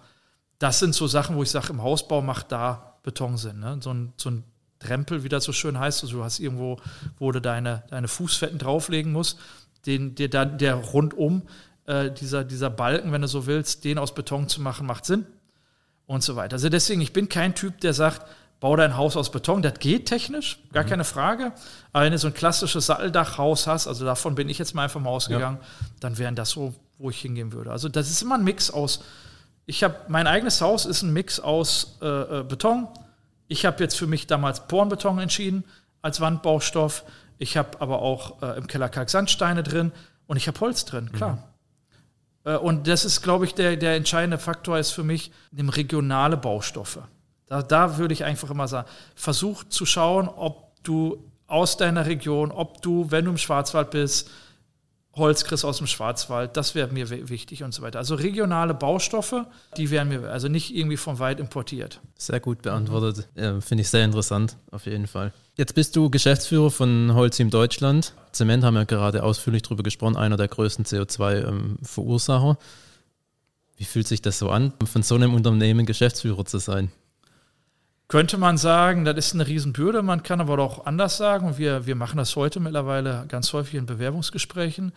Das 0.59 0.79
sind 0.79 0.93
so 0.93 1.07
Sachen, 1.07 1.35
wo 1.37 1.43
ich 1.43 1.49
sage, 1.49 1.69
im 1.69 1.81
Hausbau 1.81 2.21
macht 2.21 2.51
da 2.51 2.99
Beton 3.03 3.37
Sinn. 3.37 3.59
Ne? 3.59 3.77
So 3.81 3.91
ein, 3.91 4.13
so 4.17 4.29
ein 4.29 4.43
Rempel, 4.83 5.23
wie 5.23 5.29
das 5.29 5.45
so 5.45 5.53
schön 5.53 5.79
heißt. 5.79 6.03
Also 6.03 6.17
du 6.17 6.23
hast 6.23 6.39
irgendwo, 6.39 6.79
wo 7.17 7.31
du 7.31 7.39
deine, 7.41 7.83
deine 7.89 8.09
Fußfetten 8.09 8.59
drauflegen 8.59 9.11
musst, 9.11 9.39
den, 9.85 10.15
der, 10.15 10.27
der, 10.27 10.45
der 10.45 10.75
rundum, 10.75 11.43
äh, 11.85 12.11
dieser, 12.11 12.43
dieser 12.43 12.69
Balken, 12.69 13.13
wenn 13.13 13.21
du 13.21 13.27
so 13.27 13.45
willst, 13.45 13.85
den 13.85 13.97
aus 13.97 14.13
Beton 14.13 14.49
zu 14.49 14.61
machen, 14.61 14.85
macht 14.85 15.05
Sinn. 15.05 15.25
Und 16.05 16.21
so 16.21 16.35
weiter. 16.35 16.55
Also 16.55 16.67
deswegen, 16.67 16.99
ich 16.99 17.13
bin 17.13 17.29
kein 17.29 17.55
Typ, 17.55 17.79
der 17.79 17.93
sagt, 17.93 18.27
bau 18.63 18.77
dein 18.77 18.95
Haus 18.95 19.17
aus 19.17 19.29
Beton. 19.29 19.61
Das 19.61 19.77
geht 19.79 20.05
technisch, 20.05 20.57
gar 20.71 20.85
mhm. 20.85 20.87
keine 20.87 21.03
Frage. 21.03 21.51
Aber 21.91 22.05
wenn 22.05 22.13
du 22.13 22.17
so 22.17 22.27
ein 22.27 22.33
klassisches 22.33 22.85
Satteldachhaus 22.85 23.67
hast, 23.67 23.87
also 23.87 24.05
davon 24.05 24.35
bin 24.35 24.47
ich 24.47 24.57
jetzt 24.57 24.73
mal 24.73 24.85
einfach 24.85 25.01
mal 25.01 25.09
ausgegangen, 25.09 25.57
ja. 25.59 25.87
dann 25.99 26.17
wären 26.17 26.33
das 26.35 26.51
so, 26.51 26.73
wo 26.97 27.09
ich 27.09 27.19
hingehen 27.19 27.51
würde. 27.51 27.71
Also 27.71 27.89
das 27.89 28.09
ist 28.09 28.21
immer 28.21 28.35
ein 28.35 28.43
Mix 28.45 28.71
aus. 28.71 29.03
Ich 29.65 29.83
habe 29.83 29.95
mein 30.07 30.27
eigenes 30.27 30.61
Haus 30.61 30.85
ist 30.85 31.01
ein 31.01 31.11
Mix 31.11 31.41
aus 31.41 31.97
äh, 32.01 32.07
äh 32.07 32.43
Beton, 32.43 32.87
ich 33.49 33.65
habe 33.65 33.83
jetzt 33.83 33.97
für 33.97 34.07
mich 34.07 34.27
damals 34.27 34.65
Porenbeton 34.65 35.19
entschieden 35.19 35.65
als 36.01 36.21
Wandbaustoff. 36.21 37.03
Ich 37.39 37.57
habe 37.57 37.81
aber 37.81 38.01
auch 38.01 38.41
äh, 38.41 38.57
im 38.57 38.67
Keller 38.67 38.87
Kalksandsteine 38.87 39.63
drin 39.63 39.91
und 40.25 40.37
ich 40.37 40.47
habe 40.47 40.57
Holz 40.61 40.85
drin, 40.85 41.11
klar. 41.11 41.43
Mhm. 42.45 42.55
Und 42.61 42.87
das 42.87 43.03
ist, 43.03 43.21
glaube 43.21 43.45
ich, 43.45 43.55
der, 43.55 43.75
der 43.77 43.95
entscheidende 43.95 44.37
Faktor 44.37 44.77
ist 44.77 44.91
für 44.91 45.03
mich, 45.03 45.31
nimm 45.51 45.69
regionale 45.69 46.35
Baustoffe. 46.35 46.99
Da, 47.53 47.61
da 47.61 47.97
würde 47.99 48.15
ich 48.15 48.23
einfach 48.23 48.49
immer 48.49 48.67
sagen, 48.67 48.87
versuch 49.13 49.63
zu 49.65 49.85
schauen, 49.85 50.27
ob 50.27 50.73
du 50.81 51.23
aus 51.45 51.77
deiner 51.77 52.07
Region, 52.07 52.51
ob 52.51 52.81
du, 52.81 53.11
wenn 53.11 53.25
du 53.25 53.31
im 53.31 53.37
Schwarzwald 53.37 53.91
bist, 53.91 54.31
Holz 55.15 55.43
kriegst 55.43 55.63
aus 55.63 55.77
dem 55.77 55.85
Schwarzwald, 55.85 56.57
das 56.57 56.73
wäre 56.73 56.91
mir 56.91 57.11
wichtig 57.29 57.61
und 57.61 57.71
so 57.71 57.83
weiter. 57.83 57.99
Also 57.99 58.15
regionale 58.15 58.73
Baustoffe, 58.73 59.45
die 59.77 59.91
wären 59.91 60.07
mir, 60.07 60.31
also 60.31 60.47
nicht 60.47 60.75
irgendwie 60.75 60.97
von 60.97 61.19
weit 61.19 61.39
importiert. 61.39 62.01
Sehr 62.17 62.39
gut 62.39 62.63
beantwortet. 62.63 63.29
Ja, 63.35 63.61
Finde 63.61 63.83
ich 63.83 63.89
sehr 63.89 64.03
interessant, 64.03 64.57
auf 64.71 64.87
jeden 64.87 65.05
Fall. 65.05 65.31
Jetzt 65.55 65.75
bist 65.75 65.95
du 65.95 66.09
Geschäftsführer 66.09 66.71
von 66.71 67.13
Holzim 67.13 67.51
Deutschland. 67.51 68.15
Zement 68.31 68.63
haben 68.63 68.73
wir 68.73 68.85
gerade 68.85 69.21
ausführlich 69.21 69.61
darüber 69.61 69.83
gesprochen, 69.83 70.17
einer 70.17 70.37
der 70.37 70.47
größten 70.47 70.85
CO2-Verursacher. 70.85 72.49
Ähm, 72.49 72.57
Wie 73.77 73.85
fühlt 73.85 74.07
sich 74.07 74.23
das 74.23 74.39
so 74.39 74.49
an, 74.49 74.73
von 74.83 75.03
so 75.03 75.13
einem 75.13 75.35
Unternehmen 75.35 75.85
Geschäftsführer 75.85 76.45
zu 76.45 76.57
sein? 76.57 76.91
Könnte 78.07 78.37
man 78.37 78.57
sagen, 78.57 79.05
das 79.05 79.17
ist 79.17 79.33
eine 79.33 79.47
Riesenbürde. 79.47 80.01
Man 80.03 80.23
kann 80.23 80.41
aber 80.41 80.59
auch 80.59 80.85
anders 80.85 81.17
sagen, 81.17 81.47
und 81.47 81.57
wir, 81.57 81.85
wir 81.85 81.95
machen 81.95 82.17
das 82.17 82.35
heute 82.35 82.59
mittlerweile 82.59 83.25
ganz 83.27 83.53
häufig 83.53 83.75
in 83.75 83.85
Bewerbungsgesprächen. 83.85 84.93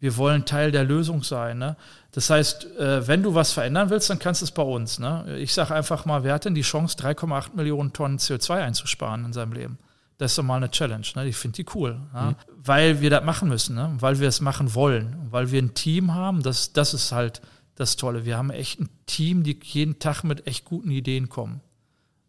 Wir 0.00 0.16
wollen 0.16 0.44
Teil 0.44 0.70
der 0.70 0.84
Lösung 0.84 1.22
sein. 1.22 1.58
Ne? 1.58 1.76
Das 2.12 2.30
heißt, 2.30 2.76
äh, 2.78 3.06
wenn 3.06 3.22
du 3.22 3.34
was 3.34 3.52
verändern 3.52 3.90
willst, 3.90 4.08
dann 4.10 4.18
kannst 4.18 4.42
du 4.42 4.44
es 4.44 4.52
bei 4.52 4.62
uns. 4.62 4.98
Ne? 4.98 5.38
Ich 5.38 5.52
sage 5.52 5.74
einfach 5.74 6.04
mal, 6.04 6.22
wer 6.24 6.34
hat 6.34 6.44
denn 6.44 6.54
die 6.54 6.62
Chance, 6.62 6.96
3,8 6.98 7.54
Millionen 7.54 7.92
Tonnen 7.92 8.18
CO2 8.18 8.62
einzusparen 8.62 9.24
in 9.24 9.32
seinem 9.32 9.52
Leben? 9.52 9.78
Das 10.18 10.32
ist 10.32 10.38
doch 10.38 10.44
mal 10.44 10.56
eine 10.56 10.70
Challenge. 10.70 11.06
Ne? 11.16 11.26
Ich 11.26 11.36
finde 11.36 11.56
die 11.56 11.66
cool. 11.74 11.94
Mhm. 12.12 12.36
Weil 12.56 13.00
wir 13.00 13.10
das 13.10 13.24
machen 13.24 13.48
müssen, 13.48 13.76
ne? 13.76 13.92
weil 13.98 14.20
wir 14.20 14.28
es 14.28 14.40
machen 14.40 14.74
wollen. 14.74 15.16
Weil 15.30 15.50
wir 15.50 15.60
ein 15.60 15.74
Team 15.74 16.14
haben, 16.14 16.42
das, 16.42 16.72
das 16.72 16.94
ist 16.94 17.12
halt 17.12 17.40
das 17.74 17.96
Tolle. 17.96 18.24
Wir 18.24 18.36
haben 18.36 18.50
echt 18.50 18.80
ein 18.80 18.88
Team, 19.06 19.42
die 19.44 19.58
jeden 19.62 19.98
Tag 19.98 20.24
mit 20.24 20.46
echt 20.46 20.64
guten 20.64 20.90
Ideen 20.90 21.28
kommen. 21.28 21.60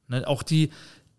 Ne? 0.09 0.27
Auch 0.27 0.43
die 0.43 0.69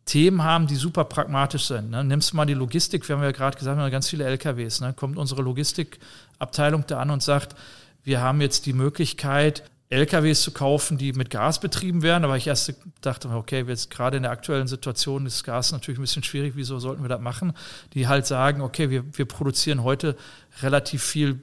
Themen 0.05 0.43
haben, 0.43 0.67
die 0.67 0.77
super 0.77 1.05
pragmatisch 1.05 1.67
sind. 1.67 1.91
Ne? 1.91 2.03
Nimmst 2.03 2.35
mal 2.35 2.45
die 2.45 2.55
Logistik, 2.55 3.09
wir 3.09 3.17
haben 3.17 3.23
ja 3.23 3.31
gerade 3.31 3.57
gesagt, 3.57 3.77
wir 3.77 3.85
haben 3.85 3.91
ganz 3.91 4.09
viele 4.09 4.25
LKWs. 4.25 4.81
Ne? 4.81 4.93
Kommt 4.93 5.17
unsere 5.17 5.43
Logistikabteilung 5.43 6.85
da 6.87 7.01
an 7.01 7.11
und 7.11 7.23
sagt, 7.23 7.55
wir 8.03 8.21
haben 8.21 8.41
jetzt 8.41 8.67
die 8.67 8.73
Möglichkeit, 8.73 9.63
LKWs 9.91 10.43
zu 10.43 10.53
kaufen, 10.53 10.99
die 10.99 11.13
mit 11.13 11.31
Gas 11.31 11.61
betrieben 11.61 12.03
werden. 12.03 12.25
Aber 12.25 12.37
ich 12.37 12.47
erst 12.47 12.75
dachte, 13.01 13.29
okay, 13.29 13.65
jetzt 13.67 13.91
gerade 13.91 14.17
in 14.17 14.23
der 14.23 14.33
aktuellen 14.33 14.69
Situation 14.69 15.27
ist 15.27 15.43
Gas 15.45 15.73
natürlich 15.73 15.99
ein 15.99 16.03
bisschen 16.03 16.23
schwierig. 16.23 16.55
Wieso 16.57 16.79
sollten 16.79 17.03
wir 17.03 17.09
das 17.09 17.21
machen? 17.21 17.53
Die 17.95 18.07
halt 18.07 18.25
sagen, 18.27 18.63
okay, 18.63 18.91
wir, 18.91 19.05
wir 19.17 19.27
produzieren 19.27 19.83
heute 19.83 20.17
relativ 20.63 21.03
viel 21.03 21.41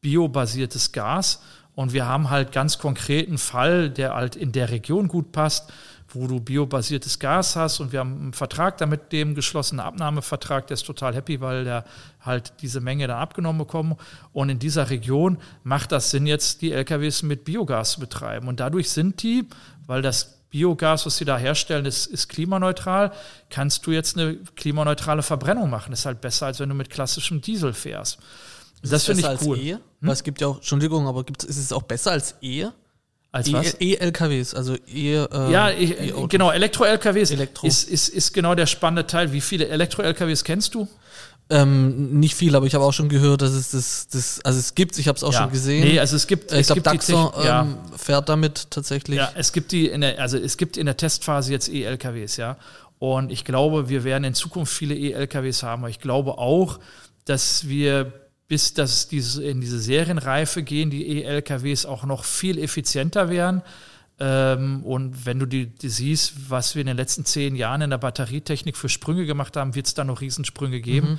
biobasiertes 0.00 0.92
Gas 0.92 1.42
und 1.74 1.92
wir 1.92 2.06
haben 2.06 2.30
halt 2.30 2.52
ganz 2.52 2.78
konkreten 2.78 3.38
Fall, 3.38 3.90
der 3.90 4.14
halt 4.14 4.36
in 4.36 4.52
der 4.52 4.70
Region 4.70 5.08
gut 5.08 5.32
passt 5.32 5.72
wo 6.14 6.26
du 6.26 6.40
biobasiertes 6.40 7.18
Gas 7.18 7.56
hast 7.56 7.80
und 7.80 7.92
wir 7.92 8.00
haben 8.00 8.20
einen 8.20 8.32
Vertrag 8.32 8.78
damit 8.78 9.12
dem 9.12 9.34
geschlossenen 9.34 9.84
Abnahmevertrag, 9.84 10.66
der 10.66 10.74
ist 10.74 10.84
total 10.84 11.14
happy, 11.14 11.40
weil 11.40 11.64
der 11.64 11.84
halt 12.20 12.52
diese 12.60 12.80
Menge 12.80 13.06
dann 13.06 13.18
abgenommen 13.18 13.58
bekommen 13.58 13.96
und 14.32 14.48
in 14.48 14.58
dieser 14.58 14.90
Region 14.90 15.38
macht 15.64 15.92
das 15.92 16.10
Sinn 16.10 16.26
jetzt 16.26 16.62
die 16.62 16.72
LKWs 16.72 17.22
mit 17.22 17.44
Biogas 17.44 17.92
zu 17.92 18.00
betreiben 18.00 18.48
und 18.48 18.60
dadurch 18.60 18.90
sind 18.90 19.22
die, 19.22 19.46
weil 19.86 20.02
das 20.02 20.38
Biogas, 20.52 21.06
was 21.06 21.16
sie 21.16 21.24
da 21.24 21.38
herstellen, 21.38 21.86
ist, 21.86 22.06
ist 22.06 22.28
klimaneutral, 22.28 23.12
kannst 23.48 23.86
du 23.86 23.90
jetzt 23.90 24.18
eine 24.18 24.36
klimaneutrale 24.54 25.22
Verbrennung 25.22 25.70
machen. 25.70 25.92
Das 25.92 26.00
ist 26.00 26.06
halt 26.06 26.20
besser, 26.20 26.44
als 26.44 26.60
wenn 26.60 26.68
du 26.68 26.74
mit 26.74 26.90
klassischem 26.90 27.40
Diesel 27.40 27.72
fährst. 27.72 28.18
Das, 28.82 28.90
das 28.90 29.04
finde 29.06 29.32
ich 29.32 29.46
cool. 29.46 29.58
Ehe? 29.58 29.80
Hm? 30.02 30.10
Es 30.10 30.22
gibt 30.22 30.42
ja 30.42 30.48
auch, 30.48 30.56
Entschuldigung, 30.56 31.06
aber 31.06 31.24
gibt, 31.24 31.42
ist 31.42 31.56
es 31.56 31.72
auch 31.72 31.82
besser 31.82 32.10
als 32.10 32.34
Ehe? 32.42 32.74
Als 33.32 33.48
e 33.48 33.52
was? 33.54 33.76
E-LKWs, 33.80 34.54
also 34.54 34.76
E. 34.86 35.14
Äh, 35.14 35.50
ja, 35.50 35.70
e 35.70 36.12
genau, 36.28 36.50
Elektro-LKWs 36.50 37.30
Elektro. 37.30 37.66
ist, 37.66 37.88
ist, 37.88 38.08
ist 38.08 38.34
genau 38.34 38.54
der 38.54 38.66
spannende 38.66 39.06
Teil. 39.06 39.32
Wie 39.32 39.40
viele 39.40 39.68
Elektro-LKWs 39.68 40.44
kennst 40.44 40.74
du? 40.74 40.86
Ähm, 41.48 42.18
nicht 42.20 42.34
viel, 42.34 42.54
aber 42.54 42.66
ich 42.66 42.74
habe 42.74 42.84
auch 42.84 42.92
schon 42.92 43.08
gehört, 43.08 43.42
dass 43.42 43.52
es 43.52 43.70
das, 43.70 44.08
das 44.08 44.40
also 44.44 44.58
es 44.58 44.74
gibt, 44.74 44.98
ich 44.98 45.08
habe 45.08 45.16
es 45.16 45.24
auch 45.24 45.32
ja. 45.32 45.40
schon 45.40 45.50
gesehen. 45.50 45.84
Nee, 45.86 45.98
also 45.98 46.14
es 46.14 46.26
gibt, 46.26 46.52
ich 46.52 46.66
glaube, 46.66 46.82
gibt 46.82 47.08
die 47.08 47.12
ja. 47.12 47.62
ähm, 47.62 47.78
fährt 47.96 48.28
damit 48.28 48.70
tatsächlich. 48.70 49.18
Ja, 49.18 49.32
es 49.34 49.52
gibt 49.52 49.72
die 49.72 49.88
in 49.88 50.02
der, 50.02 50.18
also 50.20 50.36
es 50.36 50.56
gibt 50.56 50.76
in 50.76 50.86
der 50.86 50.96
Testphase 50.96 51.52
jetzt 51.52 51.68
E-LKWs, 51.68 52.36
ja. 52.36 52.58
Und 52.98 53.32
ich 53.32 53.44
glaube, 53.44 53.88
wir 53.88 54.04
werden 54.04 54.24
in 54.24 54.34
Zukunft 54.34 54.72
viele 54.72 54.94
E-LKWs 54.94 55.62
haben. 55.62 55.82
Aber 55.82 55.90
ich 55.90 56.00
glaube 56.00 56.38
auch, 56.38 56.78
dass 57.24 57.66
wir 57.66 58.12
bis 58.52 58.74
das 58.74 59.08
diese, 59.08 59.42
in 59.42 59.62
diese 59.62 59.80
Serienreife 59.80 60.62
gehen, 60.62 60.90
die 60.90 61.08
E-LKWs 61.08 61.86
auch 61.86 62.04
noch 62.04 62.22
viel 62.22 62.58
effizienter 62.58 63.30
werden. 63.30 63.62
Ähm, 64.20 64.84
und 64.84 65.24
wenn 65.24 65.38
du 65.38 65.46
die, 65.46 65.68
die 65.68 65.88
siehst, 65.88 66.50
was 66.50 66.74
wir 66.74 66.82
in 66.82 66.86
den 66.86 66.98
letzten 66.98 67.24
zehn 67.24 67.56
Jahren 67.56 67.80
in 67.80 67.88
der 67.88 67.96
Batterietechnik 67.96 68.76
für 68.76 68.90
Sprünge 68.90 69.24
gemacht 69.24 69.56
haben, 69.56 69.74
wird 69.74 69.86
es 69.86 69.94
da 69.94 70.04
noch 70.04 70.20
Riesensprünge 70.20 70.82
geben. 70.82 71.18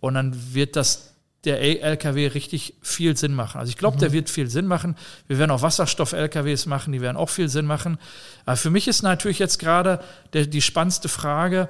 Und 0.00 0.14
dann 0.14 0.54
wird 0.54 0.74
das 0.74 1.12
der 1.44 1.60
LKW 1.60 2.28
richtig 2.28 2.72
viel 2.80 3.14
Sinn 3.14 3.34
machen. 3.34 3.58
Also 3.58 3.68
ich 3.68 3.76
glaube, 3.76 3.98
der 3.98 4.12
wird 4.12 4.30
viel 4.30 4.48
Sinn 4.48 4.66
machen. 4.66 4.96
Wir 5.26 5.38
werden 5.38 5.50
auch 5.50 5.60
Wasserstoff-LKWs 5.60 6.64
machen, 6.64 6.94
die 6.94 7.02
werden 7.02 7.18
auch 7.18 7.28
viel 7.28 7.50
Sinn 7.50 7.66
machen. 7.66 7.98
Aber 8.46 8.56
für 8.56 8.70
mich 8.70 8.88
ist 8.88 9.02
natürlich 9.02 9.38
jetzt 9.38 9.58
gerade 9.58 10.02
die 10.32 10.62
spannendste 10.62 11.10
Frage, 11.10 11.68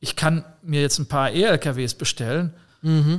ich 0.00 0.16
kann 0.16 0.44
mir 0.60 0.82
jetzt 0.82 0.98
ein 0.98 1.08
paar 1.08 1.30
E-LKWs 1.30 1.94
bestellen, 1.94 2.52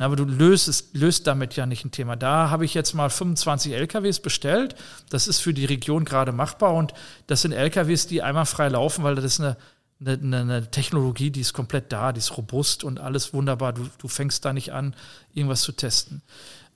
aber 0.02 0.16
du 0.16 0.24
löst, 0.24 0.96
löst 0.96 1.28
damit 1.28 1.56
ja 1.56 1.66
nicht 1.66 1.84
ein 1.84 1.92
Thema. 1.92 2.16
Da 2.16 2.50
habe 2.50 2.64
ich 2.66 2.74
jetzt 2.74 2.94
mal 2.94 3.10
25 3.10 3.74
LKWs 3.74 4.20
bestellt. 4.22 4.76
Das 5.10 5.28
ist 5.28 5.40
für 5.40 5.54
die 5.54 5.66
Region 5.66 6.06
gerade 6.06 6.32
machbar 6.32 6.74
und 6.74 6.94
das 7.28 7.42
sind 7.42 7.52
LKWs, 7.52 8.08
die 8.08 8.22
einmal 8.22 8.46
frei 8.46 8.70
laufen, 8.70 9.04
weil 9.04 9.16
das 9.16 9.26
ist 9.26 9.42
eine, 9.42 9.58
eine, 10.06 10.38
eine 10.42 10.72
Technologie, 10.72 11.32
die 11.32 11.42
ist 11.42 11.54
komplett 11.54 11.92
da, 11.92 12.14
die 12.14 12.20
ist 12.20 12.38
robust 12.38 12.84
und 12.84 13.00
alles 13.00 13.34
wunderbar. 13.34 13.74
Du, 13.74 13.90
du 13.98 14.08
fängst 14.08 14.46
da 14.46 14.54
nicht 14.54 14.72
an, 14.72 14.96
irgendwas 15.34 15.62
zu 15.62 15.74
testen. 15.74 16.22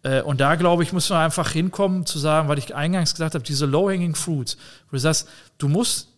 Äh, 0.03 0.21
Und 0.21 0.41
da, 0.41 0.55
glaube 0.55 0.83
ich, 0.83 0.93
muss 0.93 1.09
man 1.09 1.19
einfach 1.19 1.51
hinkommen 1.51 2.05
zu 2.05 2.19
sagen, 2.19 2.49
weil 2.49 2.57
ich 2.57 2.75
eingangs 2.75 3.13
gesagt 3.13 3.35
habe, 3.35 3.43
diese 3.43 3.65
low-hanging 3.65 4.15
fruits, 4.15 4.57
wo 4.89 4.95
du 4.95 4.99
sagst, 4.99 5.29
du 5.59 5.67
musst 5.67 6.10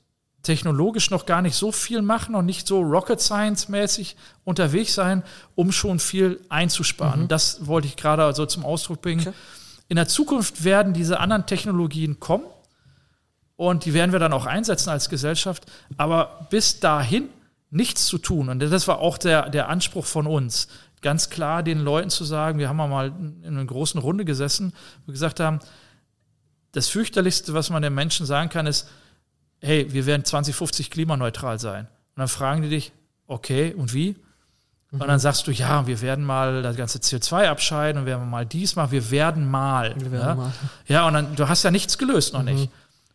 technologisch 0.43 1.09
noch 1.09 1.25
gar 1.25 1.41
nicht 1.41 1.55
so 1.55 1.71
viel 1.71 2.01
machen 2.01 2.35
und 2.35 2.45
nicht 2.45 2.67
so 2.67 2.81
Rocket 2.81 3.19
Science-mäßig 3.19 4.17
unterwegs 4.43 4.93
sein, 4.93 5.23
um 5.55 5.71
schon 5.71 5.99
viel 5.99 6.39
einzusparen. 6.49 7.29
Das 7.29 7.65
wollte 7.65 7.87
ich 7.87 7.95
gerade 7.95 8.23
also 8.23 8.45
zum 8.45 8.65
Ausdruck 8.65 9.01
bringen. 9.01 9.33
In 9.87 9.95
der 9.95 10.07
Zukunft 10.07 10.65
werden 10.65 10.93
diese 10.93 11.19
anderen 11.19 11.45
Technologien 11.45 12.19
kommen 12.19 12.45
und 13.55 13.85
die 13.85 13.93
werden 13.93 14.11
wir 14.11 14.19
dann 14.19 14.33
auch 14.33 14.45
einsetzen 14.45 14.89
als 14.89 15.09
Gesellschaft. 15.09 15.65
Aber 15.95 16.47
bis 16.49 16.81
dahin 16.81 17.29
nichts 17.69 18.05
zu 18.05 18.17
tun. 18.17 18.49
Und 18.49 18.59
das 18.59 18.87
war 18.87 18.99
auch 18.99 19.17
der, 19.17 19.49
der 19.49 19.69
Anspruch 19.69 20.05
von 20.05 20.27
uns. 20.27 20.67
Ganz 21.01 21.29
klar 21.29 21.63
den 21.63 21.79
Leuten 21.79 22.09
zu 22.09 22.23
sagen, 22.23 22.59
wir 22.59 22.69
haben 22.69 22.77
mal 22.77 23.13
in 23.43 23.45
einer 23.45 23.65
großen 23.65 23.99
Runde 23.99 24.25
gesessen, 24.25 24.73
wo 25.01 25.07
wir 25.07 25.13
gesagt 25.13 25.39
haben, 25.39 25.59
das 26.73 26.89
fürchterlichste, 26.89 27.53
was 27.53 27.69
man 27.69 27.81
den 27.81 27.93
Menschen 27.93 28.25
sagen 28.25 28.49
kann, 28.49 28.67
ist, 28.67 28.89
hey, 29.63 29.91
wir 29.91 30.05
werden 30.05 30.25
2050 30.25 30.91
klimaneutral 30.91 31.59
sein. 31.59 31.85
Und 31.85 32.19
dann 32.19 32.27
fragen 32.27 32.61
die 32.61 32.69
dich, 32.69 32.91
okay, 33.27 33.73
und 33.73 33.93
wie? 33.93 34.15
Und 34.91 35.07
dann 35.07 35.17
sagst 35.17 35.47
du, 35.47 35.51
ja, 35.51 35.87
wir 35.87 36.01
werden 36.01 36.23
mal 36.23 36.61
das 36.61 36.75
ganze 36.75 36.99
CO2 36.99 37.47
abscheiden 37.47 38.01
und 38.01 38.05
wir 38.05 38.17
werden 38.17 38.29
mal 38.29 38.45
dies 38.45 38.75
machen, 38.75 38.91
wir 38.91 39.09
werden 39.09 39.49
mal. 39.49 39.95
Wir 39.99 40.11
werden 40.11 40.27
ja? 40.27 40.35
mal. 40.35 40.53
ja, 40.87 41.07
und 41.07 41.13
dann, 41.15 41.35
du 41.35 41.49
hast 41.49 41.63
ja 41.63 41.71
nichts 41.71 41.97
gelöst 41.97 42.33
noch 42.33 42.43
nicht. 42.43 42.69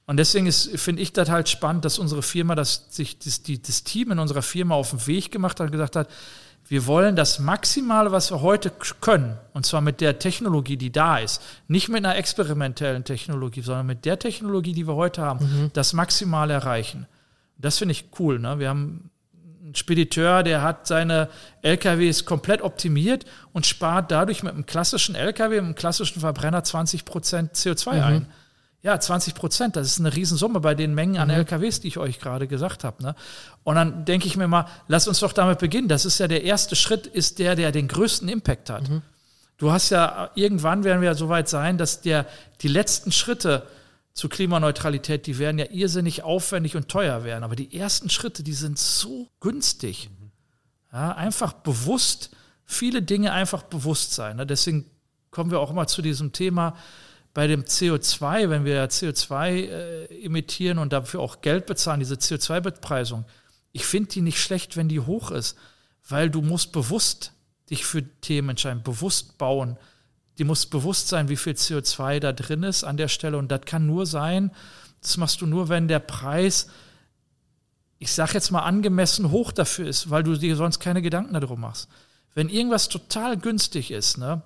Und 0.06 0.16
deswegen 0.16 0.50
finde 0.50 1.02
ich 1.02 1.12
das 1.12 1.28
halt 1.28 1.48
spannend, 1.48 1.84
dass 1.84 1.98
unsere 1.98 2.22
Firma, 2.22 2.56
dass 2.56 2.86
sich 2.88 3.18
das, 3.18 3.42
die, 3.42 3.62
das 3.62 3.84
Team 3.84 4.10
in 4.10 4.18
unserer 4.18 4.42
Firma 4.42 4.74
auf 4.74 4.90
den 4.90 5.06
Weg 5.06 5.30
gemacht 5.30 5.60
hat 5.60 5.66
und 5.66 5.72
gesagt 5.72 5.94
hat, 5.94 6.08
wir 6.68 6.86
wollen 6.86 7.16
das 7.16 7.38
Maximale, 7.38 8.12
was 8.12 8.30
wir 8.30 8.42
heute 8.42 8.70
können, 9.00 9.38
und 9.54 9.64
zwar 9.64 9.80
mit 9.80 10.00
der 10.00 10.18
Technologie, 10.18 10.76
die 10.76 10.92
da 10.92 11.18
ist, 11.18 11.42
nicht 11.66 11.88
mit 11.88 12.04
einer 12.04 12.16
experimentellen 12.16 13.04
Technologie, 13.04 13.62
sondern 13.62 13.86
mit 13.86 14.04
der 14.04 14.18
Technologie, 14.18 14.74
die 14.74 14.86
wir 14.86 14.94
heute 14.94 15.22
haben, 15.22 15.70
das 15.72 15.94
Maximale 15.94 16.52
erreichen. 16.52 17.06
Das 17.56 17.78
finde 17.78 17.92
ich 17.92 18.06
cool. 18.18 18.38
Ne? 18.38 18.58
Wir 18.58 18.68
haben 18.68 19.10
einen 19.62 19.74
Spediteur, 19.74 20.42
der 20.42 20.62
hat 20.62 20.86
seine 20.86 21.28
LKWs 21.62 22.24
komplett 22.24 22.62
optimiert 22.62 23.24
und 23.52 23.66
spart 23.66 24.10
dadurch 24.10 24.42
mit 24.42 24.52
einem 24.52 24.66
klassischen 24.66 25.14
LKW, 25.14 25.56
mit 25.56 25.64
einem 25.64 25.74
klassischen 25.74 26.20
Verbrenner 26.20 26.64
20 26.64 27.04
Prozent 27.04 27.54
CO2 27.54 28.02
ein. 28.02 28.26
Ja, 28.82 28.98
20 28.98 29.34
Prozent, 29.34 29.74
das 29.74 29.88
ist 29.88 29.98
eine 29.98 30.14
Riesensumme 30.14 30.60
bei 30.60 30.74
den 30.76 30.94
Mengen 30.94 31.16
an 31.16 31.30
LKWs, 31.30 31.80
die 31.80 31.88
ich 31.88 31.98
euch 31.98 32.20
gerade 32.20 32.46
gesagt 32.46 32.84
habe. 32.84 33.02
Ne? 33.02 33.16
Und 33.64 33.74
dann 33.74 34.04
denke 34.04 34.28
ich 34.28 34.36
mir 34.36 34.46
mal, 34.46 34.66
lass 34.86 35.08
uns 35.08 35.18
doch 35.18 35.32
damit 35.32 35.58
beginnen. 35.58 35.88
Das 35.88 36.04
ist 36.04 36.18
ja 36.18 36.28
der 36.28 36.44
erste 36.44 36.76
Schritt, 36.76 37.06
ist 37.06 37.40
der, 37.40 37.56
der 37.56 37.72
den 37.72 37.88
größten 37.88 38.28
Impact 38.28 38.70
hat. 38.70 38.88
Du 39.56 39.72
hast 39.72 39.90
ja, 39.90 40.30
irgendwann 40.36 40.84
werden 40.84 41.00
wir 41.00 41.08
ja 41.08 41.14
so 41.14 41.28
weit 41.28 41.48
sein, 41.48 41.76
dass 41.76 42.02
der, 42.02 42.26
die 42.60 42.68
letzten 42.68 43.10
Schritte 43.10 43.66
zur 44.14 44.30
Klimaneutralität, 44.30 45.26
die 45.26 45.38
werden 45.38 45.58
ja 45.58 45.66
irrsinnig 45.70 46.22
aufwendig 46.22 46.76
und 46.76 46.88
teuer 46.88 47.24
werden. 47.24 47.42
Aber 47.42 47.56
die 47.56 47.76
ersten 47.76 48.10
Schritte, 48.10 48.44
die 48.44 48.52
sind 48.52 48.78
so 48.78 49.28
günstig. 49.40 50.08
Ja, 50.92 51.12
einfach 51.12 51.52
bewusst, 51.52 52.30
viele 52.64 53.02
Dinge 53.02 53.32
einfach 53.32 53.64
bewusst 53.64 54.14
sein. 54.14 54.36
Ne? 54.36 54.46
Deswegen 54.46 54.86
kommen 55.32 55.50
wir 55.50 55.58
auch 55.58 55.70
immer 55.70 55.88
zu 55.88 56.00
diesem 56.00 56.32
Thema 56.32 56.76
bei 57.34 57.46
dem 57.46 57.64
CO2, 57.64 58.50
wenn 58.50 58.64
wir 58.64 58.88
CO2 58.88 59.50
äh, 59.50 60.24
emittieren 60.24 60.78
und 60.78 60.92
dafür 60.92 61.20
auch 61.20 61.40
Geld 61.40 61.66
bezahlen, 61.66 62.00
diese 62.00 62.16
CO2-Bepreisung. 62.16 63.24
Ich 63.72 63.84
finde 63.84 64.10
die 64.10 64.22
nicht 64.22 64.42
schlecht, 64.42 64.76
wenn 64.76 64.88
die 64.88 65.00
hoch 65.00 65.30
ist, 65.30 65.56
weil 66.08 66.30
du 66.30 66.42
musst 66.42 66.72
bewusst 66.72 67.32
dich 67.70 67.84
für 67.84 68.02
Themen 68.20 68.50
entscheiden, 68.50 68.82
bewusst 68.82 69.38
bauen. 69.38 69.76
Die 70.38 70.44
muss 70.44 70.66
bewusst 70.66 71.08
sein, 71.08 71.28
wie 71.28 71.36
viel 71.36 71.52
CO2 71.52 72.20
da 72.20 72.32
drin 72.32 72.62
ist 72.62 72.84
an 72.84 72.96
der 72.96 73.08
Stelle. 73.08 73.36
Und 73.36 73.50
das 73.50 73.62
kann 73.62 73.86
nur 73.86 74.06
sein, 74.06 74.50
das 75.00 75.16
machst 75.16 75.40
du 75.40 75.46
nur, 75.46 75.68
wenn 75.68 75.88
der 75.88 75.98
Preis, 75.98 76.68
ich 77.98 78.12
sage 78.12 78.34
jetzt 78.34 78.50
mal, 78.50 78.62
angemessen 78.62 79.30
hoch 79.30 79.52
dafür 79.52 79.88
ist, 79.88 80.10
weil 80.10 80.22
du 80.22 80.36
dir 80.36 80.56
sonst 80.56 80.80
keine 80.80 81.02
Gedanken 81.02 81.34
darum 81.34 81.60
machst. 81.60 81.88
Wenn 82.34 82.48
irgendwas 82.48 82.88
total 82.88 83.36
günstig 83.36 83.90
ist, 83.90 84.18
ne, 84.18 84.42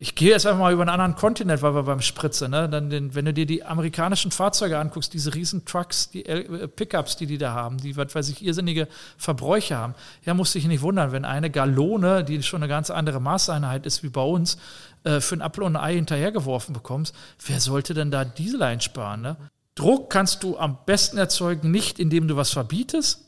ich 0.00 0.14
gehe 0.14 0.30
jetzt 0.30 0.46
einfach 0.46 0.60
mal 0.60 0.72
über 0.72 0.82
einen 0.82 0.90
anderen 0.90 1.16
Kontinent, 1.16 1.60
weil 1.60 1.74
wir 1.74 1.82
beim 1.82 2.00
Spritze, 2.00 2.48
ne? 2.48 2.68
Dann 2.68 2.88
den, 2.88 3.16
wenn 3.16 3.24
du 3.24 3.34
dir 3.34 3.46
die 3.46 3.64
amerikanischen 3.64 4.30
Fahrzeuge 4.30 4.78
anguckst, 4.78 5.12
diese 5.12 5.34
riesen 5.34 5.64
Trucks, 5.64 6.10
die 6.10 6.24
äh, 6.24 6.68
Pickups, 6.68 7.16
die 7.16 7.26
die 7.26 7.36
da 7.36 7.52
haben, 7.52 7.78
die, 7.78 7.96
was 7.96 8.14
weiß 8.14 8.28
ich, 8.28 8.44
irrsinnige 8.44 8.86
Verbräuche 9.16 9.76
haben, 9.76 9.94
ja, 10.24 10.34
musst 10.34 10.54
dich 10.54 10.66
nicht 10.66 10.82
wundern, 10.82 11.10
wenn 11.10 11.24
eine 11.24 11.50
Gallone, 11.50 12.22
die 12.22 12.40
schon 12.44 12.62
eine 12.62 12.68
ganz 12.68 12.90
andere 12.90 13.20
Maßeinheit 13.20 13.86
ist 13.86 14.04
wie 14.04 14.08
bei 14.08 14.22
uns, 14.22 14.56
äh, 15.02 15.20
für 15.20 15.34
ein 15.34 15.42
Apfel 15.42 15.64
und 15.64 15.74
ein 15.74 15.82
Ei 15.82 15.94
hinterhergeworfen 15.94 16.74
bekommst, 16.74 17.12
wer 17.44 17.58
sollte 17.58 17.92
denn 17.92 18.12
da 18.12 18.24
Diesel 18.24 18.62
einsparen, 18.62 19.20
ne? 19.20 19.36
Druck 19.74 20.10
kannst 20.10 20.44
du 20.44 20.58
am 20.58 20.78
besten 20.86 21.18
erzeugen, 21.18 21.70
nicht 21.70 21.98
indem 21.98 22.26
du 22.26 22.36
was 22.36 22.50
verbietest. 22.50 23.24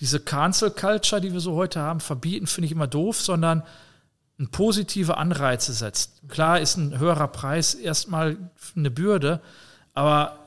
Diese 0.00 0.20
Cancel 0.20 0.70
Culture, 0.70 1.20
die 1.20 1.32
wir 1.32 1.40
so 1.40 1.54
heute 1.54 1.80
haben, 1.80 1.98
verbieten 2.00 2.46
finde 2.46 2.66
ich 2.66 2.72
immer 2.72 2.86
doof, 2.86 3.20
sondern 3.20 3.64
positive 4.46 5.16
Anreize 5.16 5.72
setzt. 5.72 6.22
Klar 6.28 6.60
ist 6.60 6.76
ein 6.76 6.98
höherer 6.98 7.28
Preis 7.28 7.74
erstmal 7.74 8.36
eine 8.76 8.90
Bürde, 8.90 9.40
aber 9.94 10.38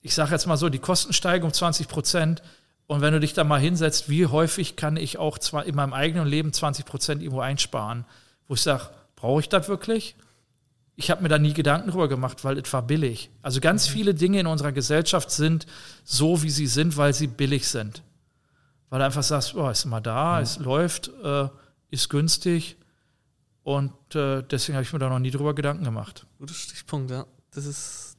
ich 0.00 0.14
sage 0.14 0.32
jetzt 0.32 0.46
mal 0.46 0.56
so, 0.56 0.70
die 0.70 0.78
Kosten 0.78 1.12
steigen 1.12 1.44
um 1.44 1.52
20 1.52 1.88
Prozent. 1.88 2.42
Und 2.86 3.02
wenn 3.02 3.12
du 3.12 3.20
dich 3.20 3.34
da 3.34 3.44
mal 3.44 3.60
hinsetzt, 3.60 4.08
wie 4.08 4.24
häufig 4.24 4.76
kann 4.76 4.96
ich 4.96 5.18
auch 5.18 5.38
zwar 5.38 5.66
in 5.66 5.74
meinem 5.74 5.92
eigenen 5.92 6.26
Leben 6.26 6.54
20 6.54 6.86
Prozent 6.86 7.22
irgendwo 7.22 7.42
einsparen, 7.42 8.06
wo 8.46 8.54
ich 8.54 8.62
sage, 8.62 8.88
brauche 9.14 9.40
ich 9.40 9.50
das 9.50 9.68
wirklich? 9.68 10.16
Ich 10.96 11.10
habe 11.10 11.22
mir 11.22 11.28
da 11.28 11.38
nie 11.38 11.52
Gedanken 11.52 11.90
drüber 11.90 12.08
gemacht, 12.08 12.44
weil 12.44 12.58
es 12.58 12.72
war 12.72 12.80
billig. 12.80 13.30
Also 13.42 13.60
ganz 13.60 13.86
viele 13.86 14.14
Dinge 14.14 14.40
in 14.40 14.46
unserer 14.46 14.72
Gesellschaft 14.72 15.30
sind 15.30 15.66
so, 16.02 16.42
wie 16.42 16.50
sie 16.50 16.66
sind, 16.66 16.96
weil 16.96 17.12
sie 17.12 17.26
billig 17.26 17.68
sind. 17.68 18.02
Weil 18.88 19.00
du 19.00 19.04
einfach 19.04 19.22
sagst, 19.22 19.54
oh, 19.54 19.68
ist 19.68 19.84
immer 19.84 20.00
da, 20.00 20.40
es 20.40 20.58
läuft, 20.58 21.10
äh, 21.22 21.48
ist 21.90 22.08
günstig. 22.08 22.77
Und 23.68 24.14
äh, 24.14 24.42
deswegen 24.50 24.76
habe 24.76 24.84
ich 24.84 24.94
mir 24.94 24.98
da 24.98 25.10
noch 25.10 25.18
nie 25.18 25.30
drüber 25.30 25.54
Gedanken 25.54 25.84
gemacht. 25.84 26.26
Guter 26.38 26.54
Stichpunkt, 26.54 27.10
ja. 27.10 27.26
Das 27.52 27.66
ist. 27.66 28.16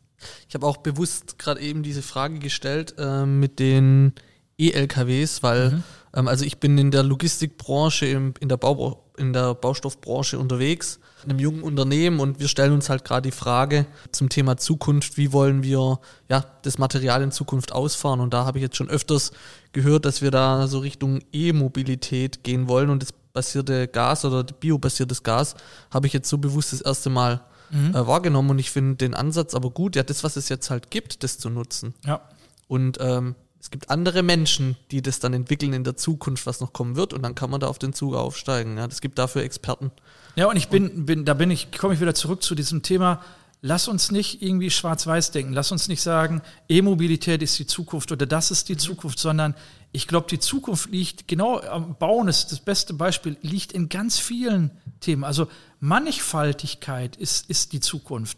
Ich 0.47 0.53
habe 0.53 0.67
auch 0.67 0.77
bewusst 0.77 1.39
gerade 1.39 1.59
eben 1.59 1.81
diese 1.81 2.03
Frage 2.03 2.37
gestellt 2.37 2.93
äh, 2.99 3.25
mit 3.25 3.57
den 3.57 4.13
E-LKWs, 4.59 5.41
weil 5.41 5.81
ähm, 6.13 6.27
also 6.27 6.45
ich 6.45 6.59
bin 6.59 6.77
in 6.77 6.91
der 6.91 7.01
Logistikbranche, 7.01 8.05
im, 8.05 8.35
in, 8.39 8.47
der 8.47 8.57
Bau, 8.57 9.09
in 9.17 9.33
der 9.33 9.55
Baustoffbranche 9.55 10.37
unterwegs, 10.37 10.99
in 11.23 11.31
einem 11.31 11.39
jungen 11.39 11.63
Unternehmen 11.63 12.19
und 12.19 12.39
wir 12.39 12.47
stellen 12.47 12.73
uns 12.73 12.89
halt 12.89 13.03
gerade 13.03 13.29
die 13.29 13.35
Frage 13.35 13.87
zum 14.11 14.29
Thema 14.29 14.57
Zukunft, 14.57 15.17
wie 15.17 15.33
wollen 15.33 15.63
wir 15.63 15.99
ja 16.29 16.45
das 16.61 16.77
Material 16.77 17.23
in 17.23 17.31
Zukunft 17.31 17.71
ausfahren 17.71 18.19
und 18.19 18.35
da 18.35 18.45
habe 18.45 18.59
ich 18.59 18.61
jetzt 18.61 18.77
schon 18.77 18.89
öfters 18.89 19.31
gehört, 19.71 20.05
dass 20.05 20.21
wir 20.21 20.29
da 20.29 20.67
so 20.67 20.77
Richtung 20.77 21.21
E-Mobilität 21.33 22.43
gehen 22.43 22.67
wollen 22.67 22.91
und 22.91 23.01
das 23.01 23.13
basierte 23.39 23.87
Gas 23.87 24.25
oder 24.25 24.43
biobasiertes 24.43 25.23
Gas 25.23 25.55
habe 25.91 26.07
ich 26.07 26.13
jetzt 26.13 26.29
so 26.29 26.37
bewusst 26.37 26.73
das 26.73 26.81
erste 26.81 27.09
Mal 27.09 27.41
äh, 27.71 27.93
wahrgenommen 27.93 28.49
und 28.51 28.59
ich 28.59 28.71
finde 28.71 28.95
den 28.95 29.13
Ansatz 29.13 29.53
aber 29.53 29.69
gut, 29.69 29.95
ja 29.95 30.03
das 30.03 30.23
was 30.23 30.35
es 30.35 30.49
jetzt 30.49 30.69
halt 30.69 30.89
gibt, 30.91 31.23
das 31.23 31.37
zu 31.37 31.49
nutzen 31.49 31.93
Ja. 32.05 32.19
und 32.67 32.97
ähm, 32.99 33.35
es 33.61 33.69
gibt 33.71 33.89
andere 33.89 34.23
Menschen, 34.23 34.75
die 34.91 35.01
das 35.01 35.19
dann 35.19 35.33
entwickeln 35.33 35.73
in 35.73 35.83
der 35.83 35.95
Zukunft, 35.97 36.45
was 36.45 36.61
noch 36.61 36.71
kommen 36.71 36.95
wird, 36.95 37.13
und 37.13 37.21
dann 37.23 37.35
kann 37.35 37.49
man 37.51 37.59
da 37.59 37.67
auf 37.67 37.77
den 37.77 37.91
Zug 37.91 38.15
aufsteigen. 38.15 38.77
Ja, 38.77 38.87
das 38.87 39.01
gibt 39.01 39.19
dafür 39.19 39.43
Experten. 39.43 39.91
Ja, 40.37 40.45
und 40.47 40.55
ich 40.55 40.69
bin, 40.69 41.05
bin 41.05 41.25
da 41.25 41.33
bin 41.33 41.51
ich, 41.51 41.67
komme 41.77 41.93
ich 41.93 41.99
wieder 41.99 42.15
zurück 42.15 42.41
zu 42.41 42.55
diesem 42.55 42.83
Thema. 42.83 43.21
Lass 43.61 43.89
uns 43.89 44.09
nicht 44.11 44.41
irgendwie 44.41 44.69
schwarz-weiß 44.69 45.31
denken. 45.31 45.51
Lass 45.51 45.71
uns 45.71 45.89
nicht 45.89 46.01
sagen, 46.01 46.41
E-Mobilität 46.69 47.41
ist 47.41 47.59
die 47.59 47.67
Zukunft 47.67 48.11
oder 48.11 48.25
das 48.25 48.51
ist 48.51 48.69
die 48.69 48.73
mhm. 48.73 48.79
Zukunft, 48.79 49.19
sondern 49.19 49.53
ich 49.91 50.07
glaube, 50.07 50.27
die 50.29 50.39
Zukunft 50.39 50.91
liegt, 50.91 51.27
genau 51.27 51.59
am 51.59 51.95
Bauen 51.97 52.27
ist 52.27 52.51
das 52.51 52.59
beste 52.59 52.93
Beispiel, 52.93 53.37
liegt 53.41 53.73
in 53.73 53.89
ganz 53.89 54.17
vielen 54.17 54.71
Themen. 55.01 55.23
Also 55.23 55.47
Mannigfaltigkeit 55.79 57.15
ist, 57.17 57.49
ist 57.49 57.73
die 57.73 57.79
Zukunft. 57.79 58.37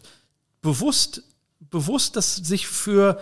Bewusst, 0.60 1.22
bewusst, 1.60 2.16
dass 2.16 2.36
sich 2.36 2.66
für 2.66 3.20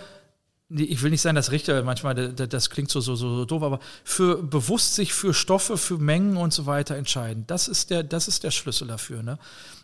ich 0.70 1.02
will 1.02 1.10
nicht 1.10 1.20
sagen, 1.20 1.34
das 1.34 1.50
Richter, 1.50 1.82
manchmal, 1.82 2.14
das 2.14 2.70
klingt 2.70 2.90
so, 2.90 3.00
so, 3.00 3.16
so 3.16 3.44
doof, 3.44 3.62
aber 3.62 3.80
für 4.04 4.40
bewusst 4.42 4.94
sich 4.94 5.12
für 5.12 5.34
Stoffe, 5.34 5.76
für 5.76 5.98
Mengen 5.98 6.36
und 6.36 6.52
so 6.52 6.66
weiter 6.66 6.96
entscheiden. 6.96 7.44
Das 7.48 7.66
ist 7.66 7.90
der, 7.90 8.04
das 8.04 8.28
ist 8.28 8.44
der 8.44 8.52
Schlüssel 8.52 8.86
dafür. 8.86 9.22
Ne? 9.22 9.38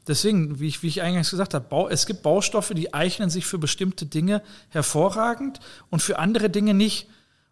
Deswegen, 0.07 0.61
wie 0.61 0.68
ich, 0.68 0.82
wie 0.82 0.87
ich 0.87 1.03
eingangs 1.03 1.30
gesagt 1.30 1.55
habe, 1.55 1.89
es 1.91 2.07
gibt 2.07 2.22
Baustoffe, 2.22 2.72
die 2.74 2.95
eignen 2.95 3.30
sich 3.30 3.47
für 3.47 3.59
bestimmte 3.59 4.07
Dinge 4.07 4.43
hervorragend 4.68 5.59
und 5.91 6.03
für 6.03 6.20
andere 6.20 6.51
Dinge 6.51 6.72
nicht. 6.72 7.09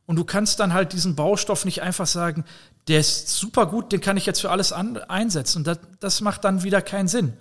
Und 0.07 0.17
du 0.17 0.25
kannst 0.25 0.61
dann 0.61 0.73
halt 0.73 0.93
diesen 0.93 1.17
Baustoff 1.17 1.65
nicht 1.65 1.83
einfach 1.83 2.07
sagen, 2.07 2.45
der 2.87 3.01
ist 3.01 3.31
super 3.31 3.67
gut, 3.67 3.91
den 3.91 4.01
kann 4.01 4.17
ich 4.17 4.27
jetzt 4.27 4.41
für 4.41 4.51
alles 4.51 4.73
an, 4.73 4.99
einsetzen. 4.99 5.59
Und 5.59 5.67
das, 5.67 5.79
das 5.99 6.21
macht 6.21 6.45
dann 6.45 6.63
wieder 6.63 6.83
keinen 6.83 7.09
Sinn. 7.09 7.33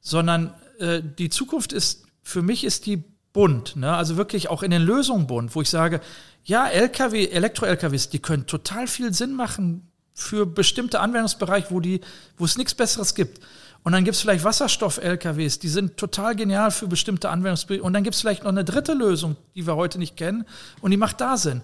Sondern 0.00 0.52
äh, 0.78 1.00
die 1.02 1.30
Zukunft 1.30 1.72
ist, 1.72 2.04
für 2.22 2.42
mich 2.42 2.64
ist 2.64 2.86
die 2.86 3.02
bunt, 3.32 3.76
ne? 3.76 3.94
also 3.94 4.16
wirklich 4.16 4.48
auch 4.48 4.62
in 4.62 4.70
den 4.70 4.82
Lösungen 4.82 5.26
bunt, 5.26 5.54
wo 5.54 5.62
ich 5.62 5.70
sage, 5.70 6.00
ja, 6.44 6.68
LKW, 6.68 7.26
Elektro-LKWs, 7.26 8.08
die 8.08 8.18
können 8.18 8.46
total 8.46 8.86
viel 8.86 9.12
Sinn 9.12 9.34
machen 9.34 9.90
für 10.14 10.46
bestimmte 10.46 11.00
Anwendungsbereiche, 11.00 11.68
wo, 11.70 11.80
die, 11.80 12.00
wo 12.36 12.44
es 12.44 12.56
nichts 12.56 12.74
Besseres 12.74 13.14
gibt. 13.14 13.40
Und 13.82 13.92
dann 13.92 14.04
gibt 14.04 14.14
es 14.14 14.20
vielleicht 14.20 14.44
Wasserstoff-LKWs, 14.44 15.58
die 15.58 15.68
sind 15.68 15.96
total 15.96 16.36
genial 16.36 16.70
für 16.70 16.86
bestimmte 16.86 17.30
Anwendungsbereiche. 17.30 17.82
Und 17.82 17.94
dann 17.94 18.04
gibt 18.04 18.14
es 18.14 18.20
vielleicht 18.20 18.42
noch 18.42 18.50
eine 18.50 18.64
dritte 18.64 18.92
Lösung, 18.92 19.36
die 19.54 19.66
wir 19.66 19.76
heute 19.76 19.98
nicht 19.98 20.16
kennen, 20.16 20.44
und 20.80 20.90
die 20.90 20.96
macht 20.96 21.20
da 21.20 21.36
Sinn. 21.36 21.62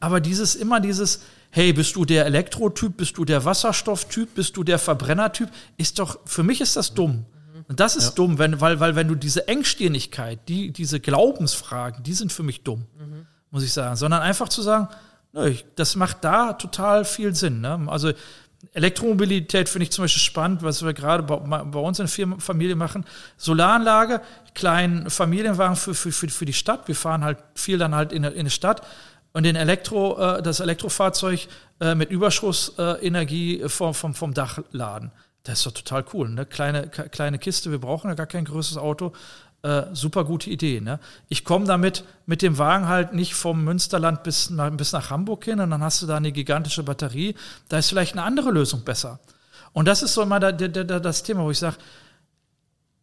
Aber 0.00 0.20
dieses, 0.20 0.54
immer 0.54 0.80
dieses, 0.80 1.22
hey, 1.50 1.72
bist 1.72 1.96
du 1.96 2.04
der 2.04 2.24
Elektrotyp, 2.26 2.96
bist 2.96 3.18
du 3.18 3.24
der 3.24 3.44
Wasserstofftyp, 3.44 4.34
bist 4.34 4.56
du 4.56 4.64
der 4.64 4.78
Verbrennertyp, 4.78 5.50
ist 5.76 5.98
doch, 5.98 6.20
für 6.24 6.42
mich 6.42 6.60
ist 6.60 6.76
das 6.76 6.94
dumm. 6.94 7.26
Und 7.68 7.80
das 7.80 7.96
ist 7.96 8.04
ja. 8.04 8.14
dumm, 8.14 8.38
wenn, 8.38 8.60
weil, 8.60 8.80
weil 8.80 8.96
wenn 8.96 9.08
du 9.08 9.14
diese 9.14 9.46
Engstirnigkeit, 9.46 10.40
die, 10.48 10.72
diese 10.72 11.00
Glaubensfragen, 11.00 12.02
die 12.02 12.14
sind 12.14 12.32
für 12.32 12.42
mich 12.42 12.62
dumm, 12.62 12.86
mhm. 12.98 13.26
muss 13.50 13.62
ich 13.62 13.72
sagen. 13.72 13.96
Sondern 13.96 14.22
einfach 14.22 14.48
zu 14.48 14.62
sagen, 14.62 14.88
nö, 15.32 15.54
das 15.76 15.94
macht 15.94 16.24
da 16.24 16.54
total 16.54 17.04
viel 17.04 17.34
Sinn. 17.34 17.60
Ne? 17.60 17.86
Also 17.86 18.12
Elektromobilität 18.72 19.68
finde 19.68 19.84
ich 19.84 19.92
zum 19.92 20.04
Beispiel 20.04 20.22
spannend, 20.22 20.62
was 20.62 20.82
wir 20.82 20.94
gerade 20.94 21.22
bei, 21.22 21.36
bei 21.36 21.78
uns 21.78 21.98
in 22.00 22.06
der 22.06 22.40
Familie 22.40 22.74
machen. 22.74 23.04
Solaranlage, 23.36 24.22
kleinen 24.54 25.10
Familienwagen 25.10 25.76
für, 25.76 25.94
für, 25.94 26.10
für, 26.10 26.28
für 26.28 26.44
die 26.46 26.54
Stadt. 26.54 26.88
Wir 26.88 26.96
fahren 26.96 27.22
halt 27.22 27.38
viel 27.54 27.78
dann 27.78 27.94
halt 27.94 28.12
in, 28.12 28.24
in 28.24 28.32
eine 28.32 28.50
Stadt 28.50 28.82
und 29.32 29.44
den 29.44 29.56
Elektro, 29.56 30.18
äh, 30.18 30.42
das 30.42 30.60
Elektrofahrzeug 30.60 31.48
äh, 31.80 31.94
mit 31.94 32.10
Überschussenergie 32.10 33.62
vom, 33.68 33.94
vom, 33.94 34.14
vom 34.14 34.34
Dach 34.34 34.58
laden. 34.72 35.12
Das 35.48 35.60
ist 35.60 35.66
doch 35.66 35.72
total 35.72 36.04
cool. 36.12 36.28
Ne? 36.28 36.44
Kleine, 36.44 36.88
kleine 36.88 37.38
Kiste, 37.38 37.70
wir 37.70 37.78
brauchen 37.78 38.08
ja 38.08 38.14
gar 38.14 38.26
kein 38.26 38.44
größeres 38.44 38.76
Auto. 38.76 39.12
Äh, 39.62 39.84
super 39.94 40.24
gute 40.24 40.50
Idee. 40.50 40.82
Ne? 40.82 41.00
Ich 41.30 41.42
komme 41.42 41.64
damit 41.64 42.04
mit 42.26 42.42
dem 42.42 42.58
Wagen 42.58 42.86
halt 42.86 43.14
nicht 43.14 43.32
vom 43.32 43.64
Münsterland 43.64 44.22
bis 44.24 44.50
nach, 44.50 44.70
bis 44.70 44.92
nach 44.92 45.08
Hamburg 45.08 45.46
hin 45.46 45.58
und 45.60 45.70
dann 45.70 45.82
hast 45.82 46.02
du 46.02 46.06
da 46.06 46.18
eine 46.18 46.32
gigantische 46.32 46.82
Batterie. 46.82 47.34
Da 47.70 47.78
ist 47.78 47.88
vielleicht 47.88 48.12
eine 48.12 48.24
andere 48.24 48.50
Lösung 48.50 48.82
besser. 48.82 49.20
Und 49.72 49.88
das 49.88 50.02
ist 50.02 50.12
so 50.12 50.20
immer 50.20 50.38
da, 50.38 50.52
da, 50.52 50.68
da, 50.68 51.00
das 51.00 51.22
Thema, 51.22 51.44
wo 51.44 51.50
ich 51.50 51.58
sage, 51.58 51.76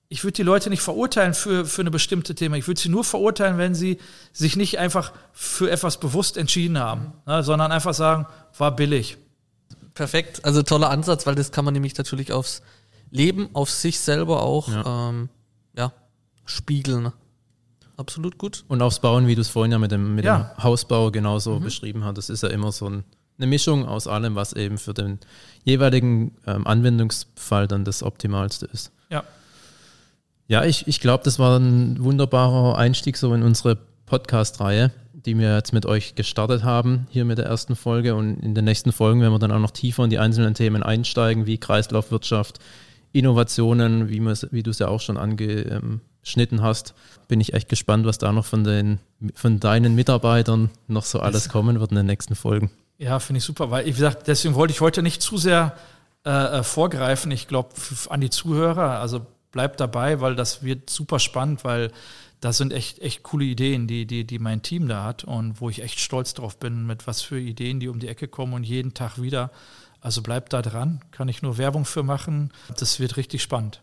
ich 0.07 0.23
würde 0.23 0.33
die 0.33 0.43
Leute 0.43 0.69
nicht 0.69 0.83
verurteilen 0.83 1.33
für, 1.33 1.65
für 1.65 1.81
eine 1.81 1.89
bestimmte 1.89 2.35
Thema. 2.35 2.57
Ich 2.57 2.67
würde 2.67 2.79
sie 2.79 2.89
nur 2.89 3.03
verurteilen, 3.03 3.57
wenn 3.57 3.73
sie 3.73 3.97
sich 4.33 4.55
nicht 4.55 4.77
einfach 4.77 5.13
für 5.33 5.71
etwas 5.71 5.99
bewusst 5.99 6.37
entschieden 6.37 6.77
haben, 6.77 7.13
ne? 7.25 7.41
sondern 7.41 7.71
einfach 7.71 7.95
sagen, 7.95 8.27
war 8.55 8.75
billig 8.75 9.17
perfekt. 9.95 10.45
Also 10.45 10.61
toller 10.61 10.91
Ansatz, 10.91 11.25
weil 11.25 11.35
das 11.35 11.51
kann 11.51 11.65
man 11.65 11.73
nämlich 11.73 11.97
natürlich 11.97 12.31
aufs 12.31 12.61
Leben, 13.09 13.49
auf 13.53 13.71
sich 13.71 13.99
selber 13.99 14.43
auch 14.43 14.69
ja, 14.69 15.09
ähm, 15.09 15.29
ja 15.75 15.91
spiegeln. 16.45 17.11
Absolut 17.97 18.37
gut. 18.37 18.65
Und 18.67 18.81
aufs 18.81 18.99
Bauen, 18.99 19.25
wie 19.25 19.35
du 19.35 19.41
es 19.41 19.49
vorhin 19.49 19.71
ja 19.71 19.79
mit 19.79 19.91
dem, 19.91 20.15
mit 20.15 20.25
ja. 20.25 20.53
dem 20.55 20.63
Hausbau 20.63 21.11
genauso 21.11 21.59
mhm. 21.59 21.63
beschrieben 21.63 22.03
hast. 22.03 22.17
Das 22.17 22.29
ist 22.29 22.43
ja 22.43 22.49
immer 22.49 22.71
so 22.71 22.89
ein, 22.89 23.05
eine 23.37 23.47
Mischung 23.47 23.85
aus 23.85 24.07
allem, 24.07 24.35
was 24.35 24.53
eben 24.53 24.77
für 24.77 24.93
den 24.93 25.19
jeweiligen 25.63 26.35
ähm, 26.45 26.67
Anwendungsfall 26.67 27.67
dann 27.67 27.85
das 27.85 28.03
Optimalste 28.03 28.65
ist. 28.65 28.91
Ja. 29.09 29.23
Ja, 30.47 30.63
ich, 30.63 30.87
ich 30.87 30.99
glaube, 30.99 31.23
das 31.23 31.39
war 31.39 31.57
ein 31.57 32.03
wunderbarer 32.03 32.77
Einstieg 32.77 33.17
so 33.17 33.33
in 33.33 33.41
unsere 33.41 33.77
Podcast-Reihe 34.05 34.91
die 35.25 35.37
wir 35.37 35.55
jetzt 35.55 35.73
mit 35.73 35.85
euch 35.85 36.15
gestartet 36.15 36.63
haben, 36.63 37.07
hier 37.09 37.25
mit 37.25 37.37
der 37.37 37.45
ersten 37.45 37.75
Folge. 37.75 38.15
Und 38.15 38.39
in 38.39 38.55
den 38.55 38.65
nächsten 38.65 38.91
Folgen 38.91 39.21
werden 39.21 39.33
wir 39.33 39.39
dann 39.39 39.51
auch 39.51 39.59
noch 39.59 39.71
tiefer 39.71 40.03
in 40.03 40.09
die 40.09 40.19
einzelnen 40.19 40.53
Themen 40.53 40.83
einsteigen, 40.83 41.45
wie 41.45 41.57
Kreislaufwirtschaft, 41.57 42.59
Innovationen, 43.11 44.09
wie, 44.09 44.21
wie 44.51 44.63
du 44.63 44.71
es 44.71 44.79
ja 44.79 44.87
auch 44.87 45.01
schon 45.01 45.17
angeschnitten 45.17 46.61
hast. 46.61 46.93
Bin 47.27 47.41
ich 47.41 47.53
echt 47.53 47.69
gespannt, 47.69 48.05
was 48.05 48.17
da 48.17 48.31
noch 48.31 48.45
von, 48.45 48.63
den, 48.63 48.99
von 49.33 49.59
deinen 49.59 49.95
Mitarbeitern 49.95 50.69
noch 50.87 51.05
so 51.05 51.19
alles 51.19 51.49
kommen 51.49 51.79
wird 51.79 51.91
in 51.91 51.97
den 51.97 52.05
nächsten 52.05 52.35
Folgen. 52.35 52.71
Ja, 52.97 53.19
finde 53.19 53.39
ich 53.39 53.43
super, 53.43 53.71
weil, 53.71 53.85
wie 53.85 53.91
gesagt, 53.91 54.27
deswegen 54.27 54.55
wollte 54.55 54.73
ich 54.73 54.81
heute 54.81 55.01
nicht 55.01 55.21
zu 55.21 55.37
sehr 55.37 55.75
äh, 56.25 56.29
äh 56.29 56.63
vorgreifen. 56.63 57.31
Ich 57.31 57.47
glaube, 57.47 57.69
an 58.09 58.21
die 58.21 58.29
Zuhörer, 58.29 58.99
also 58.99 59.25
bleibt 59.51 59.79
dabei, 59.79 60.19
weil 60.19 60.35
das 60.35 60.63
wird 60.63 60.89
super 60.89 61.17
spannend, 61.17 61.63
weil 61.63 61.91
das 62.45 62.57
sind 62.57 62.73
echt, 62.73 62.99
echt 62.99 63.23
coole 63.23 63.43
Ideen, 63.43 63.87
die, 63.87 64.05
die, 64.05 64.23
die 64.23 64.37
mein 64.37 64.61
Team 64.61 64.87
da 64.87 65.03
hat 65.03 65.23
und 65.23 65.59
wo 65.61 65.69
ich 65.69 65.81
echt 65.81 65.99
stolz 65.99 66.35
drauf 66.35 66.59
bin, 66.59 66.85
mit 66.85 67.07
was 67.07 67.23
für 67.23 67.39
Ideen 67.39 67.79
die 67.79 67.87
um 67.87 67.99
die 67.99 68.07
Ecke 68.07 68.27
kommen 68.27 68.53
und 68.53 68.63
jeden 68.63 68.93
Tag 68.93 69.19
wieder. 69.19 69.49
Also 69.99 70.21
bleibt 70.21 70.53
da 70.53 70.61
dran, 70.61 71.01
kann 71.09 71.27
ich 71.27 71.41
nur 71.41 71.57
Werbung 71.57 71.85
für 71.85 72.03
machen. 72.03 72.53
Das 72.77 72.99
wird 72.99 73.17
richtig 73.17 73.41
spannend. 73.41 73.81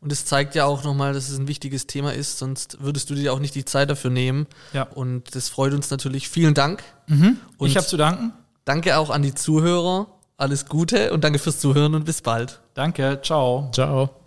Und 0.00 0.10
es 0.10 0.24
zeigt 0.24 0.54
ja 0.54 0.64
auch 0.64 0.84
nochmal, 0.84 1.12
dass 1.12 1.28
es 1.28 1.38
ein 1.38 1.48
wichtiges 1.48 1.86
Thema 1.86 2.14
ist, 2.14 2.38
sonst 2.38 2.78
würdest 2.80 3.10
du 3.10 3.14
dir 3.14 3.34
auch 3.34 3.40
nicht 3.40 3.54
die 3.54 3.66
Zeit 3.66 3.90
dafür 3.90 4.10
nehmen. 4.10 4.46
Ja. 4.72 4.84
Und 4.84 5.34
das 5.34 5.50
freut 5.50 5.74
uns 5.74 5.90
natürlich. 5.90 6.30
Vielen 6.30 6.54
Dank. 6.54 6.82
Mhm. 7.08 7.36
Und 7.58 7.68
ich 7.68 7.76
habe 7.76 7.86
zu 7.86 7.98
danken. 7.98 8.32
Danke 8.64 8.96
auch 8.96 9.10
an 9.10 9.20
die 9.20 9.34
Zuhörer. 9.34 10.06
Alles 10.38 10.64
Gute 10.64 11.12
und 11.12 11.24
danke 11.24 11.38
fürs 11.38 11.60
Zuhören 11.60 11.94
und 11.94 12.06
bis 12.06 12.22
bald. 12.22 12.62
Danke. 12.72 13.20
Ciao. 13.22 13.70
Ciao. 13.72 14.25